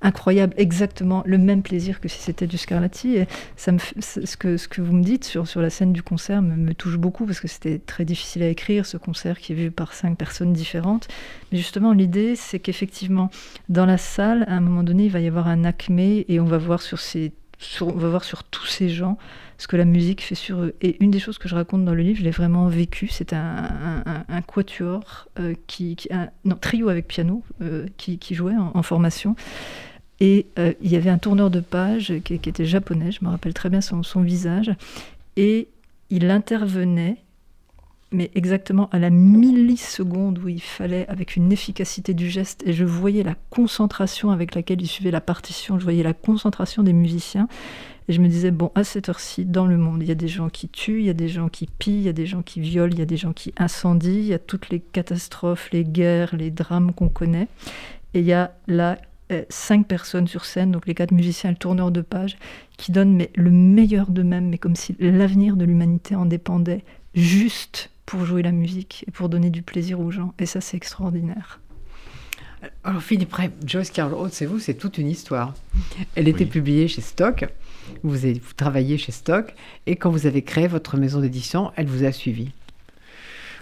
incroyable, 0.01 0.53
exactement 0.57 1.21
le 1.25 1.37
même 1.37 1.63
plaisir 1.63 1.99
que 1.99 2.07
si 2.07 2.19
c'était 2.19 2.47
du 2.47 2.57
Scarlatti. 2.57 3.17
Et 3.17 3.27
ça 3.57 3.73
me, 3.73 3.79
ce, 3.99 4.37
que, 4.37 4.55
ce 4.55 4.69
que 4.69 4.81
vous 4.81 4.93
me 4.93 5.03
dites 5.03 5.25
sur, 5.25 5.47
sur 5.47 5.61
la 5.61 5.69
scène 5.69 5.91
du 5.91 6.01
concert 6.01 6.41
me, 6.41 6.55
me 6.55 6.73
touche 6.73 6.97
beaucoup, 6.97 7.25
parce 7.25 7.41
que 7.41 7.49
c'était 7.49 7.79
très 7.79 8.05
difficile 8.05 8.43
à 8.43 8.47
écrire, 8.47 8.85
ce 8.85 8.95
concert 8.97 9.39
qui 9.39 9.48
vu 9.53 9.71
par 9.71 9.93
cinq 9.93 10.17
personnes 10.17 10.53
différentes. 10.53 11.07
Mais 11.51 11.57
justement, 11.57 11.93
l'idée, 11.93 12.35
c'est 12.35 12.59
qu'effectivement, 12.59 13.29
dans 13.69 13.85
la 13.85 13.97
salle, 13.97 14.43
à 14.47 14.53
un 14.53 14.59
moment 14.59 14.83
donné, 14.83 15.05
il 15.05 15.11
va 15.11 15.19
y 15.19 15.27
avoir 15.27 15.47
un 15.47 15.63
acmé 15.63 16.25
et 16.27 16.39
on 16.39 16.45
va 16.45 16.57
voir 16.57 16.81
sur, 16.81 16.99
ces, 16.99 17.31
on 17.81 17.91
va 17.91 18.09
voir 18.09 18.23
sur 18.23 18.43
tous 18.43 18.65
ces 18.65 18.89
gens 18.89 19.17
ce 19.57 19.67
que 19.67 19.75
la 19.75 19.85
musique 19.85 20.21
fait 20.21 20.35
sur 20.35 20.61
eux. 20.61 20.75
Et 20.81 21.03
une 21.03 21.11
des 21.11 21.19
choses 21.19 21.37
que 21.37 21.49
je 21.49 21.55
raconte 21.55 21.83
dans 21.83 21.93
le 21.93 22.01
livre, 22.01 22.19
je 22.19 22.23
l'ai 22.23 22.31
vraiment 22.31 22.67
vécu, 22.67 23.09
c'est 23.09 23.33
un, 23.33 24.03
un, 24.27 24.41
quatuor, 24.41 25.27
euh, 25.37 25.53
qui, 25.67 25.97
un 26.11 26.55
trio 26.55 26.87
avec 26.87 27.07
piano, 27.07 27.43
euh, 27.61 27.85
qui, 27.97 28.19
jouait 28.33 28.55
en, 28.55 28.81
formation. 28.83 29.35
Et 30.21 30.47
euh, 30.57 30.73
il 30.81 30.91
y 30.91 30.95
avait 30.95 31.09
un 31.09 31.17
tourneur 31.17 31.49
de 31.49 31.59
page 31.59 32.13
qui, 32.23 32.35
était 32.35 32.65
japonais, 32.65 33.11
je 33.11 33.23
me 33.23 33.29
rappelle 33.29 33.53
très 33.53 33.69
bien 33.69 33.81
son 33.81 34.21
visage, 34.21 34.71
et 35.35 35.67
il 36.09 36.29
intervenait 36.31 37.17
mais 38.11 38.31
exactement 38.33 38.89
à 38.91 38.99
la 38.99 39.09
milliseconde 39.09 40.39
où 40.39 40.47
il 40.47 40.61
fallait, 40.61 41.07
avec 41.07 41.35
une 41.35 41.51
efficacité 41.51 42.13
du 42.13 42.29
geste, 42.29 42.63
et 42.65 42.73
je 42.73 42.85
voyais 42.85 43.23
la 43.23 43.35
concentration 43.49 44.31
avec 44.31 44.55
laquelle 44.55 44.81
il 44.81 44.87
suivait 44.87 45.11
la 45.11 45.21
partition, 45.21 45.77
je 45.77 45.83
voyais 45.83 46.03
la 46.03 46.13
concentration 46.13 46.81
des 46.83 46.93
musiciens, 46.93 47.47
et 48.07 48.13
je 48.13 48.21
me 48.21 48.27
disais, 48.27 48.49
bon, 48.49 48.71
à 48.73 48.83
cette 48.83 49.09
heure-ci, 49.09 49.45
dans 49.45 49.67
le 49.67 49.77
monde, 49.77 50.01
il 50.01 50.09
y 50.09 50.11
a 50.11 50.15
des 50.15 50.27
gens 50.27 50.49
qui 50.49 50.67
tuent, 50.67 51.01
il 51.01 51.05
y 51.05 51.11
a 51.11 51.13
des 51.13 51.29
gens 51.29 51.47
qui 51.47 51.67
pillent, 51.67 51.99
il 51.99 52.05
y 52.05 52.09
a 52.09 52.13
des 52.13 52.25
gens 52.25 52.41
qui 52.41 52.59
violent, 52.59 52.91
il 52.91 52.97
y 52.97 53.03
a 53.03 53.05
des 53.05 53.17
gens 53.17 53.33
qui 53.33 53.53
incendient, 53.57 54.19
il 54.19 54.25
y 54.25 54.33
a 54.33 54.39
toutes 54.39 54.69
les 54.69 54.79
catastrophes, 54.79 55.69
les 55.71 55.83
guerres, 55.83 56.35
les 56.35 56.49
drames 56.49 56.91
qu'on 56.93 57.09
connaît, 57.09 57.47
et 58.15 58.21
il 58.21 58.25
y 58.25 58.33
a 58.33 58.51
là 58.67 58.97
euh, 59.31 59.43
cinq 59.49 59.87
personnes 59.87 60.27
sur 60.27 60.45
scène, 60.45 60.71
donc 60.71 60.87
les 60.87 60.95
quatre 60.95 61.11
musiciens 61.11 61.51
le 61.51 61.55
tourneur 61.55 61.91
de 61.91 62.01
page, 62.01 62.37
qui 62.77 62.91
donnent 62.91 63.15
mais, 63.15 63.29
le 63.35 63.51
meilleur 63.51 64.09
d'eux-mêmes, 64.09 64.49
mais 64.49 64.57
comme 64.57 64.75
si 64.75 64.95
l'avenir 64.99 65.55
de 65.55 65.65
l'humanité 65.65 66.15
en 66.15 66.25
dépendait 66.25 66.83
juste 67.13 67.91
pour 68.09 68.25
jouer 68.25 68.41
la 68.41 68.51
musique 68.51 69.05
et 69.07 69.11
pour 69.11 69.29
donner 69.29 69.51
du 69.51 69.61
plaisir 69.61 69.99
aux 69.99 70.09
gens. 70.09 70.33
Et 70.39 70.47
ça, 70.47 70.61
c'est 70.61 70.75
extraordinaire. 70.75 71.59
Alors 72.83 73.03
Philippe 73.03 73.35
Joyce 73.63 73.91
Carol 73.91 74.15
Oates, 74.15 74.33
c'est 74.33 74.47
vous, 74.47 74.57
c'est 74.57 74.73
toute 74.73 74.97
une 74.97 75.07
histoire. 75.07 75.53
Elle 76.15 76.27
était 76.27 76.47
publiée 76.47 76.87
chez 76.87 77.01
Stock, 77.01 77.45
vous, 78.01 78.25
avez, 78.25 78.33
vous 78.33 78.53
travaillez 78.57 78.97
chez 78.97 79.11
Stock, 79.11 79.53
et 79.85 79.95
quand 79.95 80.09
vous 80.09 80.25
avez 80.25 80.41
créé 80.41 80.67
votre 80.67 80.97
maison 80.97 81.21
d'édition, 81.21 81.71
elle 81.75 81.85
vous 81.85 82.03
a 82.03 82.11
suivi. 82.11 82.49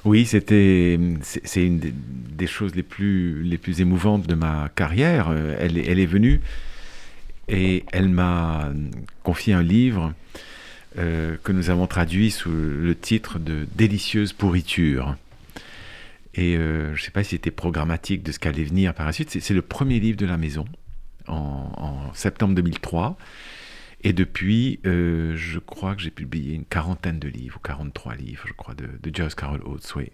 Oui, 0.05 0.25
c'était 0.25 0.97
c'est 1.21 1.65
une 1.65 1.79
des, 1.79 2.47
choses 2.47 2.73
les 2.73 2.83
plus 2.83 3.43
les 3.43 3.57
plus 3.57 3.81
émouvantes 3.81 4.25
de 4.27 4.35
ma 4.35 4.69
carrière. 4.73 5.29
Elle, 5.59 5.77
elle 5.77 5.99
est 5.99 6.05
venue 6.05 6.39
et 7.49 7.83
elle 7.91 8.07
m'a 8.07 8.71
confié 9.23 9.53
un 9.53 9.63
livre 9.63 10.13
euh, 10.97 11.37
que 11.43 11.51
nous 11.51 11.69
avons 11.69 11.85
traduit 11.85 12.31
sous 12.31 12.49
le 12.51 12.95
titre 12.95 13.39
de 13.39 13.67
Délicieuse 13.75 14.33
pourriture. 14.33 15.15
Et 16.33 16.55
euh, 16.55 16.95
je 16.95 17.01
ne 17.01 17.05
sais 17.05 17.11
pas 17.11 17.23
si 17.23 17.31
c'était 17.31 17.51
programmatique 17.51 18.23
de 18.23 18.31
ce 18.31 18.39
qu'allait 18.39 18.63
venir 18.63 18.93
par 18.93 19.05
la 19.05 19.11
suite. 19.11 19.29
C'est 19.39 19.53
le 19.53 19.61
premier 19.61 19.99
livre 19.99 20.17
de 20.17 20.25
la 20.25 20.37
maison 20.37 20.65
en, 21.27 22.11
septembre 22.13 22.55
2003. 22.55 23.17
Et 24.03 24.13
depuis, 24.13 24.79
euh, 24.85 25.35
je 25.35 25.59
crois 25.59 25.95
que 25.95 26.01
j'ai 26.01 26.11
publié 26.11 26.55
une 26.55 26.65
quarantaine 26.65 27.19
de 27.19 27.27
livres, 27.27 27.57
ou 27.57 27.67
43 27.67 28.15
livres, 28.15 28.43
je 28.47 28.53
crois, 28.53 28.75
de, 28.75 28.87
de 29.01 29.15
Joyce 29.15 29.35
Carol 29.35 29.61
Oates. 29.65 29.93
Oui. 29.95 30.11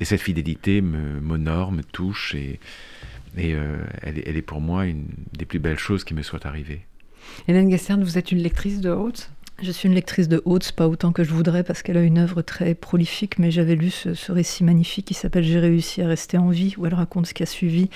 Et 0.00 0.04
cette 0.04 0.20
fidélité 0.20 0.80
m'honore, 0.80 1.70
me, 1.70 1.78
me, 1.78 1.82
touche, 1.84 2.34
et, 2.34 2.58
elle, 3.36 4.36
est 4.36 4.42
pour 4.42 4.60
moi 4.60 4.86
une 4.86 5.06
des 5.32 5.44
plus 5.44 5.58
belles 5.58 5.78
choses 5.78 6.04
qui 6.04 6.14
me 6.14 6.22
soit 6.22 6.46
arrivée. 6.46 6.82
Hélène 7.48 7.70
Gestern, 7.70 8.02
vous 8.02 8.18
êtes 8.18 8.32
une 8.32 8.38
lectrice 8.38 8.80
de 8.80 8.90
Haute? 8.90 9.30
Je 9.62 9.70
suis 9.70 9.88
une 9.88 9.94
lectrice 9.94 10.28
de 10.28 10.42
Haute, 10.44 10.72
pas 10.72 10.88
autant 10.88 11.12
que 11.12 11.24
je 11.24 11.32
voudrais 11.32 11.62
parce 11.62 11.82
qu'elle 11.82 11.96
a 11.96 12.02
une 12.02 12.18
œuvre 12.18 12.42
très 12.42 12.74
prolifique, 12.74 13.38
mais 13.38 13.50
j'avais 13.50 13.76
lu 13.76 13.90
ce, 13.90 14.32
récit 14.32 14.64
magnifique 14.64 15.06
qui 15.06 15.14
s'appelle 15.14 15.44
J'ai 15.44 15.60
réussi 15.60 16.02
à 16.02 16.08
rester 16.08 16.38
en 16.38 16.48
vie, 16.48 16.74
où 16.76 16.86
elle 16.86 16.94
raconte 16.94 17.26
ce 17.26 17.34
qui 17.34 17.42
a 17.42 17.46
suivi 17.46 17.88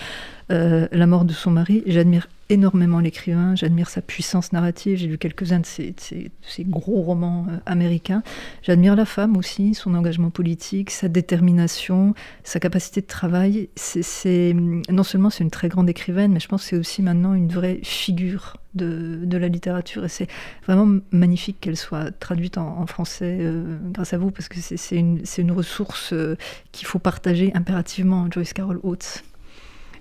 euh, 0.50 0.86
la 0.92 1.06
mort 1.06 1.24
de 1.24 1.32
son 1.32 1.50
mari. 1.50 1.82
J'admire 1.86 2.28
énormément 2.50 3.00
l'écrivain, 3.00 3.54
j'admire 3.54 3.88
sa 3.88 4.00
puissance 4.00 4.52
narrative, 4.52 4.98
j'ai 4.98 5.06
lu 5.06 5.18
quelques-uns 5.18 5.60
de 5.60 5.66
ses, 5.66 6.34
gros 6.64 7.02
romans 7.02 7.46
euh, 7.50 7.58
américains. 7.66 8.22
J'admire 8.62 8.96
la 8.96 9.04
femme 9.04 9.36
aussi, 9.36 9.74
son 9.74 9.94
engagement 9.94 10.30
politique, 10.30 10.90
sa 10.90 11.08
détermination, 11.08 12.14
sa 12.44 12.60
capacité 12.60 13.00
de 13.00 13.06
travail. 13.06 13.68
C'est, 13.76 14.54
non 14.54 15.02
seulement 15.02 15.30
c'est 15.30 15.44
une 15.44 15.50
très 15.50 15.68
grande 15.68 15.90
écrivaine, 15.90 16.32
mais 16.32 16.40
je 16.40 16.48
pense 16.48 16.62
que 16.62 16.68
c'est 16.68 16.76
aussi 16.76 17.02
maintenant 17.02 17.34
une 17.34 17.48
vraie 17.48 17.80
figure 17.82 18.56
de, 18.74 19.36
la 19.36 19.48
littérature. 19.48 20.04
Et 20.04 20.08
c'est 20.08 20.28
vraiment 20.66 21.00
magnifique 21.10 21.58
qu'elle 21.60 21.76
soit 21.76 22.10
traduite 22.12 22.58
en, 22.58 22.86
français 22.86 23.38
euh, 23.40 23.78
grâce 23.92 24.12
à 24.14 24.18
vous, 24.18 24.30
parce 24.30 24.48
que 24.48 24.58
c'est, 24.60 24.96
une, 24.96 25.22
une, 25.38 25.52
ressource 25.52 26.12
euh, 26.12 26.36
qu'il 26.72 26.86
faut 26.86 26.98
partager 26.98 27.52
impérativement, 27.54 28.28
Joyce 28.30 28.52
Carol 28.52 28.80
Oates. 28.82 29.22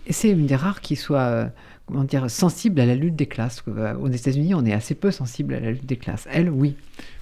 Et 0.08 0.14
c'est 0.14 0.30
une 0.30 0.48
des 0.48 0.56
rares 0.56 0.82
qui 0.82 0.96
soit 0.96 1.52
comment 1.88 2.04
dire, 2.04 2.30
sensible 2.30 2.80
à 2.82 2.86
la 2.86 2.96
lutte 2.96 3.16
des 3.16 3.26
classes. 3.26 3.64
Euh, 3.68 3.96
aux 3.96 4.10
États-Unis, 4.10 4.54
on 4.54 4.66
est 4.66 4.74
assez 4.74 4.94
peu 4.94 5.10
sensible 5.10 5.54
à 5.54 5.60
la 5.60 5.72
lutte 5.72 5.86
des 5.86 5.96
classes. 5.96 6.28
Elle, 6.30 6.50
oui. 6.50 6.76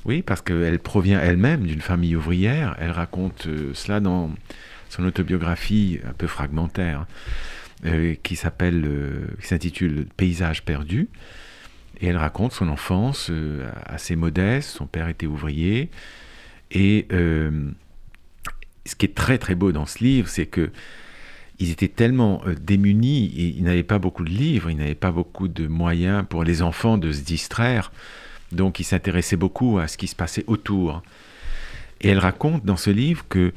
Oui, 0.05 0.21
parce 0.21 0.41
qu'elle 0.41 0.79
provient 0.79 1.19
elle-même 1.19 1.65
d'une 1.65 1.81
famille 1.81 2.15
ouvrière. 2.15 2.75
Elle 2.79 2.91
raconte 2.91 3.47
euh, 3.47 3.71
cela 3.73 3.99
dans 3.99 4.31
son 4.89 5.05
autobiographie 5.05 5.99
un 6.07 6.13
peu 6.13 6.27
fragmentaire, 6.27 7.05
euh, 7.85 8.15
qui 8.23 8.35
qui 8.35 9.47
s'intitule 9.47 10.07
Paysage 10.17 10.63
perdu. 10.63 11.09
Et 12.01 12.07
elle 12.07 12.17
raconte 12.17 12.51
son 12.51 12.67
enfance 12.67 13.31
assez 13.85 14.17
modeste. 14.17 14.69
Son 14.69 14.85
père 14.85 15.07
était 15.07 15.27
ouvrier. 15.27 15.89
Et 16.71 17.07
ce 17.09 18.95
qui 18.97 19.05
est 19.05 19.15
très 19.15 19.37
très 19.37 19.55
beau 19.55 19.71
dans 19.71 19.85
ce 19.85 20.03
livre, 20.03 20.27
c'est 20.27 20.45
que 20.45 20.71
ils 21.59 21.71
étaient 21.71 21.87
tellement 21.87 22.41
euh, 22.45 22.55
démunis, 22.55 23.31
ils 23.35 23.63
n'avaient 23.63 23.83
pas 23.83 23.99
beaucoup 23.99 24.23
de 24.23 24.29
livres, 24.29 24.69
ils 24.69 24.77
n'avaient 24.77 24.95
pas 24.95 25.11
beaucoup 25.11 25.47
de 25.47 25.67
moyens 25.67 26.25
pour 26.27 26.43
les 26.43 26.61
enfants 26.61 26.97
de 26.97 27.11
se 27.11 27.21
distraire, 27.21 27.91
donc 28.51 28.79
ils 28.79 28.83
s'intéressaient 28.83 29.37
beaucoup 29.37 29.79
à 29.79 29.87
ce 29.87 29.97
qui 29.97 30.07
se 30.07 30.15
passait 30.15 30.43
autour. 30.47 31.01
Et 32.01 32.09
elle 32.09 32.19
raconte 32.19 32.65
dans 32.65 32.77
ce 32.77 32.89
livre 32.89 33.25
que 33.29 33.53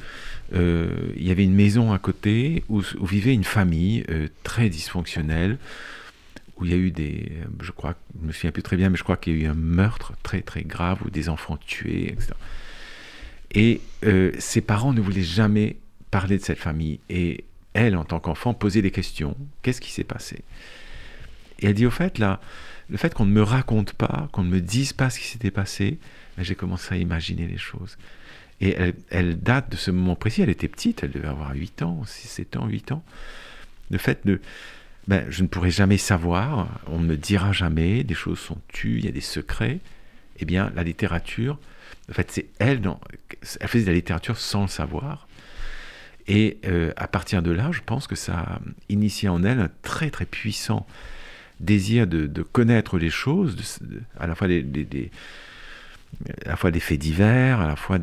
euh, 0.55 0.91
il 1.17 1.27
y 1.27 1.31
avait 1.31 1.45
une 1.45 1.55
maison 1.55 1.93
à 1.93 1.99
côté 1.99 2.63
où, 2.69 2.81
vivait 3.03 3.35
une 3.35 3.45
famille 3.45 4.05
euh, 4.11 4.29
très 4.45 4.69
dysfonctionnelle, 4.69 5.59
où 6.57 6.65
il 6.65 6.71
y 6.71 6.75
a 6.75 6.77
eu 6.77 6.91
des, 6.91 7.33
je 7.61 7.73
crois, 7.73 7.95
je 8.21 8.27
me 8.27 8.33
souviens 8.33 8.53
plus 8.53 8.63
très 8.63 8.77
bien, 8.77 8.91
mais 8.91 8.97
je 8.97 9.03
crois 9.03 9.17
qu'il 9.17 9.37
y 9.37 9.41
a 9.41 9.45
eu 9.45 9.47
un 9.47 9.55
meurtre 9.55 10.13
très 10.23 10.41
très 10.41 10.63
grave 10.63 11.01
où 11.05 11.11
des 11.11 11.29
enfants 11.29 11.57
tués, 11.57 12.13
etc. 12.13 12.33
Et 13.53 13.81
ses 14.39 14.61
parents 14.61 14.93
ne 14.93 15.01
voulaient 15.01 15.23
jamais 15.23 15.77
parler 16.11 16.39
de 16.39 16.43
cette 16.43 16.59
famille. 16.59 17.01
Et 17.09 17.45
elle, 17.79 17.97
en 17.97 18.05
tant 18.05 18.21
qu'enfant, 18.21 18.55
posait 18.55 18.83
des 18.83 18.91
questions. 18.91 19.37
Qu'est-ce 19.63 19.81
qui 19.81 19.93
s'est 19.93 20.05
passé? 20.05 20.43
Et 21.61 21.67
elle 21.67 21.75
dit 21.75 21.87
au 21.87 21.91
fait, 21.91 22.19
là, 22.19 22.41
le 22.91 22.97
fait 22.97 23.15
qu'on 23.15 23.27
ne 23.27 23.33
me 23.33 23.43
raconte 23.43 23.93
pas, 23.93 24.29
qu'on 24.33 24.43
ne 24.43 24.51
me 24.51 24.61
dise 24.61 24.93
pas 24.93 25.11
ce 25.11 25.19
qui 25.19 25.27
s'était 25.27 25.51
passé, 25.51 25.99
ben, 26.37 26.43
j'ai 26.43 26.55
commencé 26.55 26.95
à 26.95 26.99
imaginer 26.99 27.47
les 27.47 27.59
choses. 27.59 27.99
Et 28.61 28.77
elle, 29.11 29.39
date 29.39 29.71
de 29.71 29.77
ce 29.77 29.91
moment 29.91 30.17
précis, 30.17 30.43
elle 30.43 30.51
était 30.51 30.69
petite, 30.69 31.05
elle 31.05 31.13
devait 31.13 31.29
avoir 31.29 31.55
8 31.55 31.83
ans, 31.83 32.03
6, 32.05 32.29
7 32.29 32.57
ans, 32.57 32.67
8 32.67 32.93
ans. 32.93 33.05
Le 33.91 33.99
fait 33.99 34.27
de... 34.27 34.41
Ben, 35.07 35.25
je 35.31 35.43
ne 35.43 35.49
pourrai 35.49 35.71
jamais 35.71 35.97
savoir, 35.97 36.81
on 36.87 36.99
ne 36.99 37.07
me 37.07 37.17
dira 37.17 37.53
jamais, 37.53 38.05
des 38.05 38.15
choses 38.15 38.41
sont 38.41 38.59
tues, 38.69 38.99
il 38.99 39.05
y 39.07 39.09
a 39.09 39.13
des 39.13 39.23
secrets. 39.23 39.79
Eh 40.41 40.45
bien, 40.45 40.71
la 40.75 40.83
littérature, 40.83 41.59
en 42.11 42.13
fait, 42.13 42.31
c'est 42.31 42.47
elle, 42.59 42.83
elle 43.61 43.69
faisait 43.69 43.85
de 43.85 43.91
la 43.91 43.95
littérature 43.95 44.37
sans 44.39 44.63
le 44.63 44.69
savoir. 44.69 45.28
Et 46.29 46.59
euh, 46.67 46.93
à 46.97 47.09
partir 47.09 47.43
de 47.43 47.51
là, 47.51 47.71
je 47.73 47.81
pense 47.85 48.07
que 48.07 48.15
ça 48.15 48.39
a 48.39 48.61
initié 48.89 49.29
en 49.29 49.43
elle 49.43 49.61
un 49.61 49.71
très 49.83 50.11
très 50.11 50.27
puissant 50.27 50.87
désir 51.59 52.07
de, 52.07 52.43
connaître 52.43 52.99
les 52.99 53.11
choses, 53.11 53.57
à 54.21 54.29
la 54.29 54.37
fois 54.37 54.47
des, 54.47 55.11
faits 56.79 56.99
divers, 57.01 57.61
à 57.61 57.67
la 57.67 57.75
fois 57.75 57.99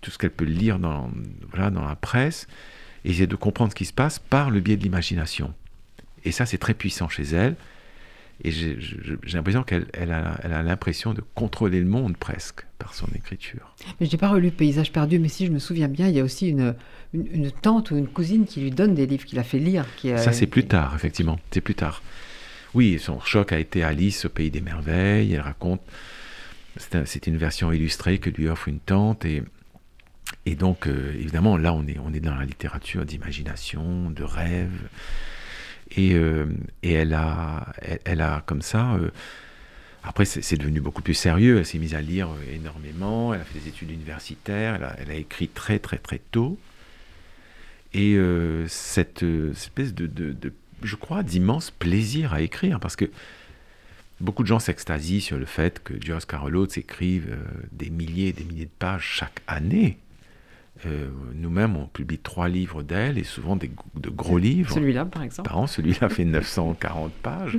tout 0.00 0.10
ce 0.10 0.18
qu'elle 0.18 0.30
peut 0.30 0.44
lire 0.44 0.78
dans 0.78 1.10
la 1.56 1.96
presse, 1.96 2.46
et 3.04 3.10
essayer 3.10 3.26
de 3.26 3.34
comprendre 3.34 3.72
ce 3.72 3.76
qui 3.76 3.86
se 3.86 3.92
passe 3.92 4.20
par 4.20 4.50
le 4.50 4.60
biais 4.60 4.76
de 4.76 4.82
l'imagination. 4.82 5.52
Et 6.24 6.30
ça, 6.30 6.46
c'est 6.46 6.58
très 6.58 6.74
puissant 6.74 7.08
chez 7.08 7.24
elle. 7.24 7.56
Et 8.44 8.52
j'ai 8.52 8.78
l'impression 9.32 9.64
qu'elle 9.64 9.88
elle 9.92 10.12
a, 10.12 10.62
l'impression 10.62 11.12
de 11.12 11.22
contrôler 11.34 11.80
le 11.80 11.86
monde 11.86 12.16
presque 12.16 12.64
par 12.78 12.94
son 12.94 13.08
écriture. 13.14 13.74
Mais 13.98 14.06
je 14.06 14.12
n'ai 14.12 14.18
pas 14.18 14.28
relu 14.28 14.52
Paysage 14.52 14.92
perdu, 14.92 15.18
mais 15.18 15.28
si 15.28 15.46
je 15.46 15.50
me 15.50 15.58
souviens 15.58 15.88
bien, 15.88 16.06
il 16.08 16.14
y 16.14 16.20
a 16.20 16.24
aussi 16.24 16.48
une, 16.48 16.74
une, 17.12 17.50
tante 17.50 17.90
ou 17.90 17.96
une 17.96 18.06
cousine 18.06 18.46
qui 18.46 18.60
lui 18.60 18.70
donne 18.70 18.94
des 18.94 19.06
livres 19.06 19.24
qu'il 19.24 19.40
a 19.40 19.42
fait 19.42 19.58
lire. 19.58 19.84
Qui 19.96 20.10
Ça, 20.16 20.32
c'est 20.32 20.46
plus 20.46 20.66
tard, 20.66 20.94
effectivement. 20.94 21.40
C'est 21.50 21.60
plus 21.60 21.74
tard. 21.74 22.02
Oui, 22.74 22.98
son 23.00 23.18
choc 23.20 23.52
a 23.52 23.58
été 23.58 23.82
Alice 23.82 24.26
au 24.26 24.28
Pays 24.28 24.50
des 24.50 24.60
Merveilles. 24.60 25.32
Elle 25.32 25.40
raconte. 25.40 25.80
C'est 26.76 27.26
une 27.26 27.38
version 27.38 27.72
illustrée 27.72 28.18
que 28.18 28.30
lui 28.30 28.48
offre 28.48 28.68
une 28.68 28.78
tante. 28.78 29.24
Et, 29.24 29.42
et 30.46 30.54
donc, 30.54 30.86
euh, 30.86 31.12
évidemment, 31.18 31.56
là, 31.56 31.72
on 31.74 31.84
est, 31.88 31.98
on 31.98 32.12
est 32.12 32.20
dans 32.20 32.36
la 32.36 32.44
littérature 32.44 33.04
d'imagination, 33.04 34.10
de 34.10 34.22
rêve. 34.22 34.88
Et, 35.96 36.14
euh, 36.14 36.46
et 36.82 36.92
elle, 36.92 37.14
a, 37.14 37.72
elle, 38.04 38.20
a 38.20 38.42
comme 38.46 38.62
ça. 38.62 38.94
Euh, 38.94 39.10
après, 40.02 40.24
c'est 40.24 40.56
devenu 40.56 40.80
beaucoup 40.80 41.02
plus 41.02 41.14
sérieux. 41.14 41.58
Elle 41.58 41.66
s'est 41.66 41.78
mise 41.78 41.94
à 41.94 42.00
lire 42.00 42.28
euh, 42.30 42.54
énormément. 42.54 43.34
Elle 43.34 43.40
a 43.40 43.44
fait 43.44 43.58
des 43.58 43.68
études 43.68 43.90
universitaires. 43.90 44.96
Elle 44.98 45.10
a, 45.10 45.14
écrit 45.14 45.48
très, 45.48 45.78
très, 45.78 45.98
très 45.98 46.20
tôt. 46.30 46.58
Et 47.94 48.18
cette, 48.68 49.22
espèce 49.22 49.94
de, 49.94 50.36
je 50.82 50.96
crois, 50.96 51.22
d'immense 51.22 51.70
plaisir 51.70 52.34
à 52.34 52.42
écrire. 52.42 52.80
Parce 52.80 52.96
que 52.96 53.06
beaucoup 54.20 54.42
de 54.42 54.48
gens 54.48 54.58
s'extasient 54.58 55.20
sur 55.20 55.38
le 55.38 55.46
fait 55.46 55.82
que 55.82 55.94
Joyce 56.00 56.26
Carol 56.26 56.54
Oates 56.56 56.76
écrive 56.76 57.34
des 57.72 57.88
milliers 57.88 58.28
et 58.28 58.32
des 58.34 58.44
milliers 58.44 58.66
de 58.66 58.70
pages 58.78 59.04
chaque 59.04 59.40
année. 59.46 59.98
Euh, 60.86 61.08
nous-mêmes, 61.34 61.76
on 61.76 61.86
publie 61.86 62.18
trois 62.18 62.48
livres 62.48 62.82
d'elle 62.82 63.18
et 63.18 63.24
souvent 63.24 63.56
des, 63.56 63.70
de 63.94 64.10
gros 64.10 64.38
livres. 64.38 64.72
Celui-là, 64.72 65.04
par 65.04 65.22
exemple. 65.22 65.48
Par 65.48 65.58
an, 65.58 65.66
celui-là 65.66 66.08
fait 66.08 66.24
940 66.26 67.12
pages. 67.14 67.58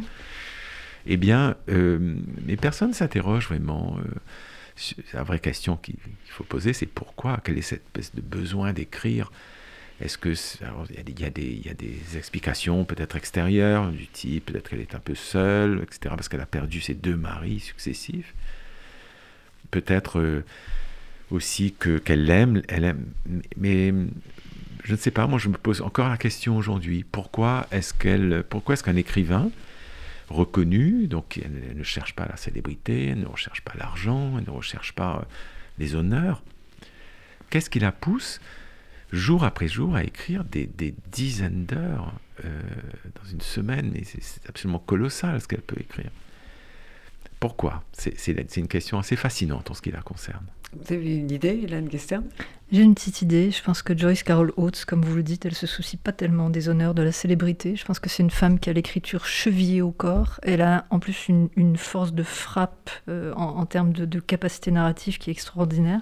Eh 1.05 1.17
bien, 1.17 1.55
euh, 1.69 2.15
mais 2.45 2.55
personne 2.55 2.89
ne 2.89 2.93
s'interroge 2.93 3.47
vraiment. 3.47 3.97
Euh, 3.99 4.95
la 5.13 5.23
vraie 5.23 5.39
question 5.39 5.75
qu'il 5.75 5.97
faut 6.27 6.45
poser, 6.45 6.71
c'est 6.71 6.85
pourquoi 6.85 7.41
Quelle 7.43 7.57
est 7.57 7.61
cette 7.61 7.83
espèce 7.87 8.15
de 8.15 8.21
besoin 8.21 8.71
d'écrire? 8.71 9.31
Est-ce 9.99 10.17
que 10.17 10.29
il 10.29 11.19
y, 11.19 11.25
a 11.25 11.29
des, 11.29 11.61
y 11.65 11.67
a 11.67 11.73
des 11.73 12.15
explications 12.15 12.85
peut-être 12.85 13.17
extérieures 13.17 13.91
du 13.91 14.07
type 14.07 14.45
peut-être 14.45 14.69
qu'elle 14.69 14.79
est 14.79 14.95
un 14.95 14.99
peu 14.99 15.15
seule, 15.15 15.81
etc. 15.83 16.15
Parce 16.15 16.29
qu'elle 16.29 16.39
a 16.39 16.45
perdu 16.45 16.79
ses 16.79 16.93
deux 16.93 17.17
maris 17.17 17.59
successifs. 17.59 18.33
Peut-être 19.71 20.43
aussi 21.31 21.73
que 21.73 21.97
qu'elle 21.97 22.25
l'aime, 22.25 22.61
elle 22.67 22.83
aime, 22.83 23.05
mais 23.57 23.93
je 24.83 24.91
ne 24.91 24.97
sais 24.97 25.11
pas. 25.11 25.27
Moi, 25.27 25.39
je 25.39 25.49
me 25.49 25.57
pose 25.57 25.81
encore 25.81 26.09
la 26.09 26.17
question 26.17 26.57
aujourd'hui 26.57 27.05
pourquoi 27.09 27.67
est-ce 27.71 27.93
qu'elle, 27.93 28.43
pourquoi 28.49 28.73
est-ce 28.73 28.83
qu'un 28.83 28.95
écrivain 28.95 29.51
reconnu, 30.29 31.07
donc 31.07 31.39
elle, 31.43 31.77
ne 31.77 31.83
cherche 31.83 32.15
pas 32.15 32.25
la 32.27 32.37
célébrité, 32.37 33.07
elle 33.07 33.21
ne 33.21 33.25
recherche 33.25 33.61
pas 33.61 33.73
l'argent, 33.77 34.37
elle 34.37 34.45
ne 34.45 34.51
recherche 34.51 34.93
pas 34.93 35.17
euh, 35.17 35.25
les 35.79 35.95
honneurs, 35.95 36.43
qu'est-ce 37.49 37.69
qui 37.69 37.79
la 37.79 37.91
pousse 37.91 38.39
jour 39.11 39.43
après 39.43 39.67
jour 39.67 39.95
à 39.95 40.03
écrire 40.03 40.43
des, 40.43 40.67
des 40.67 40.93
dizaines 41.11 41.65
d'heures 41.65 42.13
euh, 42.45 42.61
dans 43.15 43.29
une 43.31 43.41
semaine? 43.41 43.93
C'est 44.03 44.47
absolument 44.47 44.79
colossal 44.79 45.41
ce 45.41 45.47
qu'elle 45.47 45.61
peut 45.61 45.79
écrire. 45.79 46.11
Pourquoi? 47.39 47.83
C'est 47.93 48.57
une 48.57 48.67
question 48.67 48.99
assez 48.99 49.15
fascinante 49.15 49.71
en 49.71 49.73
ce 49.73 49.81
qui 49.81 49.91
la 49.91 50.01
concerne. 50.01 50.45
Vous 50.73 50.93
avez 50.93 51.17
une 51.17 51.31
idée, 51.31 51.61
Hélène 51.63 51.89
Gestern 51.89 52.29
j'ai 52.71 52.83
une 52.83 52.93
petite 52.93 53.23
idée. 53.23 53.49
Je 53.49 53.63
pense 53.63 53.81
que 53.81 53.97
Joyce 53.97 54.21
Carol 54.21 54.53
Oates, 54.55 54.85
comme 54.85 55.01
vous 55.01 55.15
le 55.15 55.23
dites, 55.23 55.43
elle 55.45 55.55
se 55.55 55.65
soucie 55.65 55.97
pas 55.97 56.11
tellement 56.11 56.51
des 56.51 56.69
honneurs 56.69 56.93
de 56.93 57.01
la 57.01 57.11
célébrité. 57.11 57.75
Je 57.75 57.83
pense 57.83 57.97
que 57.97 58.09
c'est 58.09 58.21
une 58.21 58.29
femme 58.29 58.59
qui 58.59 58.69
a 58.69 58.73
l'écriture 58.73 59.25
chevillée 59.25 59.81
au 59.81 59.89
corps. 59.89 60.39
Elle 60.43 60.61
a 60.61 60.85
en 60.91 60.99
plus 60.99 61.29
une, 61.29 61.49
force 61.77 62.13
de 62.13 62.21
frappe 62.21 62.91
euh, 63.07 63.33
en, 63.33 63.65
termes 63.65 63.91
de, 63.91 64.19
capacité 64.19 64.69
narrative 64.69 65.17
qui 65.17 65.31
est 65.31 65.33
extraordinaire. 65.33 66.01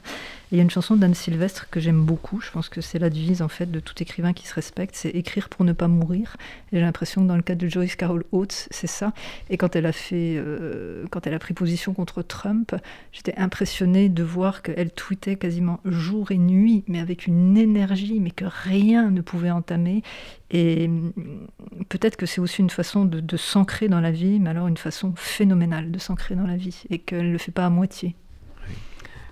il 0.51 0.57
y 0.57 0.59
a 0.59 0.63
une 0.63 0.69
chanson 0.69 0.97
d'Anne 0.97 1.13
Sylvestre 1.13 1.69
que 1.69 1.79
j'aime 1.79 2.03
beaucoup. 2.03 2.41
Je 2.41 2.51
pense 2.51 2.67
que 2.67 2.81
c'est 2.81 2.99
la 2.99 3.09
devise 3.09 3.41
en 3.41 3.47
fait 3.47 3.71
de 3.71 3.79
tout 3.79 3.95
écrivain 4.01 4.33
qui 4.33 4.45
se 4.45 4.53
respecte, 4.53 4.95
c'est 4.95 5.09
écrire 5.09 5.47
pour 5.47 5.63
ne 5.63 5.71
pas 5.71 5.87
mourir. 5.87 6.35
j'ai 6.73 6.81
l'impression 6.81 7.21
que 7.21 7.27
dans 7.27 7.37
le 7.37 7.43
cas 7.43 7.55
de 7.55 7.67
Joyce 7.69 7.95
Carol 7.95 8.25
Oates, 8.33 8.67
c'est 8.71 8.87
ça. 8.87 9.13
Et 9.49 9.55
quand 9.55 9.77
elle 9.77 9.85
a 9.85 9.93
fait, 9.93 10.35
euh, 10.35 11.05
quand 11.11 11.27
elle 11.27 11.33
a 11.33 11.39
pris 11.39 11.53
position 11.53 11.93
contre 11.93 12.23
Trump, 12.23 12.75
j'étais 13.13 13.35
impressionnée 13.37 14.09
de 14.09 14.23
voir 14.23 14.63
qu'elle 14.63 14.91
tweetait 14.91 15.37
quasiment 15.37 15.79
jour 15.85 16.31
et 16.31 16.37
nuit, 16.37 16.56
mais 16.87 16.99
avec 16.99 17.27
une 17.27 17.57
énergie, 17.57 18.19
mais 18.19 18.31
que 18.31 18.45
rien 18.45 19.09
ne 19.09 19.21
pouvait 19.21 19.51
entamer. 19.51 20.03
Et 20.51 20.89
peut-être 21.89 22.15
que 22.15 22.25
c'est 22.25 22.41
aussi 22.41 22.61
une 22.61 22.69
façon 22.69 23.05
de, 23.05 23.37
s'ancrer 23.37 23.87
dans 23.87 24.01
la 24.01 24.11
vie, 24.11 24.39
mais 24.39 24.49
alors 24.49 24.67
une 24.67 24.77
façon 24.77 25.13
phénoménale 25.15 25.91
de 25.91 25.99
s'ancrer 25.99 26.35
dans 26.35 26.47
la 26.47 26.57
vie, 26.57 26.83
et 26.89 26.99
qu'elle 26.99 27.27
ne 27.27 27.31
le 27.31 27.37
fait 27.37 27.51
pas 27.51 27.65
à 27.65 27.69
moitié. 27.69 28.15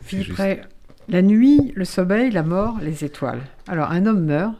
Philippe 0.01 0.39
la 1.07 1.21
nuit, 1.21 1.71
le 1.75 1.85
sommeil, 1.85 2.31
la 2.31 2.41
mort, 2.41 2.77
les 2.81 3.05
étoiles. 3.05 3.41
Alors, 3.67 3.91
un 3.91 4.05
homme 4.07 4.25
meurt, 4.25 4.55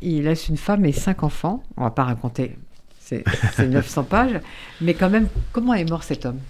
il 0.00 0.24
laisse 0.24 0.48
une 0.48 0.56
femme 0.56 0.84
et 0.84 0.92
cinq 0.92 1.22
enfants. 1.22 1.62
On 1.76 1.84
va 1.84 1.90
pas 1.90 2.04
raconter, 2.04 2.56
c'est 2.98 3.24
900 3.58 4.04
pages. 4.10 4.40
Mais 4.80 4.94
quand 4.94 5.08
même, 5.08 5.28
comment 5.52 5.74
est 5.74 5.88
mort 5.88 6.02
cet 6.02 6.26
homme? 6.26 6.40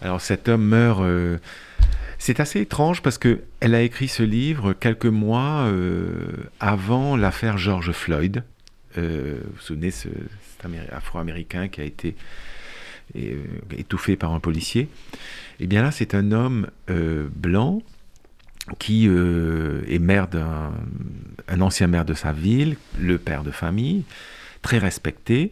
Alors, 0.00 0.20
cet 0.20 0.48
homme 0.48 0.64
meurt. 0.64 1.00
Euh, 1.02 1.38
c'est 2.20 2.38
assez 2.38 2.60
étrange 2.60 3.02
parce 3.02 3.18
que 3.18 3.40
elle 3.58 3.74
a 3.74 3.82
écrit 3.82 4.06
ce 4.06 4.22
livre 4.22 4.72
quelques 4.72 5.06
mois 5.06 5.62
euh, 5.62 6.12
avant 6.60 7.16
l'affaire 7.16 7.58
George 7.58 7.90
Floyd. 7.90 8.44
Euh, 8.98 9.40
vous 9.42 9.52
vous 9.54 9.60
souvenez, 9.60 9.90
ce, 9.90 10.08
cet 10.08 10.70
Afro-américain 10.92 11.68
qui 11.68 11.80
a 11.80 11.84
été 11.84 12.14
étouffé 13.76 14.14
par 14.16 14.32
un 14.32 14.38
policier. 14.38 14.82
Et 14.82 15.64
eh 15.64 15.66
bien 15.66 15.82
là, 15.82 15.90
c'est 15.90 16.14
un 16.14 16.30
homme 16.30 16.68
blanc 16.86 17.82
qui 18.78 19.08
euh, 19.08 19.82
est 19.88 19.98
maire 19.98 20.28
d'un 20.28 20.72
un 21.48 21.60
ancien 21.60 21.88
maire 21.88 22.04
de 22.04 22.14
sa 22.14 22.32
ville, 22.32 22.76
le 22.98 23.18
père 23.18 23.42
de 23.42 23.50
famille, 23.50 24.04
très 24.62 24.78
respecté, 24.78 25.50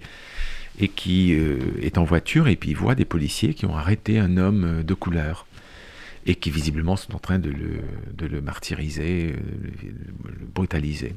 et 0.79 0.89
qui 0.89 1.35
euh, 1.35 1.59
est 1.83 1.99
en 1.99 2.05
voiture 2.05 2.47
et 2.47 2.55
puis 2.55 2.71
il 2.71 2.77
voit 2.77 2.95
des 2.95 3.05
policiers 3.05 3.55
qui 3.55 3.67
ont 3.67 3.77
arrêté 3.77 4.19
un 4.19 4.37
homme 4.37 4.65
euh, 4.65 4.83
de 4.85 4.95
couleur 4.95 5.47
et 6.29 6.35
qui 6.35 6.51
visiblement 6.51 6.95
sont 6.95 7.17
en 7.17 7.19
train 7.19 7.39
de 7.39 7.49
le, 7.49 7.81
de 8.13 8.27
le 8.27 8.43
martyriser, 8.43 9.35
le 10.25 10.47
brutaliser. 10.47 11.15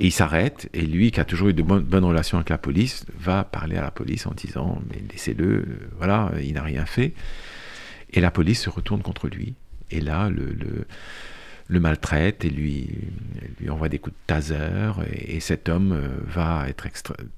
Et 0.00 0.06
il 0.06 0.12
s'arrête, 0.12 0.68
et 0.72 0.80
lui, 0.80 1.10
qui 1.10 1.20
a 1.20 1.26
toujours 1.26 1.48
eu 1.48 1.54
de 1.54 1.62
bonnes, 1.62 2.04
relations 2.04 2.38
avec 2.38 2.48
la 2.48 2.56
police, 2.58 3.04
va 3.18 3.44
parler 3.44 3.76
à 3.76 3.82
la 3.82 3.90
police 3.90 4.26
en 4.26 4.32
disant 4.32 4.80
Mais 4.88 5.02
laissez-le, 5.12 5.66
voilà, 5.98 6.32
il 6.42 6.54
n'a 6.54 6.62
rien 6.62 6.86
fait. 6.86 7.12
Et 8.14 8.20
la 8.20 8.30
police 8.30 8.62
se 8.62 8.70
retourne 8.70 9.02
contre 9.02 9.28
lui 9.28 9.54
et 9.90 10.00
là, 10.00 10.30
le, 10.30 10.56
le, 11.68 11.80
maltraite 11.80 12.44
et 12.46 12.50
lui, 12.50 12.88
lui 13.60 13.68
envoie 13.68 13.90
des 13.90 13.98
coups 13.98 14.16
de 14.16 14.26
taser. 14.26 14.92
Et, 15.12 15.40
cet 15.40 15.68
homme 15.68 15.92
euh, 15.92 16.08
va 16.26 16.66
être 16.68 16.86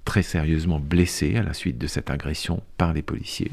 très 0.05 0.23
sérieusement 0.23 0.79
blessé 0.79 1.37
à 1.37 1.43
la 1.43 1.53
suite 1.53 1.79
de 1.79 1.87
cette 1.87 2.11
agression 2.11 2.63
par 2.77 2.93
les 2.93 3.03
policiers. 3.03 3.51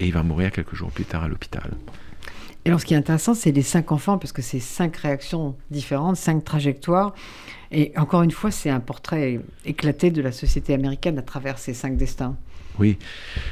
Et 0.00 0.06
il 0.06 0.12
va 0.12 0.22
mourir 0.22 0.50
quelques 0.50 0.74
jours 0.74 0.90
plus 0.90 1.04
tard 1.04 1.22
à 1.22 1.28
l'hôpital. 1.28 1.70
Et 2.64 2.68
alors, 2.68 2.80
ce 2.80 2.86
qui 2.86 2.94
est 2.94 2.96
intéressant, 2.96 3.34
c'est 3.34 3.50
les 3.50 3.62
cinq 3.62 3.90
enfants, 3.90 4.18
parce 4.18 4.32
que 4.32 4.42
c'est 4.42 4.60
cinq 4.60 4.96
réactions 4.96 5.56
différentes, 5.70 6.16
cinq 6.16 6.44
trajectoires. 6.44 7.14
Et 7.72 7.92
encore 7.96 8.22
une 8.22 8.30
fois, 8.30 8.50
c'est 8.50 8.70
un 8.70 8.80
portrait 8.80 9.40
éclaté 9.64 10.10
de 10.10 10.22
la 10.22 10.30
société 10.30 10.74
américaine 10.74 11.18
à 11.18 11.22
travers 11.22 11.58
ces 11.58 11.74
cinq 11.74 11.96
destins. 11.96 12.36
Oui, 12.78 12.98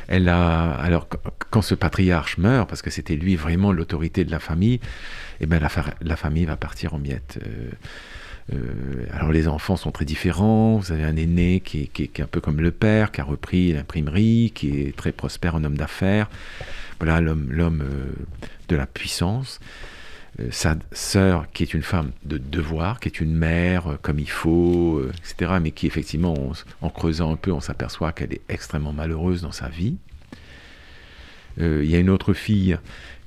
elle 0.09 0.29
a. 0.29 0.73
Alors, 0.73 1.09
quand 1.51 1.63
ce 1.63 1.75
patriarche 1.75 2.39
meurt, 2.39 2.69
parce 2.69 2.83
que 2.83 2.91
c'était 2.91 3.17
lui 3.17 3.37
vraiment 3.37 3.73
l'autorité 3.73 4.25
de 4.25 4.31
la 4.31 4.39
famille, 4.39 4.81
eh 5.41 5.47
ben, 5.47 5.61
la, 5.61 6.17
famille 6.17 6.45
va 6.45 6.57
partir 6.57 6.95
en 6.95 6.99
miettes. 6.99 7.39
Euh, 7.43 7.71
euh, 8.55 9.07
alors, 9.13 9.33
les 9.33 9.49
enfants 9.49 9.77
sont 9.77 9.91
très 9.91 10.05
différents. 10.05 10.77
Vous 10.77 10.93
avez 10.93 11.05
un 11.05 11.17
aîné 11.17 11.61
qui 11.61 11.91
est, 11.99 12.21
un 12.21 12.27
peu 12.27 12.41
comme 12.41 12.61
le 12.61 12.71
père, 12.71 13.13
qui 13.13 13.21
a 13.21 13.25
repris 13.25 13.73
l'imprimerie, 13.73 14.53
qui 14.55 14.81
est 14.81 14.97
très 14.97 15.13
prospère 15.13 15.55
en 15.55 15.65
homme 15.65 15.77
d'affaires. 15.77 16.29
Voilà 17.01 17.21
l'homme 17.23 17.83
euh, 17.83 18.13
de 18.69 18.77
la 18.77 18.87
puissance. 18.87 19.59
Euh, 20.39 20.49
sa 20.51 20.77
sœur, 20.93 21.51
qui 21.53 21.63
est 21.63 21.73
une 21.75 21.83
femme 21.83 22.13
de 22.25 22.37
devoir, 22.37 23.01
qui 23.01 23.09
est 23.09 23.21
une 23.21 23.35
mère 23.35 23.89
euh, 23.89 23.97
comme 24.01 24.19
il 24.19 24.31
faut, 24.31 25.03
etc., 25.09 25.53
mais 25.63 25.71
qui 25.71 25.87
effectivement, 25.87 26.35
en 26.83 26.91
creusant 26.91 27.33
un 27.33 27.37
peu, 27.37 27.53
on 27.53 27.61
s'aperçoit 27.61 28.13
qu'elle 28.13 28.35
est 28.35 28.43
extrêmement 28.51 28.93
malheureuse 28.93 29.41
dans 29.41 29.53
sa 29.53 29.69
vie. 29.69 29.97
Il 31.59 31.85
y 31.85 31.97
a 31.97 31.99
une 31.99 32.11
autre 32.11 32.33
fille 32.33 32.79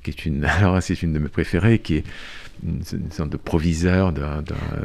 qui 0.02 0.10
est 0.10 0.26
une, 0.26 0.44
alors 0.44 0.82
c'est 0.82 1.02
une 1.02 1.12
de 1.12 1.18
mes 1.18 1.28
préférées, 1.28 1.78
qui 1.80 1.96
est 1.96 2.04
une, 2.64 2.82
sorte 3.10 3.30
de 3.30 3.36
proviseur 3.36 4.12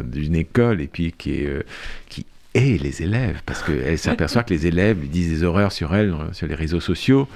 d'une 0.03 0.35
école 0.35 0.81
et 0.81 0.87
puis 0.87 1.13
qui 1.17 1.31
est 1.31 1.65
qui 2.09 2.25
est 2.53 2.81
les 2.81 3.01
élèves 3.01 3.41
parce 3.45 3.63
qu'elle 3.63 3.97
s'aperçoit 3.97 4.43
que 4.43 4.53
les 4.53 4.67
élèves 4.67 5.07
disent 5.07 5.29
des 5.29 5.43
horreurs 5.43 5.71
sur 5.71 5.95
elle 5.95 6.15
sur 6.33 6.47
les 6.47 6.55
réseaux 6.55 6.79
sociaux 6.79 7.29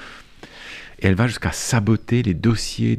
et 1.03 1.07
elle 1.07 1.15
va 1.15 1.27
jusqu'à 1.27 1.51
saboter 1.51 2.23
les 2.23 2.33
dossiers 2.33 2.97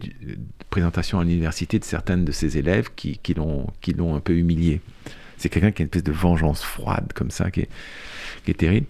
présentation 0.68 1.20
à 1.20 1.24
l'université 1.24 1.78
de 1.78 1.84
certaines 1.84 2.24
de 2.24 2.32
ses 2.32 2.58
élèves 2.58 2.90
qui, 2.94 3.18
qui 3.18 3.32
l'ont 3.32 3.66
un 4.14 4.20
peu 4.20 4.36
humilié. 4.36 4.80
C'est 5.38 5.48
quelqu'un 5.48 5.72
qui 5.72 5.82
a 5.82 5.84
une 5.84 5.86
espèce 5.86 6.04
de 6.04 6.12
vengeance 6.12 6.62
froide 6.62 7.12
comme 7.14 7.30
ça, 7.30 7.50
qui 7.50 7.60
est, 7.60 7.68
qui 8.44 8.50
est 8.50 8.54
terrible. 8.54 8.86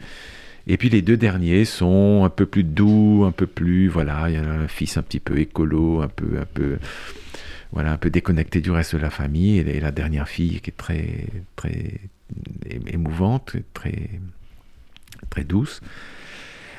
Et 0.66 0.76
puis 0.78 0.88
les 0.88 1.00
deux 1.00 1.16
derniers 1.16 1.64
sont 1.64 2.24
un 2.24 2.30
peu 2.30 2.46
plus 2.46 2.64
doux, 2.64 3.24
un 3.24 3.30
peu 3.30 3.46
plus, 3.46 3.86
voilà, 3.86 4.28
il 4.28 4.34
y 4.34 4.36
a 4.36 4.42
un 4.42 4.66
fils 4.66 4.96
un 4.96 5.02
petit 5.02 5.20
peu 5.20 5.38
écolo, 5.38 6.02
un 6.02 6.08
peu, 6.08 6.38
un 6.40 6.46
peu, 6.46 6.78
voilà, 7.70 7.92
un 7.92 7.98
peu 7.98 8.10
déconnecté 8.10 8.60
du 8.60 8.70
reste 8.70 8.94
de 8.96 9.00
la 9.00 9.10
famille, 9.10 9.58
et 9.58 9.80
la 9.80 9.92
dernière 9.92 10.26
fille 10.26 10.60
qui 10.60 10.70
est 10.70 10.76
très, 10.76 11.26
très 11.54 12.00
émouvante, 12.86 13.56
très, 13.74 14.08
très 15.30 15.44
douce. 15.44 15.82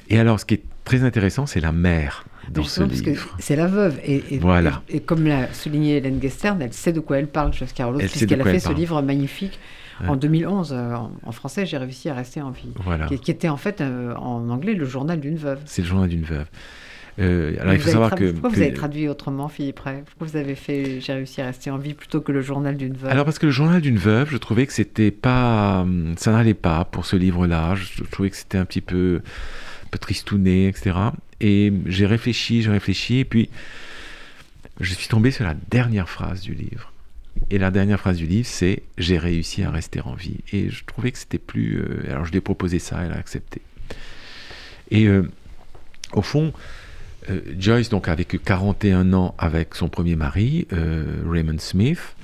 Et 0.09 0.19
alors, 0.19 0.39
ce 0.39 0.45
qui 0.45 0.55
est 0.55 0.63
très 0.83 1.03
intéressant, 1.03 1.45
c'est 1.45 1.59
la 1.59 1.71
mère 1.71 2.25
dans 2.49 2.63
ce 2.63 2.83
livre. 2.83 3.35
C'est 3.39 3.55
la 3.55 3.67
veuve. 3.67 3.99
Et, 4.05 4.21
voilà. 4.39 4.81
et, 4.89 4.99
comme 4.99 5.25
l'a 5.25 5.51
souligné 5.53 5.97
Hélène 5.97 6.21
Gestern, 6.21 6.61
elle 6.61 6.73
sait 6.73 6.93
de 6.93 6.99
quoi 6.99 7.17
elle 7.17 7.27
parle, 7.27 7.53
Joyce 7.53 7.73
Carol 7.73 7.97
puisqu'elle 7.97 8.41
a 8.41 8.45
fait 8.45 8.59
ce 8.59 8.73
livre 8.73 9.01
magnifique. 9.01 9.59
En 10.07 10.15
2011, 10.17 10.73
euh, 10.73 10.95
en, 11.23 11.31
français, 11.31 11.65
j'ai 11.65 11.77
réussi 11.77 12.09
à 12.09 12.13
rester 12.13 12.41
en 12.41 12.51
vie. 12.51 12.67
Voilà. 12.83 13.07
Qui, 13.07 13.31
était 13.31 13.47
en 13.47 13.57
fait 13.57 13.79
euh, 13.79 14.13
en 14.15 14.49
anglais 14.49 14.73
le 14.73 14.85
journal 14.85 15.19
d'une 15.19 15.37
veuve. 15.37 15.59
C'est 15.65 15.81
le 15.81 15.87
journal 15.87 16.09
d'une 16.09 16.25
veuve. 16.25 16.47
Euh, 17.17 17.55
alors 17.61 17.73
il 17.73 17.79
faut 17.79 17.91
savoir 17.91 18.13
que. 18.13 18.31
Pourquoi 18.31 18.49
vous 18.49 18.61
avez 18.61 18.73
traduit 18.73 19.07
autrement, 19.07 19.47
Philippe 19.47 19.79
Ray? 19.79 20.01
Pourquoi 20.05 20.27
vous 20.27 20.35
avez 20.35 20.55
fait 20.55 20.99
J'ai 20.99 21.13
réussi 21.13 21.41
à 21.41 21.45
rester 21.45 21.71
en 21.71 21.77
vie 21.77 21.93
plutôt 21.93 22.19
que 22.19 22.33
le 22.33 22.41
journal 22.41 22.75
d'une 22.75 22.93
veuve? 22.93 23.09
Alors 23.09 23.23
parce 23.23 23.39
que 23.39 23.45
le 23.45 23.53
journal 23.53 23.79
d'une 23.79 23.97
veuve, 23.97 24.29
je 24.31 24.37
trouvais 24.37 24.65
que 24.65 24.73
c'était 24.73 25.11
pas. 25.11 25.85
Ça 26.17 26.33
n'allait 26.33 26.53
pas 26.53 26.83
pour 26.83 27.05
ce 27.05 27.15
livre-là. 27.15 27.75
Je, 27.75 28.03
trouvais 28.03 28.29
que 28.29 28.35
c'était 28.35 28.57
un 28.57 28.65
petit 28.65 28.81
peu, 28.81 29.21
tristouné, 29.97 30.67
etc. 30.67 30.97
Et 31.41 31.73
j'ai 31.85 32.05
réfléchi, 32.05 32.61
j'ai 32.61 32.71
réfléchi, 32.71 33.19
et 33.19 33.25
puis 33.25 33.49
je 34.79 34.93
suis 34.93 35.07
tombé 35.07 35.31
sur 35.31 35.45
la 35.45 35.55
dernière 35.69 36.09
phrase 36.09 36.41
du 36.41 36.53
livre. 36.53 36.91
Et 37.49 37.57
la 37.57 37.71
dernière 37.71 37.99
phrase 37.99 38.17
du 38.17 38.25
livre, 38.25 38.47
c'est 38.47 38.83
J'ai 38.97 39.17
réussi 39.17 39.63
à 39.63 39.71
rester 39.71 40.01
en 40.01 40.13
vie. 40.13 40.37
Et 40.51 40.69
je 40.69 40.83
trouvais 40.85 41.11
que 41.11 41.17
c'était 41.17 41.37
plus. 41.37 41.79
Euh, 41.79 42.09
alors 42.09 42.25
je 42.25 42.31
lui 42.31 42.37
ai 42.37 42.41
proposé 42.41 42.79
ça, 42.79 43.01
elle 43.03 43.11
a 43.11 43.17
accepté. 43.17 43.61
Et 44.91 45.05
euh, 45.07 45.29
au 46.13 46.21
fond, 46.21 46.53
euh, 47.29 47.41
Joyce 47.57 47.89
donc, 47.89 48.07
a 48.07 48.15
vécu 48.15 48.39
41 48.39 49.13
ans 49.13 49.35
avec 49.37 49.75
son 49.75 49.89
premier 49.89 50.15
mari, 50.15 50.67
Raymond 50.71 51.59
Smith, 51.59 52.15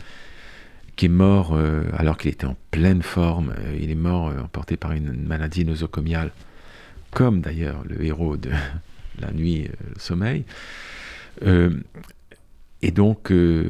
qui 0.96 1.06
est 1.06 1.10
mort 1.10 1.58
alors 1.98 2.18
qu'il 2.18 2.32
était 2.32 2.46
en 2.46 2.56
pleine 2.70 3.02
forme. 3.02 3.54
il 3.80 3.90
est 3.90 3.96
mort 3.96 4.34
emporté 4.44 4.78
par 4.78 4.92
une 4.92 5.12
maladie 5.12 5.66
nosocomiale, 5.66 6.32
comme 7.12 7.42
d'ailleurs 7.42 7.84
le 7.88 8.04
héros 8.04 8.38
de 8.38 8.50
la 9.20 9.32
nuit, 9.32 9.66
euh, 9.66 9.94
le 9.94 10.00
sommeil. 10.00 10.44
Euh, 11.44 11.72
et 12.82 12.92
donc, 12.92 13.32
euh, 13.32 13.70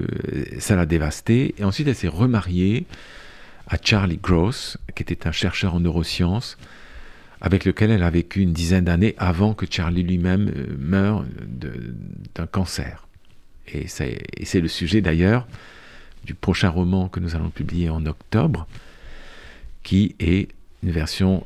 ça 0.60 0.76
l'a 0.76 0.86
dévastée. 0.86 1.54
Et 1.58 1.64
ensuite, 1.64 1.88
elle 1.88 1.96
s'est 1.96 2.08
remariée 2.08 2.86
à 3.68 3.78
Charlie 3.82 4.20
Gross, 4.22 4.78
qui 4.96 5.04
était 5.04 5.28
un 5.28 5.32
chercheur 5.32 5.76
en 5.76 5.80
neurosciences, 5.80 6.58
avec 7.42 7.66
lequel 7.66 7.92
elle 7.92 8.04
a 8.04 8.10
vécu 8.10 8.42
une 8.42 8.54
dizaine 8.54 8.86
d'années 8.86 9.16
avant 9.18 9.54
que 9.54 9.66
Charlie 9.70 10.04
lui-même 10.04 10.52
meure 10.78 11.26
d'un 12.36 12.46
cancer. 12.46 13.08
Et 13.68 13.88
c'est 13.88 14.62
le 14.62 14.68
sujet 14.68 15.02
d'ailleurs 15.02 15.48
du 16.26 16.34
prochain 16.34 16.70
roman 16.70 17.08
que 17.08 17.20
nous 17.20 17.36
allons 17.36 17.50
publier 17.50 17.90
en 17.90 18.06
octobre, 18.06 18.68
qui 19.84 20.16
est 20.20 20.50
une 20.84 20.92
version 20.92 21.46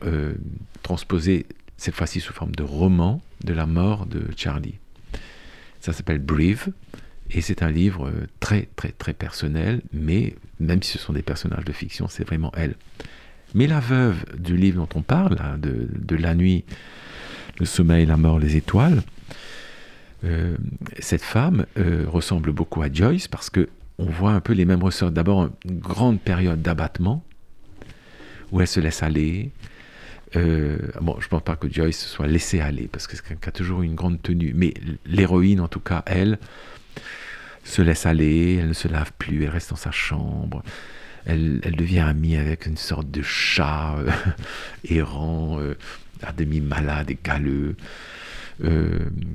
transposée 0.84 1.46
cette 1.78 1.96
fois-ci 1.96 2.20
sous 2.20 2.34
forme 2.34 2.56
de 2.56 2.64
roman, 2.64 3.22
de 3.44 3.54
la 3.54 3.66
mort 3.66 4.06
de 4.06 4.24
Charlie. 4.36 4.76
Ça 5.80 5.94
s'appelle 5.94 6.20
Brive, 6.20 6.70
et 7.32 7.42
c'est 7.42 7.64
un 7.64 7.72
livre 7.72 8.12
très 8.40 8.68
très 8.76 8.92
très 8.92 9.14
personnel, 9.14 9.82
mais 9.94 10.36
même 10.60 10.82
si 10.82 10.94
ce 10.94 11.00
sont 11.00 11.14
des 11.14 11.22
personnages 11.22 11.66
de 11.66 11.72
fiction, 11.72 12.08
c'est 12.08 12.24
vraiment 12.24 12.52
elle. 12.56 12.76
Mais 13.54 13.68
la 13.68 13.80
veuve 13.80 14.26
du 14.38 14.58
livre 14.58 14.78
dont 14.78 15.00
on 15.00 15.02
parle, 15.02 15.38
de, 15.60 16.16
La 16.16 16.36
nuit, 16.36 16.66
le 17.60 17.66
sommeil, 17.66 18.06
la 18.06 18.18
mort, 18.18 18.38
les 18.38 18.58
étoiles, 18.58 19.02
euh, 20.24 20.58
cette 21.00 21.22
femme 21.22 21.66
euh, 21.78 22.06
ressemble 22.08 22.52
beaucoup 22.52 22.82
à 22.82 22.92
Joyce 22.92 23.28
parce 23.28 23.50
que 23.50 23.70
on 23.98 24.06
voit 24.06 24.32
un 24.32 24.42
peu 24.42 24.54
les 24.54 24.66
mêmes 24.66 24.84
ressorts. 24.84 25.12
D'abord, 25.12 25.50
une 25.64 25.80
grande 25.80 26.20
période 26.20 26.62
d'abattement 26.62 27.24
où 28.52 28.60
elle 28.60 28.68
se 28.68 28.82
laisse 28.82 29.04
aller, 29.04 29.52
euh, 30.36 30.78
bon, 31.02 31.16
je 31.20 31.26
ne 31.26 31.30
pense 31.30 31.44
pas 31.44 31.56
que 31.56 31.72
Joyce 31.72 31.98
se 31.98 32.10
soit 32.10 32.28
laissée 32.28 32.60
aller, 32.60 32.88
parce 32.92 33.08
que 33.08 33.16
c'est 33.16 33.48
a 33.48 33.52
toujours 33.52 33.82
une 33.82 33.96
grande 33.96 34.22
tenue. 34.22 34.54
Mais 34.56 34.74
l'héroïne, 35.06 35.62
en 35.62 35.68
tout 35.68 35.80
cas, 35.80 36.04
elle, 36.06 36.40
se 37.64 37.82
laisse 37.82 38.06
aller, 38.06 38.58
elle 38.60 38.70
ne 38.70 38.74
se 38.74 38.88
lave 38.88 39.12
plus, 39.18 39.44
elle 39.44 39.50
reste 39.50 39.72
dans 39.72 39.76
sa 39.76 39.92
chambre. 39.92 40.64
Elle, 41.26 41.60
devient 41.76 42.00
amie 42.00 42.36
avec 42.36 42.68
une 42.68 42.78
sorte 42.78 43.10
de 43.10 43.24
chat 43.24 43.96
euh, 43.98 44.12
errant, 44.90 45.60
euh, 45.60 45.76
à 46.22 46.32
demi 46.32 46.62
malade 46.62 47.10
et 47.12 47.18
galeux, 47.22 47.76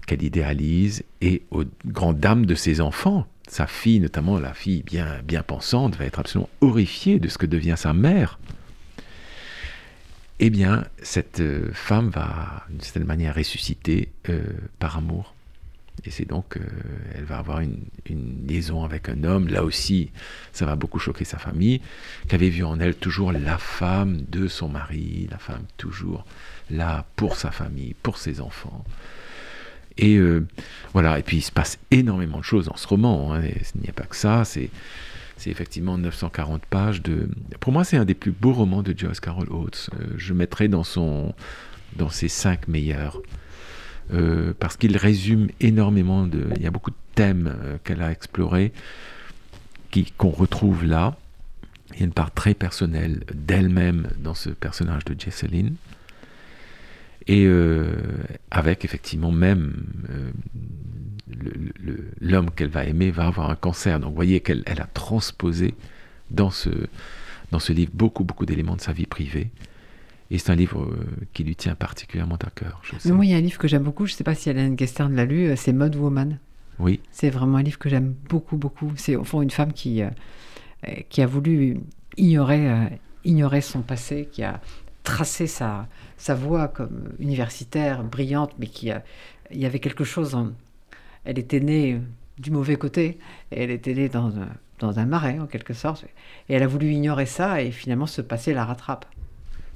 qu'elle 0.06 0.22
idéalise, 0.22 1.04
et 1.20 1.42
aux 1.50 1.64
grandes 1.84 2.20
dames 2.20 2.46
de 2.46 2.54
ses 2.54 2.80
enfants, 2.80 3.26
sa 3.48 3.66
fille, 3.66 4.00
notamment 4.00 4.38
la 4.38 4.54
fille 4.54 4.82
bien, 4.82 5.20
bien 5.24 5.42
pensante, 5.42 5.96
va 5.96 6.06
être 6.06 6.20
absolument 6.20 6.48
horrifiée 6.62 7.18
de 7.18 7.28
ce 7.28 7.36
que 7.36 7.46
devient 7.46 7.74
sa 7.76 7.92
mère. 7.92 8.38
Eh 10.42 10.48
bien, 10.48 10.86
cette 11.02 11.42
femme 11.72 12.08
va, 12.08 12.64
d'une 12.70 12.80
certaine 12.80 13.04
manière, 13.04 13.34
ressusciter 13.34 14.10
par 14.78 14.96
amour 14.96 15.34
et 16.04 16.10
c'est 16.10 16.24
donc, 16.24 16.56
euh, 16.56 16.60
elle 17.14 17.24
va 17.24 17.38
avoir 17.38 17.60
une, 17.60 17.78
liaison 18.46 18.84
avec 18.84 19.08
un 19.08 19.22
homme. 19.24 19.48
Là 19.48 19.64
aussi, 19.64 20.10
ça 20.52 20.64
va 20.64 20.76
beaucoup 20.76 20.98
choquer 20.98 21.24
sa 21.24 21.38
famille, 21.38 21.80
qui 22.28 22.34
avait 22.34 22.48
vu 22.48 22.64
en 22.64 22.80
elle 22.80 22.94
toujours 22.94 23.32
la 23.32 23.58
femme 23.58 24.22
de 24.28 24.48
son 24.48 24.68
mari, 24.68 25.28
la 25.30 25.38
femme 25.38 25.64
toujours 25.76 26.24
là 26.70 27.04
pour 27.16 27.36
sa 27.36 27.50
famille, 27.50 27.94
pour 28.02 28.18
ses 28.18 28.40
enfants. 28.40 28.84
Et 29.98 30.16
euh, 30.16 30.46
voilà, 30.92 31.18
et 31.18 31.22
puis 31.22 31.38
il 31.38 31.42
se 31.42 31.52
passe 31.52 31.78
énormément 31.90 32.38
de 32.38 32.44
choses 32.44 32.66
dans 32.66 32.76
ce 32.76 32.88
roman. 32.88 33.34
Hein, 33.34 33.42
il 33.74 33.82
n'y 33.82 33.90
a 33.90 33.92
pas 33.92 34.04
que 34.04 34.16
ça, 34.16 34.44
c'est, 34.44 34.70
c'est 35.40 35.50
effectivement 35.50 35.96
940 35.96 36.66
pages 36.66 37.02
de... 37.02 37.30
Pour 37.60 37.72
moi, 37.72 37.82
c'est 37.82 37.96
un 37.96 38.04
des 38.04 38.14
plus 38.14 38.30
beaux 38.30 38.52
romans 38.52 38.82
de 38.82 38.94
Joyce 38.96 39.20
Carol 39.20 39.50
Oates. 39.50 39.88
Euh, 39.94 40.04
je 40.18 40.34
mettrai 40.34 40.68
dans, 40.68 40.84
son, 40.84 41.34
dans 41.96 42.10
ses 42.10 42.28
cinq 42.28 42.68
meilleurs. 42.68 43.22
Euh, 44.12 44.52
parce 44.58 44.76
qu'il 44.76 44.98
résume 44.98 45.48
énormément 45.60 46.26
de... 46.26 46.46
Il 46.56 46.62
y 46.62 46.66
a 46.66 46.70
beaucoup 46.70 46.90
de 46.90 46.96
thèmes 47.14 47.56
euh, 47.64 47.78
qu'elle 47.84 48.02
a 48.02 48.10
explorés, 48.10 48.72
qu'on 50.18 50.28
retrouve 50.28 50.84
là. 50.84 51.16
Il 51.94 52.00
y 52.00 52.02
a 52.02 52.06
une 52.06 52.12
part 52.12 52.32
très 52.32 52.52
personnelle 52.52 53.24
d'elle-même 53.34 54.08
dans 54.18 54.34
ce 54.34 54.50
personnage 54.50 55.06
de 55.06 55.18
Jesseline. 55.18 55.74
Et 57.26 57.46
avec 58.50 58.84
effectivement 58.84 59.30
même 59.30 59.84
l'homme 62.20 62.50
qu'elle 62.50 62.68
va 62.68 62.84
aimer 62.84 63.10
va 63.10 63.26
avoir 63.26 63.50
un 63.50 63.56
cancer. 63.56 63.98
Donc 64.00 64.10
vous 64.10 64.16
voyez 64.16 64.40
qu'elle 64.40 64.64
a 64.66 64.86
transposé 64.86 65.74
dans 66.30 66.50
ce, 66.50 66.70
dans 67.50 67.58
ce 67.58 67.72
livre 67.72 67.90
beaucoup, 67.94 68.24
beaucoup 68.24 68.46
d'éléments 68.46 68.76
de 68.76 68.80
sa 68.80 68.92
vie 68.92 69.06
privée. 69.06 69.50
Et 70.30 70.38
c'est 70.38 70.52
un 70.52 70.54
livre 70.54 70.82
euh, 70.82 71.06
qui 71.32 71.42
lui 71.42 71.56
tient 71.56 71.74
particulièrement 71.74 72.36
à 72.36 72.50
cœur. 72.50 72.80
Mais 73.04 73.10
moi, 73.10 73.24
il 73.24 73.32
y 73.32 73.34
a 73.34 73.36
un 73.36 73.40
livre 73.40 73.58
que 73.58 73.66
j'aime 73.66 73.82
beaucoup, 73.82 74.06
je 74.06 74.12
ne 74.12 74.16
sais 74.16 74.24
pas 74.24 74.36
si 74.36 74.48
Hélène 74.48 74.78
Gestern 74.78 75.12
l'a 75.14 75.24
lu, 75.24 75.48
euh, 75.48 75.56
c'est 75.56 75.72
Mode 75.72 75.96
Woman. 75.96 76.38
Oui. 76.78 77.00
C'est 77.10 77.30
vraiment 77.30 77.58
un 77.58 77.62
livre 77.62 77.78
que 77.78 77.88
j'aime 77.88 78.14
beaucoup, 78.28 78.56
beaucoup. 78.56 78.92
C'est 78.96 79.16
au 79.16 79.24
fond 79.24 79.42
une 79.42 79.50
femme 79.50 79.72
qui, 79.72 80.02
euh, 80.02 80.10
qui 81.08 81.20
a 81.20 81.26
voulu 81.26 81.80
ignorer, 82.16 83.00
ignorer 83.24 83.60
son 83.60 83.82
passé, 83.82 84.28
qui 84.30 84.44
a 84.44 84.60
tracé 85.02 85.46
sa, 85.46 85.88
sa 86.16 86.34
voie 86.34 86.68
comme 86.68 87.08
universitaire, 87.18 88.04
brillante, 88.04 88.52
mais 88.58 88.66
qui 88.66 88.90
a, 88.90 89.02
il 89.50 89.58
y 89.58 89.66
avait 89.66 89.80
quelque 89.80 90.04
chose 90.04 90.34
en... 90.34 90.52
Elle 91.24 91.38
était 91.38 91.60
née 91.60 91.98
du 92.38 92.50
mauvais 92.50 92.76
côté, 92.76 93.18
elle 93.50 93.70
était 93.70 93.94
née 93.94 94.08
dans 94.08 94.28
un, 94.38 94.48
dans 94.78 94.98
un 94.98 95.04
marais, 95.04 95.38
en 95.38 95.46
quelque 95.46 95.74
sorte. 95.74 96.04
Et 96.48 96.54
elle 96.54 96.62
a 96.62 96.66
voulu 96.66 96.90
ignorer 96.90 97.26
ça, 97.26 97.62
et 97.62 97.70
finalement, 97.70 98.06
ce 98.06 98.22
passé 98.22 98.54
la 98.54 98.64
rattrape 98.64 99.06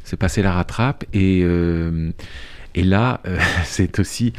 se 0.05 0.17
passer 0.17 0.43
la 0.43 0.53
rattrape. 0.53 1.05
Et, 1.13 1.41
euh, 1.43 2.11
et 2.75 2.85
là, 2.85 3.21
euh, 3.27 3.39
c'est 3.65 3.99
aussi 3.99 4.33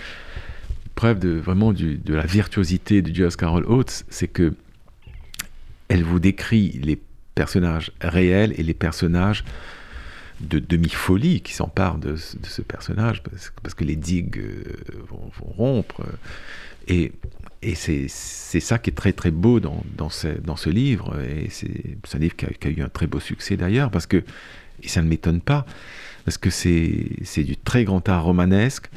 preuve 0.93 1.19
de 1.19 1.29
vraiment 1.29 1.73
du, 1.73 1.97
de 1.97 2.13
la 2.13 2.25
virtuosité 2.25 3.01
de 3.01 3.13
Joyce 3.13 3.35
Carol 3.35 3.65
Oates, 3.65 4.05
c'est 4.09 4.29
que 4.29 4.53
elle 5.89 6.03
vous 6.03 6.19
décrit 6.19 6.79
les 6.83 6.99
personnages 7.35 7.91
réels 7.99 8.53
et 8.57 8.63
les 8.63 8.73
personnages 8.73 9.43
de 10.39 10.59
demi-folie 10.59 11.41
qui 11.41 11.53
s'emparent 11.53 11.97
de, 11.97 12.11
de, 12.11 12.47
ce 12.47 12.61
personnage 12.61 13.21
parce, 13.61 13.73
que 13.73 13.83
les 13.83 13.95
digues 13.95 14.39
euh, 14.39 14.63
vont, 15.09 15.31
rompre. 15.57 16.01
Et, 16.87 17.11
et 17.61 17.75
c'est 17.75 18.07
ça 18.07 18.77
qui 18.77 18.91
est 18.91 18.93
très 18.93 19.13
très 19.13 19.31
beau 19.31 19.59
dans, 19.59 19.83
dans, 19.97 20.09
ce, 20.09 20.27
dans 20.27 20.55
ce 20.55 20.69
livre. 20.69 21.19
Et 21.21 21.47
c'est 21.49 22.15
un 22.15 22.19
livre 22.19 22.35
qui 22.35 22.45
a, 22.45 22.69
eu 22.69 22.81
un 22.81 22.89
très 22.89 23.07
beau 23.07 23.19
succès 23.19 23.57
d'ailleurs 23.57 23.91
parce 23.91 24.05
que 24.05 24.23
et 24.83 24.87
ça 24.87 25.01
ne 25.01 25.07
m'étonne 25.07 25.41
pas, 25.41 25.65
parce 26.25 26.37
que 26.37 26.49
c'est 26.49 27.43
du 27.43 27.57
très 27.57 27.85
grand 27.85 28.07
art 28.09 28.25
romanesque, 28.25 28.89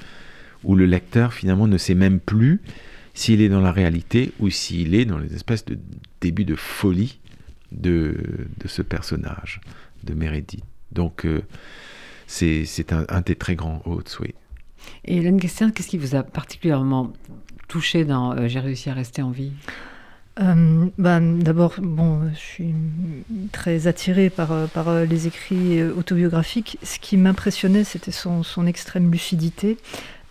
où 0.64 0.74
le 0.74 0.86
lecteur 0.86 1.32
finalement 1.32 1.68
ne 1.68 1.78
sait 1.78 1.94
même 1.94 2.20
plus 2.20 2.60
s'il 3.14 3.40
est 3.40 3.48
dans 3.48 3.60
la 3.60 3.72
réalité 3.72 4.32
ou 4.38 4.50
s'il 4.50 4.94
est 4.94 5.04
dans 5.04 5.18
les 5.18 5.34
espèces 5.34 5.64
de 5.64 5.78
début 6.20 6.44
de 6.44 6.56
folie 6.56 7.20
de, 7.72 8.16
de 8.58 8.68
ce 8.68 8.82
personnage, 8.82 9.60
de 10.04 10.14
Meredith. 10.14 10.64
Donc 10.92 11.24
euh, 11.24 11.42
c'est 12.26 12.92
un, 12.92 13.20
des 13.20 13.36
très 13.36 13.56
grands 13.56 13.82
hôtes, 13.84 14.18
oui. 14.20 14.34
Et 15.04 15.16
Hélène 15.16 15.36
Guestin, 15.36 15.70
qu'est-ce 15.70 15.88
qui 15.88 15.98
vous 15.98 16.14
a 16.14 16.22
particulièrement 16.22 17.12
touché 17.68 18.04
dans 18.04 18.32
euh, 18.32 18.48
J'ai 18.48 18.60
réussi 18.60 18.90
à 18.90 18.94
rester 18.94 19.22
en 19.22 19.30
vie? 19.30 19.52
Euh, 20.40 20.86
bah, 20.98 21.20
D'abord, 21.20 21.74
bon, 21.78 22.30
je 22.32 22.38
suis 22.38 22.74
très 23.52 23.86
attirée 23.86 24.30
par, 24.30 24.50
euh, 24.52 25.04
les 25.04 25.26
écrits 25.26 25.82
autobiographiques. 25.82 26.78
Ce 26.82 26.98
qui 26.98 27.16
m'impressionnait, 27.16 27.84
c'était 27.84 28.12
son, 28.12 28.42
extrême 28.66 29.10
lucidité. 29.10 29.78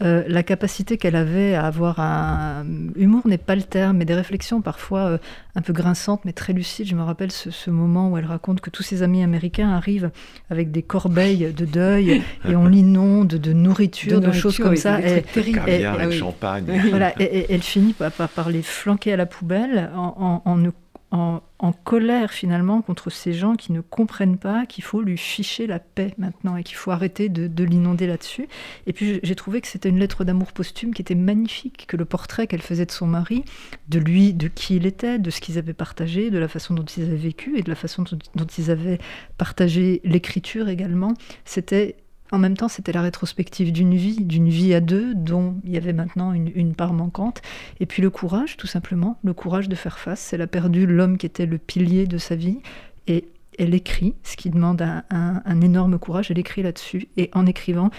Euh, 0.03 0.23
la 0.27 0.43
capacité 0.43 0.97
qu'elle 0.97 1.15
avait 1.15 1.55
à 1.55 1.65
avoir 1.65 1.99
un 1.99 2.65
humour 2.95 3.27
n'est 3.27 3.39
pas 3.39 3.55
le 3.55 3.63
terme, 3.63 3.97
mais 3.97 4.05
des 4.05 4.13
réflexions 4.13 4.61
parfois 4.61 4.99
euh, 4.99 5.17
un 5.55 5.61
peu 5.61 5.73
grinçantes, 5.73 6.21
mais 6.23 6.33
très 6.33 6.53
lucides. 6.53 6.87
Je 6.87 6.95
me 6.95 7.01
rappelle 7.01 7.31
ce, 7.31 7.69
moment 7.71 8.11
où 8.11 8.17
elle 8.17 8.25
raconte 8.25 8.61
que 8.61 8.69
tous 8.69 8.83
ses 8.83 9.01
amis 9.01 9.23
américains 9.23 9.69
arrivent 9.69 10.11
avec 10.51 10.71
des 10.71 10.83
corbeilles 10.83 11.51
de 11.51 11.65
deuil 11.65 12.21
et 12.47 12.55
on 12.55 12.67
l'inonde 12.67 13.29
de 13.29 13.53
nourriture, 13.53 14.21
de, 14.21 14.31
choses 14.31 14.57
comme 14.57 14.75
ça. 14.75 14.99
Et, 15.01 15.23
et, 15.35 15.83
et, 15.83 16.11
champagne. 16.11 16.65
Voilà, 16.89 17.13
et, 17.19 17.47
elle 17.49 17.63
finit 17.63 17.93
par, 17.93 18.11
par, 18.11 18.49
les 18.49 18.61
flanquer 18.61 19.13
à 19.13 19.17
la 19.17 19.25
poubelle 19.25 19.89
en, 19.95 20.41
en, 20.45 20.49
en 20.49 20.57
ne 20.57 20.69
en, 21.11 21.41
colère 21.83 22.31
finalement 22.31 22.81
contre 22.81 23.09
ces 23.09 23.33
gens 23.33 23.55
qui 23.55 23.71
ne 23.71 23.79
comprennent 23.79 24.37
pas 24.37 24.65
qu'il 24.65 24.83
faut 24.83 25.01
lui 25.01 25.17
ficher 25.17 25.67
la 25.67 25.79
paix 25.79 26.13
maintenant 26.17 26.57
et 26.57 26.63
qu'il 26.63 26.75
faut 26.75 26.91
arrêter 26.91 27.29
de, 27.29 27.63
l'inonder 27.63 28.07
là-dessus. 28.07 28.47
Et 28.87 28.93
puis 28.93 29.19
j'ai 29.23 29.35
trouvé 29.35 29.61
que 29.61 29.67
c'était 29.67 29.89
une 29.89 29.99
lettre 29.99 30.25
d'amour 30.25 30.51
posthume 30.51 30.93
qui 30.93 31.01
était 31.01 31.15
magnifique, 31.15 31.85
que 31.87 31.97
le 31.97 32.05
portrait 32.05 32.47
qu'elle 32.47 32.61
faisait 32.61 32.85
de 32.85 32.91
son 32.91 33.07
mari, 33.07 33.43
de 33.87 33.99
lui, 33.99 34.33
de 34.33 34.47
qui 34.47 34.75
il 34.75 34.85
était, 34.85 35.17
de 35.19 35.29
ce 35.29 35.39
qu'ils 35.39 35.57
avaient 35.57 35.73
partagé, 35.73 36.29
de 36.29 36.37
la 36.37 36.47
façon 36.47 36.73
dont 36.73 36.85
ils 36.85 37.03
avaient 37.03 37.15
vécu 37.15 37.57
et 37.57 37.63
de 37.63 37.69
la 37.69 37.75
façon 37.75 38.03
dont 38.35 38.47
ils 38.57 38.71
avaient 38.71 38.99
partagé 39.37 40.01
l'écriture 40.03 40.67
également, 40.67 41.13
c'était 41.45 41.95
en 42.31 42.39
même 42.39 42.57
temps, 42.57 42.67
c'était 42.67 42.91
la 42.91 43.01
rétrospective 43.01 43.71
d'une 43.71 43.95
vie, 43.95 44.23
d'une 44.23 44.49
vie 44.49 44.73
à 44.73 44.81
deux, 44.81 45.15
dont 45.15 45.55
il 45.63 45.71
y 45.71 45.77
avait 45.77 45.93
maintenant 45.93 46.33
une, 46.33 46.75
part 46.75 46.93
manquante. 46.93 47.41
Et 47.79 47.85
puis 47.85 48.01
le 48.01 48.09
courage, 48.09 48.57
tout 48.57 48.67
simplement, 48.67 49.17
le 49.23 49.33
courage 49.33 49.69
de 49.69 49.75
faire 49.75 49.97
face. 49.97 50.33
Elle 50.33 50.41
a 50.41 50.47
perdu 50.47 50.85
l'homme 50.85 51.17
qui 51.17 51.25
était 51.25 51.45
le 51.45 51.57
pilier 51.57 52.05
de 52.05 52.17
sa 52.17 52.35
vie. 52.35 52.59
Et 53.07 53.29
elle 53.57 53.73
écrit, 53.73 54.15
ce 54.23 54.35
qui 54.35 54.49
demande 54.49 54.81
un, 54.81 55.03
un 55.09 55.61
énorme 55.61 55.97
courage. 55.99 56.29
Elle 56.31 56.39
écrit 56.39 56.63
là-dessus. 56.63 57.07
Et 57.15 57.29
en 57.33 57.45
écrivant, 57.45 57.89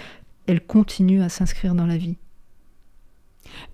elle 0.47 0.61
continue 0.61 1.21
à 1.21 1.29
s'inscrire 1.29 1.73
dans 1.73 1.87
la 1.87 1.97
vie. 1.97 2.17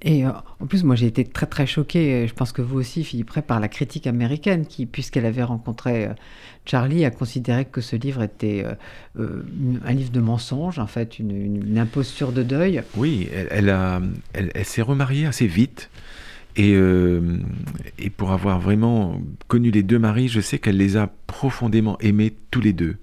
Et 0.01 0.26
euh, 0.26 0.30
en 0.59 0.65
plus, 0.65 0.84
moi, 0.84 0.95
j'ai 0.95 1.07
été 1.07 1.23
très 1.23 1.45
très 1.45 1.65
choquée, 1.65 2.28
je 2.28 2.34
pense 2.34 2.51
que 2.51 2.61
vous 2.61 2.78
aussi, 2.78 3.03
Philippe 3.03 3.32
par 3.41 3.59
la 3.59 3.67
critique 3.67 4.07
américaine, 4.07 4.65
qui, 4.65 4.86
puisqu'elle 4.86 5.26
avait 5.26 5.43
rencontré 5.43 6.05
euh, 6.05 6.13
Charlie, 6.65 7.05
a 7.05 7.11
considéré 7.11 7.65
que 7.65 7.82
ce 7.82 7.95
livre 7.95 8.23
était 8.23 8.65
euh, 9.19 9.43
un 9.86 9.93
livre 9.93 10.11
de 10.11 10.19
mensonge, 10.19 10.80
en 10.80 10.88
fait, 10.88 11.19
une, 11.19 11.78
imposture 11.78 12.32
de 12.32 12.43
deuil. 12.43 12.84
Oui, 12.95 13.28
elle, 13.51 13.69
a, 13.69 14.01
elle, 14.34 14.65
s'est 14.65 14.82
remariée 14.82 15.26
assez 15.26 15.47
vite. 15.47 15.89
Et, 16.57 16.71
et 16.71 18.09
pour 18.09 18.32
avoir 18.32 18.61
vraiment 18.61 19.19
connu 19.49 19.71
les 19.71 19.84
deux 19.84 19.99
maris, 19.99 20.30
je 20.30 20.39
sais 20.39 20.57
qu'elle 20.57 20.78
les 20.78 20.95
a 20.95 21.11
profondément 21.28 21.97
aimés 21.99 22.34
tous 22.49 22.61
les 22.61 22.71
deux. 22.71 22.95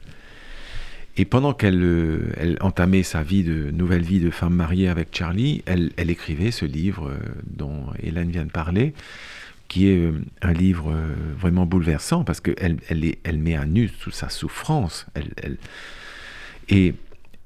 Et 1.16 1.24
pendant 1.26 1.52
qu'elle 1.52 1.82
euh, 1.82 2.56
entamait 2.60 3.02
sa 3.02 3.22
nouvelle 3.22 4.02
vie 4.02 4.20
de 4.20 4.30
femme 4.30 4.54
mariée 4.54 4.88
avec 4.88 5.08
Charlie, 5.12 5.62
elle, 5.66 5.92
écrivait 5.98 6.50
ce 6.50 6.64
livre 6.64 7.08
euh, 7.08 7.18
dont 7.46 7.86
Hélène 8.02 8.30
vient 8.30 8.46
de 8.46 8.50
parler, 8.50 8.94
qui 9.68 9.88
est 9.88 9.98
euh, 9.98 10.12
un 10.40 10.54
livre 10.54 10.94
vraiment 11.38 11.66
bouleversant 11.66 12.24
parce 12.24 12.40
qu'elle 12.40 12.78
elle, 12.88 13.38
met 13.38 13.56
à 13.56 13.66
nu 13.66 13.90
toute 13.90 14.14
sa 14.14 14.30
souffrance. 14.30 15.06
Et, 16.68 16.94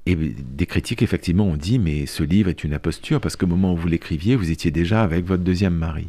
et 0.05 0.15
des 0.15 0.65
critiques, 0.65 1.01
effectivement, 1.01 1.47
ont 1.47 1.57
dit 1.57 1.77
Mais 1.77 2.05
ce 2.05 2.23
livre 2.23 2.49
est 2.49 2.63
une 2.63 2.73
imposture 2.73 3.19
parce 3.19 3.35
qu'au 3.35 3.47
moment 3.47 3.73
où 3.73 3.77
vous 3.77 3.89
l'écriviez, 3.89 4.37
vous 4.37 4.49
étiez 4.49 4.71
déjà 4.71 5.03
avec 5.03 5.25
votre 5.25 5.43
deuxième 5.43 5.75
mari. 5.75 6.07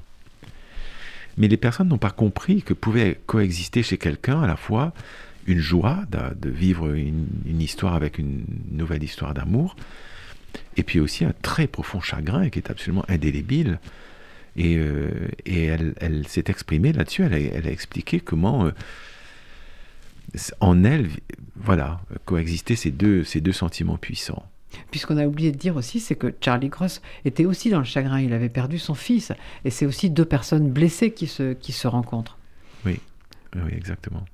Mais 1.36 1.48
les 1.48 1.56
personnes 1.56 1.88
n'ont 1.88 1.98
pas 1.98 2.10
compris 2.10 2.62
que 2.62 2.74
pouvait 2.74 3.20
coexister 3.26 3.82
chez 3.82 3.96
quelqu'un 3.96 4.42
à 4.42 4.46
la 4.46 4.56
fois 4.56 4.92
une 5.48 5.60
joie 5.60 6.04
de, 6.10 6.48
vivre 6.48 6.92
une, 6.94 7.60
histoire 7.60 7.94
avec 7.94 8.18
une 8.18 8.44
nouvelle 8.70 9.02
histoire 9.02 9.34
d'amour, 9.34 9.76
et 10.76 10.82
puis 10.82 11.00
aussi 11.00 11.24
un 11.24 11.34
très 11.42 11.66
profond 11.66 12.00
chagrin 12.00 12.48
qui 12.50 12.58
est 12.58 12.70
absolument 12.70 13.04
indélébile. 13.08 13.78
Et, 14.56 14.76
euh, 14.76 15.10
et 15.46 15.66
elle, 15.66 15.94
elle 16.00 16.26
s'est 16.26 16.44
exprimée 16.48 16.92
là-dessus, 16.92 17.22
elle 17.22 17.34
a, 17.34 17.38
elle 17.38 17.66
a 17.66 17.70
expliqué 17.70 18.18
comment 18.18 18.66
euh, 18.66 18.72
en 20.60 20.84
elle, 20.84 21.08
voilà, 21.56 22.00
coexistaient 22.24 22.76
ces 22.76 22.90
deux, 22.90 23.24
ces 23.24 23.40
deux 23.40 23.52
sentiments 23.52 23.98
puissants. 23.98 24.44
Puisqu'on 24.90 25.16
a 25.16 25.26
oublié 25.26 25.52
de 25.52 25.56
dire 25.56 25.76
aussi, 25.76 26.00
c'est 26.00 26.14
que 26.14 26.34
Charlie 26.40 26.70
Cross 26.70 27.00
était 27.24 27.44
aussi 27.44 27.70
dans 27.70 27.78
le 27.78 27.84
chagrin. 27.84 28.20
Il 28.20 28.32
avait 28.32 28.48
perdu 28.48 28.78
son 28.78 28.94
fils. 28.94 29.32
Et 29.64 29.70
c'est 29.70 29.86
aussi 29.86 30.10
deux 30.10 30.24
personnes 30.24 30.70
blessées 30.70 31.12
qui 31.12 31.26
se, 31.26 31.54
qui 31.54 31.72
se 31.72 31.88
rencontrent. 31.88 32.38
Oui, 32.84 33.00
oui, 33.56 33.72
exactement. 33.72 34.24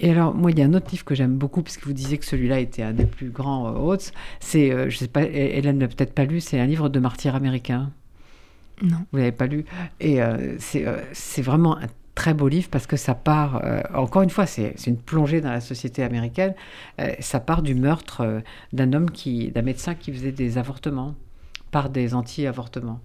Et 0.00 0.10
alors, 0.10 0.34
moi, 0.34 0.50
il 0.50 0.58
y 0.58 0.62
a 0.62 0.64
un 0.64 0.74
autre 0.74 0.90
livre 0.90 1.04
que 1.04 1.14
j'aime 1.14 1.36
beaucoup, 1.36 1.62
puisque 1.62 1.84
vous 1.86 1.92
disiez 1.92 2.18
que 2.18 2.24
celui-là 2.24 2.60
était 2.60 2.82
un 2.82 2.92
des 2.92 3.06
plus 3.06 3.30
grands 3.30 3.68
euh, 3.68 3.78
Oates. 3.78 4.12
C'est, 4.40 4.72
euh, 4.72 4.90
je 4.90 4.98
sais 4.98 5.08
pas, 5.08 5.22
Hélène 5.22 5.78
l'a 5.78 5.88
peut-être 5.88 6.14
pas 6.14 6.24
lu, 6.24 6.40
c'est 6.40 6.58
un 6.58 6.66
livre 6.66 6.88
de 6.88 6.98
martyrs 7.00 7.34
américains. 7.34 7.90
Non. 8.82 8.98
Vous 9.12 9.18
l'avez 9.18 9.32
pas 9.32 9.46
lu. 9.46 9.64
Et 10.00 10.22
euh, 10.22 10.56
c'est, 10.58 10.86
euh, 10.86 11.00
c'est 11.12 11.42
vraiment 11.42 11.78
un 11.78 11.86
très 12.14 12.34
beau 12.34 12.48
livre 12.48 12.68
parce 12.70 12.86
que 12.86 12.96
ça 12.96 13.14
part, 13.14 13.62
euh, 13.64 13.80
encore 13.94 14.22
une 14.22 14.30
fois, 14.30 14.46
c'est, 14.46 14.74
c'est 14.76 14.90
une 14.90 14.98
plongée 14.98 15.40
dans 15.40 15.50
la 15.50 15.60
société 15.60 16.02
américaine. 16.02 16.54
Euh, 17.00 17.12
ça 17.20 17.40
part 17.40 17.62
du 17.62 17.74
meurtre 17.74 18.20
euh, 18.20 18.40
d'un 18.72 18.92
homme 18.92 19.10
qui, 19.10 19.50
d'un 19.50 19.62
médecin 19.62 19.94
qui 19.94 20.12
faisait 20.12 20.32
des 20.32 20.58
avortements 20.58 21.14
par 21.70 21.88
des 21.88 22.14
anti-avortements. 22.14 23.00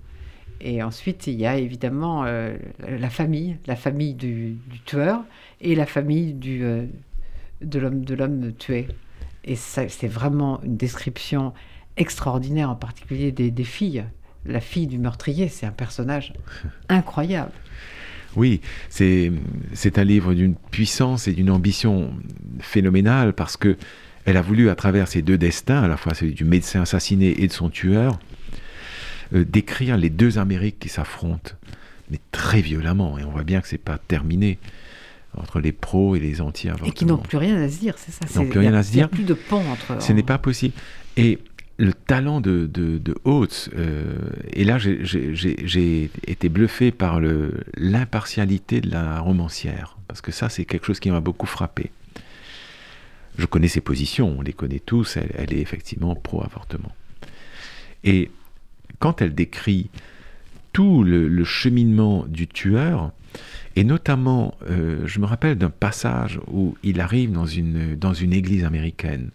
Et 0.61 0.81
ensuite, 0.81 1.27
il 1.27 1.35
y 1.35 1.45
a 1.45 1.57
évidemment 1.57 2.23
euh, 2.25 2.57
la 2.79 3.09
famille, 3.09 3.57
la 3.67 3.75
famille 3.75 4.13
du, 4.13 4.57
du 4.69 4.79
tueur 4.85 5.23
et 5.61 5.75
la 5.75 5.85
famille 5.85 6.33
du, 6.33 6.63
euh, 6.63 6.85
de 7.61 7.79
l'homme 7.79 8.03
de 8.03 8.15
l'homme 8.15 8.53
tué. 8.53 8.87
Et 9.43 9.55
c'est 9.55 10.07
vraiment 10.07 10.61
une 10.63 10.75
description 10.75 11.53
extraordinaire, 11.95 12.69
en 12.69 12.75
particulier 12.75 13.31
des, 13.31 13.49
des 13.49 13.63
filles. 13.63 14.03
La 14.45 14.59
fille 14.59 14.87
du 14.87 14.97
meurtrier, 14.97 15.47
c'est 15.47 15.65
un 15.65 15.71
personnage 15.71 16.33
incroyable. 16.89 17.51
Oui, 18.35 18.61
c'est 18.89 19.31
c'est 19.73 19.97
un 19.97 20.03
livre 20.03 20.33
d'une 20.33 20.55
puissance 20.55 21.27
et 21.27 21.33
d'une 21.33 21.49
ambition 21.49 22.13
phénoménale 22.59 23.33
parce 23.33 23.57
que 23.57 23.77
elle 24.25 24.35
a 24.35 24.41
voulu, 24.41 24.69
à 24.69 24.75
travers 24.75 25.07
ces 25.07 25.21
deux 25.21 25.37
destins, 25.37 25.81
à 25.81 25.87
la 25.87 25.95
fois 25.95 26.13
celui 26.13 26.33
du 26.33 26.43
médecin 26.43 26.81
assassiné 26.81 27.41
et 27.41 27.47
de 27.47 27.53
son 27.53 27.69
tueur, 27.69 28.19
euh, 29.33 29.45
décrire 29.45 29.97
les 29.97 30.09
deux 30.09 30.37
Amériques 30.37 30.79
qui 30.79 30.89
s'affrontent, 30.89 31.51
mais 32.11 32.19
très 32.31 32.61
violemment. 32.61 33.17
Et 33.19 33.23
on 33.23 33.31
voit 33.31 33.43
bien 33.43 33.61
que 33.61 33.67
c'est 33.67 33.77
pas 33.77 33.97
terminé 33.97 34.57
entre 35.37 35.59
les 35.59 35.71
pros 35.71 36.15
et 36.15 36.19
les 36.19 36.41
anti-avortements. 36.41 36.89
Et 36.89 36.93
qui 36.93 37.05
n'ont 37.05 37.17
plus 37.17 37.37
rien 37.37 37.61
à 37.61 37.69
se 37.69 37.79
dire, 37.79 37.95
c'est 37.97 38.11
ça. 38.11 38.25
N'ont 38.39 38.45
c'est- 38.45 38.49
plus 38.49 38.59
a- 38.59 38.61
rien 38.61 38.73
à 38.73 38.83
se 38.83 38.91
dire. 38.91 39.09
plus 39.09 39.23
de 39.25 39.33
pont 39.33 39.63
entre. 39.69 40.01
Ce 40.01 40.11
n'est 40.13 40.23
pas 40.23 40.37
possible. 40.37 40.73
Et 41.17 41.39
le 41.79 41.93
talent 41.93 42.41
de, 42.41 42.65
de, 42.65 42.97
de 42.97 43.15
Oates, 43.23 43.69
euh, 43.77 44.15
et 44.51 44.63
là 44.63 44.79
j'ai- 44.79 46.09
été 46.25 46.49
bluffé 46.49 46.91
par 46.91 47.19
l'impartialité 47.75 48.81
de 48.81 48.89
la 48.89 49.19
romancière, 49.19 49.97
parce 50.07 50.21
que 50.21 50.31
ça 50.31 50.49
c'est 50.49 50.65
quelque 50.65 50.85
chose 50.87 50.99
qui 50.99 51.11
m'a 51.11 51.19
beaucoup 51.19 51.45
frappé. 51.45 51.91
Je 53.37 53.45
connais 53.45 53.67
ses 53.67 53.81
positions, 53.81 54.37
on 54.39 54.41
les 54.41 54.53
connaît 54.53 54.79
tous, 54.83 55.17
elle, 55.17 55.29
elle 55.37 55.53
est 55.53 55.59
effectivement 55.61 56.15
pro-avortement. 56.15 56.91
Et 58.03 58.31
quand 58.99 59.21
elle 59.21 59.33
décrit 59.35 59.89
tout 60.73 61.03
le, 61.03 61.43
cheminement 61.43 62.25
du 62.27 62.47
tueur, 62.47 63.11
et 63.75 63.83
notamment, 63.83 64.55
euh, 64.69 65.01
je 65.05 65.19
me 65.19 65.25
rappelle 65.25 65.57
d'un 65.57 65.69
passage 65.69 66.39
où 66.47 66.75
il 66.83 66.99
arrive 67.01 67.31
dans 67.31 67.45
une, 67.45 67.95
dans 67.95 68.13
une 68.13 68.33
église 68.33 68.63
américaine, 68.63 69.29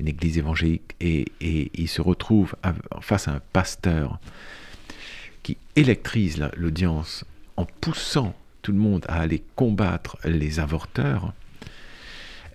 une 0.00 0.08
église 0.08 0.38
évangélique, 0.38 0.94
et, 1.00 1.26
et 1.40 1.70
il 1.74 1.88
se 1.88 2.02
retrouve 2.02 2.54
face 3.00 3.28
à 3.28 3.32
un 3.32 3.40
pasteur 3.52 4.18
qui 5.42 5.56
électrise 5.76 6.38
la- 6.38 6.50
l'audience 6.56 7.24
en 7.56 7.66
poussant 7.80 8.34
tout 8.62 8.72
le 8.72 8.78
monde 8.78 9.04
à 9.08 9.20
aller 9.20 9.42
combattre 9.56 10.16
les 10.24 10.58
avorteurs. 10.60 11.32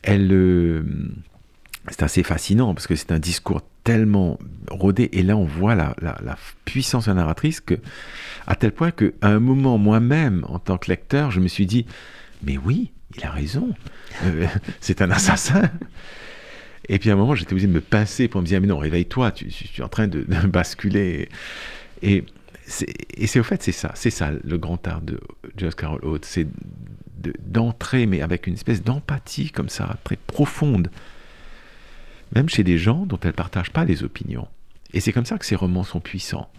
Elle, 0.02 0.32
euh, 0.32 0.84
c'est 1.90 2.04
assez 2.04 2.24
fascinant 2.24 2.74
parce 2.74 2.88
que 2.88 2.96
c'est 2.96 3.12
un 3.12 3.20
discours 3.20 3.62
tellement 3.84 4.38
rodé, 4.70 5.10
et 5.14 5.24
là 5.24 5.36
on 5.38 5.46
voit 5.46 5.76
la, 5.76 5.96
puissance 6.66 7.06
de 7.06 7.12
la 7.12 7.16
narratrice 7.16 7.62
que, 7.62 7.76
à 8.48 8.56
tel 8.56 8.72
point 8.72 8.92
qu'à 8.92 9.06
un 9.22 9.40
moment 9.40 9.78
moi-même, 9.78 10.46
en 10.48 10.60
tant 10.60 10.78
que 10.78 10.90
lecteur, 10.90 11.32
je 11.32 11.40
me 11.40 11.48
suis 11.48 11.66
dit, 11.66 11.86
mais 12.44 12.58
oui, 12.58 12.92
il 13.18 13.24
a 13.26 13.32
raison, 13.32 13.74
Euh, 14.24 14.46
c'est 14.80 15.02
un 15.02 15.12
assassin. 15.12 15.70
Et 16.88 16.98
puis 17.00 17.10
à 17.10 17.14
un 17.14 17.16
moment, 17.16 17.36
j'étais 17.36 17.54
obligé 17.54 17.68
de 17.68 17.74
me 17.74 17.82
pincer 17.82 18.28
pour 18.28 18.42
me 18.42 18.46
dire, 18.48 18.60
mais 18.62 18.68
non, 18.68 18.78
réveille-toi, 18.80 19.32
tu, 19.32 19.48
tu- 19.48 19.82
es 19.82 19.84
en 19.84 19.88
train 19.90 20.08
de, 20.08 20.22
basculer. 20.48 21.30
Et 22.02 22.24
c'est, 22.66 23.40
au 23.40 23.44
fait, 23.44 23.62
c'est 23.64 23.72
ça, 23.72 23.92
c'est 23.96 24.10
ça 24.10 24.32
le 24.44 24.58
grand 24.58 24.88
art 24.88 25.02
de 25.02 25.20
Joyce 25.58 25.76
Carol 25.76 26.04
Oates, 26.04 26.26
c'est 26.26 26.48
de- 27.22 27.34
d'entrer, 27.46 28.06
mais 28.06 28.22
avec 28.22 28.48
une 28.48 28.54
espèce 28.56 28.84
d'empathie 28.84 29.52
comme 29.52 29.70
ça, 29.70 29.98
très 30.04 30.16
profonde, 30.18 30.90
même 32.34 32.50
chez 32.50 32.64
des 32.64 32.78
gens 32.78 33.06
dont 33.06 33.20
elle 33.22 33.30
ne 33.30 33.36
partage 33.36 33.72
pas 33.72 33.86
les 33.86 34.04
opinions. 34.04 34.48
Et 34.94 35.00
c'est 35.00 35.14
comme 35.14 35.26
ça 35.26 35.38
que 35.38 35.46
ces 35.46 35.56
romans 35.56 35.84
sont 35.84 36.00
puissants, 36.00 36.50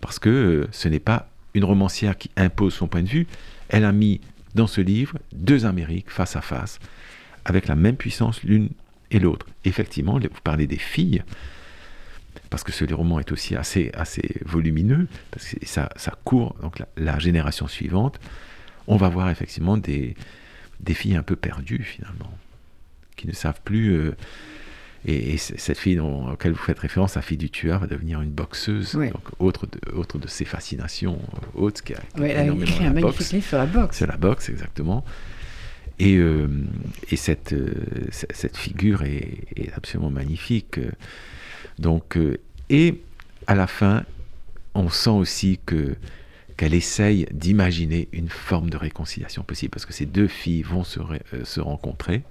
parce 0.00 0.18
que 0.18 0.28
euh, 0.28 0.68
ce 0.72 0.88
n'est 0.88 1.00
pas 1.00 1.28
une 1.54 1.64
romancière 1.64 2.16
qui 2.16 2.30
impose 2.36 2.74
son 2.74 2.86
point 2.86 3.02
de 3.02 3.08
vue, 3.08 3.26
elle 3.68 3.84
a 3.84 3.92
mis 3.92 4.20
dans 4.54 4.66
ce 4.66 4.80
livre 4.80 5.18
deux 5.32 5.66
Amériques 5.66 6.10
face 6.10 6.36
à 6.36 6.40
face, 6.40 6.78
avec 7.44 7.66
la 7.66 7.76
même 7.76 7.96
puissance 7.96 8.42
l'une 8.42 8.70
et 9.10 9.18
l'autre. 9.18 9.46
Effectivement, 9.64 10.18
vous 10.18 10.40
parlez 10.42 10.66
des 10.66 10.78
filles, 10.78 11.22
parce 12.50 12.62
que 12.62 12.72
ce 12.72 12.84
roman 12.92 13.20
est 13.20 13.32
aussi 13.32 13.56
assez, 13.56 13.90
assez 13.94 14.40
volumineux, 14.44 15.08
parce 15.30 15.48
que 15.48 15.66
ça, 15.66 15.90
ça 15.96 16.12
court 16.24 16.56
donc 16.62 16.82
la, 16.96 17.18
génération 17.18 17.66
suivante. 17.66 18.18
On 18.86 18.96
va 18.96 19.08
voir 19.08 19.30
effectivement 19.30 19.76
des, 19.76 20.14
des 20.80 20.94
filles 20.94 21.16
un 21.16 21.22
peu 21.22 21.36
perdues 21.36 21.82
finalement, 21.82 22.32
qui 23.16 23.26
ne 23.26 23.32
savent 23.32 23.60
plus. 23.64 23.90
euh, 23.90 24.16
et, 25.06 25.36
cette 25.38 25.78
fille 25.78 25.96
dont, 25.96 26.32
auquel 26.32 26.52
vous 26.52 26.58
faites 26.58 26.78
référence, 26.80 27.14
la 27.14 27.22
fille 27.22 27.36
du 27.38 27.48
tueur, 27.48 27.78
va 27.80 27.86
devenir 27.86 28.20
une 28.20 28.30
boxeuse, 28.30 28.92
donc 28.94 29.22
autre 29.38 29.66
de, 29.66 29.94
autre 29.96 30.18
de 30.18 30.26
ses 30.26 30.44
fascinations 30.44 31.18
euh, 31.34 31.38
hautes, 31.54 31.80
qui 31.82 31.94
a, 31.94 31.98
qui 31.98 32.18
a 32.18 32.20
Ouais, 32.20 32.30
elle 32.30 32.50
a 32.50 32.52
écrit 32.54 32.84
un 32.84 32.92
magnifique 32.92 33.18
boxe. 33.18 33.32
livre 33.32 33.46
sur 33.46 33.58
la 33.58 33.66
boxe. 33.66 33.96
C'est 33.98 34.06
la 34.06 34.16
boxe, 34.16 34.48
exactement. 34.48 35.04
Et, 35.98 36.16
euh, 36.16 36.48
et 37.10 37.16
cette, 37.16 37.52
euh, 37.52 37.72
cette 38.10 38.56
figure 38.56 39.02
est, 39.02 39.44
est 39.56 39.72
absolument 39.74 40.10
magnifique. 40.10 40.78
euh. 40.78 40.90
Donc, 41.78 42.16
euh, 42.16 42.38
et 42.68 43.00
à 43.46 43.54
la 43.54 43.66
fin, 43.66 44.04
on 44.74 44.88
sent 44.88 45.10
aussi 45.10 45.60
que 45.64 45.94
qu'elle 46.56 46.72
essaye 46.74 47.26
d'imaginer 47.32 48.08
une 48.12 48.30
forme 48.30 48.70
de 48.70 48.78
réconciliation 48.78 49.42
possible, 49.42 49.70
parce 49.70 49.84
que 49.84 49.92
ces 49.92 50.06
deux 50.06 50.26
filles 50.26 50.62
vont 50.62 50.84
se, 50.84 51.00
euh, 51.00 51.44
se 51.44 51.60
rencontrer. 51.60 52.22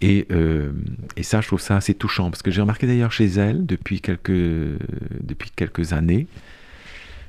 Et, 0.00 0.26
euh, 0.30 0.72
et 1.16 1.22
ça, 1.22 1.40
je 1.40 1.48
trouve 1.48 1.60
ça 1.60 1.76
assez 1.76 1.94
touchant, 1.94 2.30
parce 2.30 2.42
que 2.42 2.50
j'ai 2.50 2.60
remarqué 2.60 2.86
d'ailleurs 2.86 3.12
chez 3.12 3.26
elle, 3.26 3.66
depuis 3.66 4.00
quelques, 4.00 4.30
depuis 4.30 5.50
quelques 5.54 5.92
années, 5.92 6.26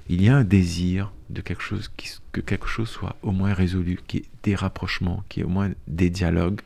il 0.08 0.22
y 0.22 0.30
a 0.30 0.36
un 0.36 0.44
désir 0.44 1.12
de 1.30 1.42
quelque 1.42 1.62
chose 1.62 1.92
qui, 1.98 2.10
que 2.32 2.42
quelque 2.42 2.68
chose 2.68 2.90
soit 2.90 3.16
au 3.22 3.32
moins 3.32 3.54
résolu, 3.54 4.00
qui 4.08 4.18
est 4.18 4.26
des 4.44 4.56
rapprochements, 4.56 5.24
qui 5.30 5.42
est 5.42 5.44
au 5.44 5.50
moins 5.50 5.72
des 5.88 6.10
dialogues. 6.10 6.62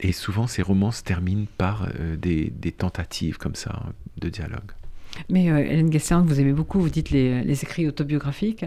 Et 0.00 0.12
souvent, 0.12 0.46
ces 0.46 0.60
romans 0.60 0.90
se 0.90 1.02
terminent 1.02 1.46
par 1.56 1.88
euh, 1.98 2.16
des, 2.16 2.50
des 2.50 2.72
tentatives 2.72 3.38
comme 3.38 3.54
ça 3.54 3.82
de 4.18 4.28
dialogue. 4.28 4.72
Mais 5.30 5.50
euh, 5.50 5.58
Hélène 5.58 5.88
Guessern, 5.88 6.26
vous 6.26 6.40
aimez 6.40 6.52
beaucoup, 6.52 6.80
vous 6.80 6.90
dites 6.90 7.10
les, 7.10 7.42
les 7.42 7.62
écrits 7.62 7.86
autobiographiques. 7.86 8.66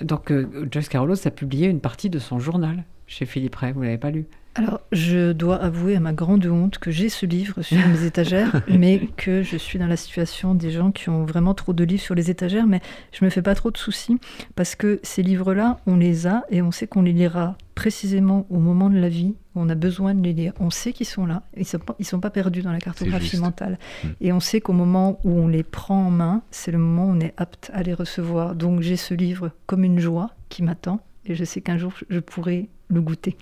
Donc 0.00 0.30
euh, 0.30 0.68
Joyce 0.70 0.88
Carol 0.88 1.12
a 1.12 1.30
publié 1.30 1.66
une 1.66 1.80
partie 1.80 2.08
de 2.08 2.18
son 2.18 2.38
journal 2.38 2.84
chez 3.06 3.26
Philippe 3.26 3.56
Ray, 3.56 3.72
vous 3.72 3.82
l'avez 3.82 3.98
pas 3.98 4.10
lu? 4.10 4.26
Alors, 4.56 4.80
je 4.90 5.32
dois 5.32 5.56
avouer 5.56 5.94
à 5.94 6.00
ma 6.00 6.12
grande 6.12 6.44
honte 6.44 6.78
que 6.78 6.90
j'ai 6.90 7.08
ce 7.08 7.24
livre 7.24 7.62
sur 7.62 7.78
mes 7.88 8.04
étagères, 8.06 8.62
mais 8.68 9.08
que 9.16 9.42
je 9.42 9.56
suis 9.56 9.78
dans 9.78 9.86
la 9.86 9.96
situation 9.96 10.54
des 10.54 10.72
gens 10.72 10.90
qui 10.90 11.08
ont 11.08 11.24
vraiment 11.24 11.54
trop 11.54 11.72
de 11.72 11.84
livres 11.84 12.02
sur 12.02 12.16
les 12.16 12.30
étagères, 12.30 12.66
mais 12.66 12.80
je 13.12 13.24
me 13.24 13.30
fais 13.30 13.42
pas 13.42 13.54
trop 13.54 13.70
de 13.70 13.76
soucis, 13.76 14.18
parce 14.56 14.74
que 14.74 14.98
ces 15.04 15.22
livres-là, 15.22 15.78
on 15.86 15.96
les 15.96 16.26
a 16.26 16.42
et 16.50 16.62
on 16.62 16.72
sait 16.72 16.88
qu'on 16.88 17.02
les 17.02 17.12
lira 17.12 17.56
précisément 17.76 18.44
au 18.50 18.58
moment 18.58 18.90
de 18.90 18.98
la 18.98 19.08
vie 19.08 19.36
où 19.54 19.60
on 19.60 19.68
a 19.68 19.74
besoin 19.76 20.14
de 20.14 20.22
les 20.22 20.32
lire. 20.32 20.52
On 20.58 20.68
sait 20.68 20.92
qu'ils 20.92 21.06
sont 21.06 21.26
là, 21.26 21.44
ils 21.56 21.64
sont 21.64 21.78
ils 21.98 22.04
sont 22.04 22.20
pas 22.20 22.28
perdus 22.28 22.62
dans 22.62 22.72
la 22.72 22.80
cartographie 22.80 23.38
mentale. 23.38 23.78
Mm. 24.04 24.08
Et 24.20 24.32
on 24.32 24.40
sait 24.40 24.60
qu'au 24.60 24.74
moment 24.74 25.20
où 25.24 25.30
on 25.30 25.48
les 25.48 25.62
prend 25.62 26.06
en 26.08 26.10
main, 26.10 26.42
c'est 26.50 26.72
le 26.72 26.78
moment 26.78 27.06
où 27.06 27.16
on 27.16 27.20
est 27.20 27.32
apte 27.38 27.70
à 27.72 27.82
les 27.82 27.94
recevoir. 27.94 28.54
Donc 28.54 28.82
j'ai 28.82 28.96
ce 28.96 29.14
livre 29.14 29.52
comme 29.66 29.84
une 29.84 30.00
joie 30.00 30.34
qui 30.50 30.62
m'attend, 30.62 31.00
et 31.24 31.34
je 31.34 31.44
sais 31.44 31.60
qu'un 31.60 31.78
jour 31.78 31.94
je 32.10 32.18
pourrai 32.18 32.68
le 32.90 33.00
goûter. 33.00 33.36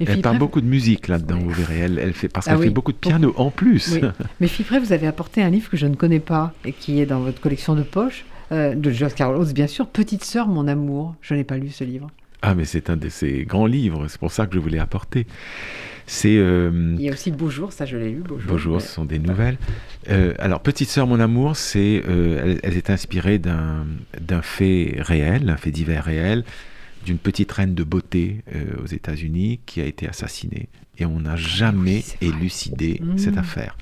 Et 0.00 0.04
Elle 0.06 0.20
Ray, 0.20 0.38
beaucoup 0.38 0.60
de 0.60 0.66
musique 0.66 1.08
là-dedans, 1.08 1.38
vous 1.38 1.50
verrez. 1.50 1.78
Elle, 1.78 1.98
elle 1.98 2.12
fait, 2.12 2.28
parce 2.28 2.46
Ah 2.48 2.50
qu'elle 2.52 2.60
oui, 2.60 2.66
fait 2.66 2.72
beaucoup 2.72 2.92
de 2.92 2.98
piano 2.98 3.32
en 3.36 3.50
plus. 3.50 3.90
Oui. 3.94 4.00
Mais 4.40 4.48
Ray, 4.68 4.80
vous 4.80 4.92
avez 4.92 5.06
apporté 5.06 5.42
un 5.42 5.50
livre 5.50 5.70
que 5.70 5.76
je 5.76 5.86
ne 5.86 5.94
connais 5.94 6.20
pas 6.20 6.52
et 6.64 6.72
qui 6.72 7.00
est 7.00 7.06
dans 7.06 7.20
votre 7.20 7.40
collection 7.40 7.74
de 7.74 7.82
poche, 7.82 8.24
euh, 8.52 8.74
de 8.74 8.90
Carol 9.14 9.36
Oates, 9.36 9.54
bien 9.54 9.66
sûr, 9.66 9.86
Petite 9.86 10.24
sœur, 10.24 10.48
mon 10.48 10.66
amour. 10.68 11.14
Je 11.22 11.34
n'ai 11.34 11.44
pas 11.44 11.56
lu 11.56 11.68
ce 11.70 11.84
livre. 11.84 12.10
Ah, 12.42 12.54
mais 12.54 12.64
c'est 12.64 12.88
un 12.88 12.96
de 12.96 13.08
ces 13.10 13.44
grands 13.44 13.66
livres, 13.66 14.06
c'est 14.08 14.18
pour 14.18 14.32
ça 14.32 14.46
que 14.46 14.54
je 14.54 14.58
voulais 14.60 14.78
apporter. 14.78 15.26
C'est. 16.06 16.38
euh, 16.38 16.96
Il 16.98 17.04
y 17.04 17.08
a 17.10 17.12
aussi 17.12 17.30
Bonjour, 17.30 17.70
ça 17.72 17.84
je 17.84 17.96
l'ai 17.98 18.10
lu. 18.10 18.22
Bonjour. 18.26 18.48
Bonjour, 18.52 18.80
ce 18.80 18.88
sont 18.88 19.04
des 19.04 19.18
nouvelles. 19.18 19.58
Euh, 20.08 20.32
alors, 20.38 20.60
Petite 20.60 20.88
sœur, 20.88 21.06
mon 21.06 21.20
amour, 21.20 21.54
c'est, 21.54 22.02
euh, 22.08 22.40
elle, 22.42 22.60
elle 22.62 22.76
est 22.78 22.88
inspirée 22.90 23.38
d'un, 23.38 23.86
d'un 24.20 24.40
fait 24.42 24.96
réel, 25.00 25.50
un 25.50 25.56
fait 25.58 25.70
divers 25.70 26.02
réel, 26.02 26.44
d'une 27.04 27.18
petite 27.18 27.50
reine 27.52 27.74
de 27.74 27.84
beauté 27.84 28.42
euh, 28.54 28.82
aux 28.82 28.86
États-Unis 28.86 29.60
qui 29.66 29.80
a 29.80 29.84
été 29.84 30.08
assassinée. 30.08 30.68
Et 30.98 31.06
on 31.06 31.20
n'a 31.20 31.36
jamais 31.36 32.04
élucidé 32.20 33.00
Mmh. 33.02 33.18
cette 33.18 33.38
affaire. 33.38 33.76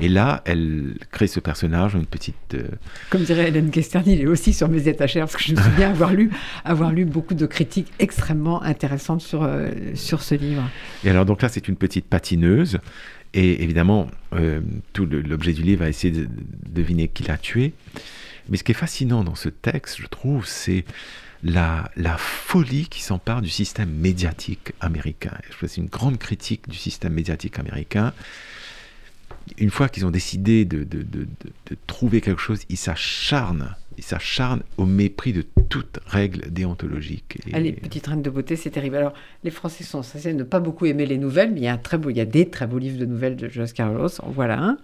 Et 0.00 0.08
là, 0.08 0.42
elle 0.44 0.94
crée 1.10 1.26
ce 1.26 1.40
personnage, 1.40 1.94
une 1.94 2.06
petite. 2.06 2.54
euh, 2.54 2.68
Comme 3.10 3.24
dirait 3.24 3.48
Hélène 3.48 3.72
Gesterny, 3.74 4.12
il 4.14 4.20
est 4.20 4.26
aussi 4.26 4.52
sur 4.52 4.68
mes 4.68 4.86
étagères, 4.86 5.24
parce 5.26 5.36
que 5.36 5.42
je 5.42 5.54
me 5.56 5.60
souviens 5.60 5.90
avoir 5.90 6.12
lu, 6.12 6.30
avoir 6.64 6.92
lu 6.92 7.04
beaucoup 7.04 7.34
de 7.34 7.46
critiques 7.46 7.90
extrêmement 7.98 8.62
intéressantes 8.62 9.22
sur, 9.22 9.42
euh, 9.42 9.70
sur 9.94 10.22
ce 10.22 10.36
livre. 10.36 10.62
Et 11.04 11.10
alors, 11.10 11.24
donc 11.24 11.42
là, 11.42 11.48
c'est 11.48 11.66
une 11.66 11.74
petite 11.76 12.04
patineuse. 12.06 12.78
Et 13.34 13.62
évidemment, 13.62 14.08
euh, 14.34 14.60
tout 14.92 15.04
l'objet 15.04 15.52
du 15.52 15.62
livre 15.62 15.80
va 15.82 15.88
essayer 15.88 16.12
de, 16.12 16.24
de 16.26 16.30
deviner 16.70 17.08
qui 17.08 17.24
l'a 17.24 17.36
tué. 17.36 17.72
Mais 18.48 18.56
ce 18.56 18.62
qui 18.64 18.70
est 18.72 18.74
fascinant 18.76 19.24
dans 19.24 19.34
ce 19.34 19.48
texte, 19.48 20.00
je 20.00 20.06
trouve, 20.06 20.46
c'est 20.46 20.84
la, 21.42 21.90
folie 22.16 22.88
qui 22.88 23.02
s'empare 23.02 23.42
du 23.42 23.50
système 23.50 23.90
médiatique 23.90 24.72
américain. 24.80 25.32
Je 25.50 25.66
c'est 25.66 25.80
une 25.80 25.88
grande 25.88 26.18
critique 26.18 26.68
du 26.68 26.76
système 26.76 27.12
médiatique 27.12 27.58
américain. 27.58 28.12
Une 29.56 29.70
fois 29.70 29.88
qu'ils 29.88 30.04
ont 30.04 30.10
décidé 30.10 30.64
de, 30.64 30.86
trouver 31.86 32.20
quelque 32.20 32.40
chose, 32.40 32.60
ils 32.68 32.76
s'acharnent. 32.76 33.74
Ils 33.96 34.04
s'acharnent 34.04 34.62
au 34.76 34.86
mépris 34.86 35.32
de 35.32 35.44
toute 35.68 35.98
règle 36.06 36.50
déontologique. 36.52 37.38
Et- 37.48 37.54
Allez, 37.54 37.72
Petite 37.72 38.06
Reine 38.06 38.22
de 38.22 38.30
beauté, 38.30 38.54
c'est 38.54 38.70
terrible. 38.70 38.96
Alors, 38.96 39.12
les 39.42 39.50
Français 39.50 39.82
sont 39.82 40.04
censés 40.04 40.34
ne 40.34 40.44
pas 40.44 40.60
beaucoup 40.60 40.86
aimer 40.86 41.04
les 41.04 41.18
nouvelles, 41.18 41.50
mais 41.50 41.60
il 41.60 41.64
y 41.64 41.68
a, 41.68 41.72
un 41.72 41.78
très 41.78 41.98
beau, 41.98 42.12
des 42.12 42.48
très 42.48 42.66
beaux 42.68 42.78
livres 42.78 42.98
de 42.98 43.06
nouvelles 43.06 43.34
de 43.34 43.48
Joyce 43.48 43.72
Carlos. 43.72 44.08
En 44.22 44.30
voilà 44.30 44.60
un. 44.60 44.78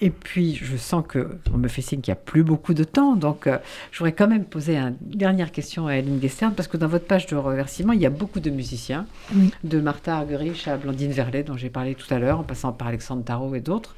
Et 0.00 0.10
puis, 0.10 0.54
je 0.54 0.76
sens 0.76 1.04
que 1.08 1.28
on 1.52 1.58
me 1.58 1.66
fait 1.66 1.82
signe 1.82 2.00
qu'il 2.00 2.12
n'y 2.12 2.18
a 2.18 2.22
plus 2.22 2.44
beaucoup 2.44 2.72
de 2.72 2.84
temps. 2.84 3.16
Donc, 3.16 3.48
euh, 3.48 3.58
je 3.90 3.98
voudrais 3.98 4.12
quand 4.12 4.28
même 4.28 4.44
poser 4.44 4.76
une 4.76 4.94
dernière 5.00 5.50
question 5.50 5.88
à 5.88 5.96
Hélène 5.96 6.18
Guestern, 6.20 6.54
parce 6.54 6.68
que 6.68 6.76
dans 6.76 6.86
votre 6.86 7.06
page 7.06 7.26
de 7.26 7.34
remerciement, 7.34 7.92
il 7.92 8.00
y 8.00 8.06
a 8.06 8.10
beaucoup 8.10 8.38
de 8.38 8.50
musiciens, 8.50 9.06
Oui. 9.34 9.50
de 9.64 9.80
Martha 9.80 10.16
Argerich 10.16 10.68
à 10.68 10.76
Blandine 10.76 11.10
Verlet, 11.10 11.42
dont 11.42 11.56
j'ai 11.56 11.68
parlé 11.68 11.96
tout 11.96 12.12
à 12.14 12.20
l'heure, 12.20 12.38
en 12.38 12.44
passant 12.44 12.72
par 12.72 12.86
Alexandre 12.88 13.24
Tarot 13.24 13.54
et 13.56 13.60
d'autres. 13.60 13.96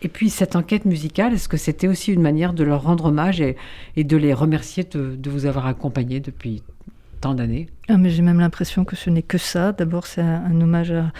Et 0.00 0.08
puis, 0.08 0.30
cette 0.30 0.56
enquête 0.56 0.86
musicale, 0.86 1.34
est-ce 1.34 1.48
que 1.48 1.56
c'était 1.58 1.88
aussi 1.88 2.12
une 2.12 2.22
manière 2.22 2.54
de 2.54 2.64
leur 2.64 2.82
rendre 2.82 3.06
hommage 3.06 3.40
et, 3.42 3.56
et 3.96 4.04
de 4.04 4.16
les 4.16 4.32
remercier 4.32 4.84
de, 4.84 5.14
de 5.14 5.30
vous 5.30 5.44
avoir 5.44 5.66
accompagnés 5.66 6.20
depuis 6.20 6.62
tant 7.20 7.34
d'années? 7.34 7.68
Ah, 7.88 7.98
mais 7.98 8.08
j'ai 8.10 8.22
même 8.22 8.40
l'impression 8.40 8.84
que 8.86 8.96
ce 8.96 9.10
n'est 9.10 9.22
que 9.22 9.38
ça. 9.38 9.72
D'abord, 9.72 10.06
c'est 10.06 10.20
un, 10.22 10.42
un 10.44 10.60
hommage 10.60 10.90
à, 10.90 11.12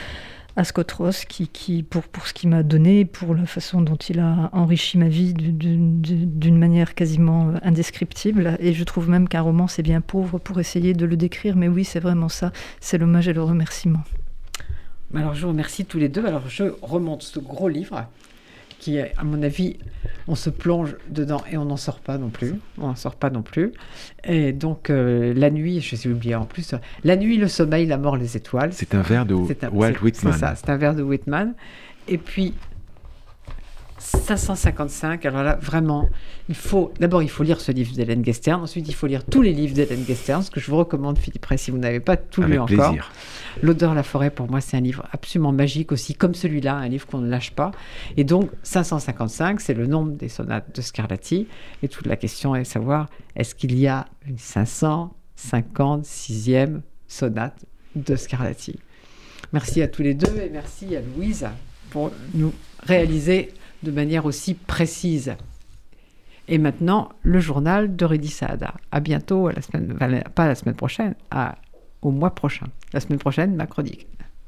Ross 0.57 1.25
qui, 1.25 1.49
qui, 1.49 1.83
pour, 1.83 2.03
pour 2.05 2.27
ce 2.27 2.33
qu'il 2.33 2.49
m'a 2.49 2.63
donné, 2.63 3.05
pour 3.05 3.35
la 3.35 3.47
façon 3.47 3.81
dont 3.83 3.97
il 3.97 4.21
a 4.21 4.51
enrichi 4.53 4.99
ma 4.99 5.09
vie 5.09 5.35
du- 5.35 5.53
du- 5.53 5.77
du- 5.77 6.27
d'une 6.27 6.59
manière 6.59 6.95
quasiment 6.95 7.53
indescriptible. 7.63 8.57
Et 8.61 8.73
je 8.73 8.85
trouve 8.85 9.09
même 9.09 9.29
qu'un 9.29 9.41
roman, 9.43 9.67
c'est 9.67 9.83
bien 9.83 10.01
pauvre 10.01 10.39
pour 10.39 10.61
essayer 10.61 10.95
de 10.95 11.07
le 11.07 11.17
décrire. 11.17 11.57
Mais 11.57 11.69
oui, 11.69 11.85
c'est 11.85 12.01
vraiment 12.01 12.29
ça. 12.29 12.53
C'est 12.81 12.99
l'hommage 12.99 13.27
et 13.29 13.33
le 13.33 13.43
remerciement. 13.43 14.03
Alors, 15.15 15.35
je 15.35 15.43
vous 15.43 15.49
remercie 15.49 15.85
tous 15.85 15.99
les 15.99 16.09
deux. 16.09 16.25
Alors, 16.27 16.49
je 16.49 16.65
remonte 16.83 17.23
ce 17.23 17.39
gros 17.39 17.69
livre 17.69 18.07
qui, 18.85 18.99
à 18.99 19.25
mon 19.25 19.43
avis, 19.43 19.79
on 20.29 20.35
se 20.35 20.51
plonge 20.51 20.95
dedans 21.09 21.43
et 21.51 21.57
on 21.57 21.65
n'en 21.65 21.79
sort 21.79 22.01
pas 22.01 22.19
non 22.19 22.29
plus. 22.29 22.53
On 22.79 22.89
n'en 22.89 22.95
sort 22.97 23.15
pas 23.15 23.31
non 23.31 23.41
plus. 23.41 23.73
Et 24.25 24.53
donc, 24.53 24.91
euh, 24.91 25.33
la 25.35 25.51
nuit, 25.51 25.81
je 25.81 25.97
suis 25.97 26.11
oublié 26.11 26.35
en 26.35 26.45
plus, 26.45 26.75
la 27.03 27.17
nuit, 27.17 27.39
le 27.39 27.49
sommeil, 27.49 27.87
la 27.87 27.97
mort, 27.97 28.19
les 28.19 28.37
étoiles. 28.37 28.75
C'est 28.75 28.95
un 28.95 29.01
vers 29.01 29.25
de 29.25 29.35
un- 29.35 29.71
Walt 29.71 29.95
Whitman. 30.03 30.33
C'est 30.35 30.39
ça, 30.39 30.55
c'est 30.55 30.69
un 30.69 30.77
vers 30.77 30.95
de 30.95 31.03
Whitman. 31.03 31.55
Et 32.09 32.19
puis, 32.19 32.53
555, 34.05 35.25
alors 35.25 35.43
là, 35.43 35.57
vraiment, 35.61 36.09
il 36.51 36.55
faut, 36.55 36.93
d'abord, 37.01 37.23
il 37.23 37.31
faut 37.31 37.43
lire 37.43 37.59
ce 37.61 37.73
livre 37.73 37.95
d'Hélène 37.95 38.21
Guestern. 38.21 38.63
Ensuite, 38.63 38.87
il 38.87 38.95
faut 38.95 39.07
lire 39.07 39.25
tous 39.25 39.41
les 39.41 39.55
livres 39.55 39.73
d'Hélène 39.75 40.05
Guestern, 40.05 40.43
ce 40.43 40.51
que 40.51 40.61
je 40.61 40.71
vous 40.71 40.77
recommande, 40.77 41.17
Philippe 41.19 41.47
Ray, 41.47 41.57
si 41.57 41.71
vous 41.71 41.79
n'avez 41.79 42.01
pas 42.01 42.19
tout 42.19 42.43
lu 42.43 42.59
encore. 42.59 42.95
L'odeur 43.63 43.93
de 43.93 43.97
la 43.97 44.03
forêt, 44.03 44.29
pour 44.31 44.51
moi, 44.51 44.61
c'est 44.61 44.77
un 44.77 44.83
livre 44.83 45.07
absolument 45.11 45.53
magique 45.53 45.91
aussi, 45.91 46.13
comme 46.15 46.35
celui-là, 46.35 46.75
un 46.75 46.89
livre 46.89 47.07
qu'on 47.07 47.17
ne 47.19 47.31
lâche 47.31 47.53
pas. 47.53 47.71
Et 48.19 48.25
donc, 48.25 48.51
555, 48.63 49.59
c'est 49.61 49.73
le 49.73 49.87
nombre 49.87 50.13
des 50.13 50.29
sonates 50.29 50.77
de 50.77 50.83
Scarlatti. 50.83 51.49
Et 51.83 51.89
toute 51.89 52.07
la 52.07 52.17
question 52.17 52.55
est 52.55 52.63
de 52.63 52.67
savoir, 52.67 53.09
est-ce 53.37 53.55
qu'il 53.55 53.79
y 53.79 53.87
a 53.87 54.05
une 54.27 54.37
556e 54.37 56.83
sonate 57.09 57.65
de 57.97 58.17
Scarlatti? 58.17 58.79
Merci 59.55 59.81
à 59.81 59.89
tous 59.89 60.03
les 60.03 60.13
deux 60.15 60.37
et 60.37 60.51
merci 60.51 60.95
à 60.95 61.01
Louise 61.01 61.47
pour 61.91 62.13
nous 62.35 62.53
réaliser 62.83 63.55
de 63.85 63.93
manière 63.93 64.27
aussi 64.27 64.55
précise. 64.55 65.37
Et 66.49 66.59
maintenant, 66.59 67.11
le 67.23 67.39
journal 67.39 67.95
de 67.95 68.05
Redi 68.05 68.29
Saada. 68.29 68.75
À 68.91 69.01
bientôt, 69.01 69.47
à 69.47 69.53
la 69.53 69.63
semaine, 69.63 69.97
pas 70.35 70.47
la 70.47 70.55
semaine 70.55 70.75
prochaine, 70.75 71.15
au 72.03 72.11
mois 72.11 72.35
prochain. 72.35 72.67
La 72.93 73.01
semaine 73.01 73.19
prochaine, 73.19 73.55
ma 73.55 73.67
chronique. 73.67 74.07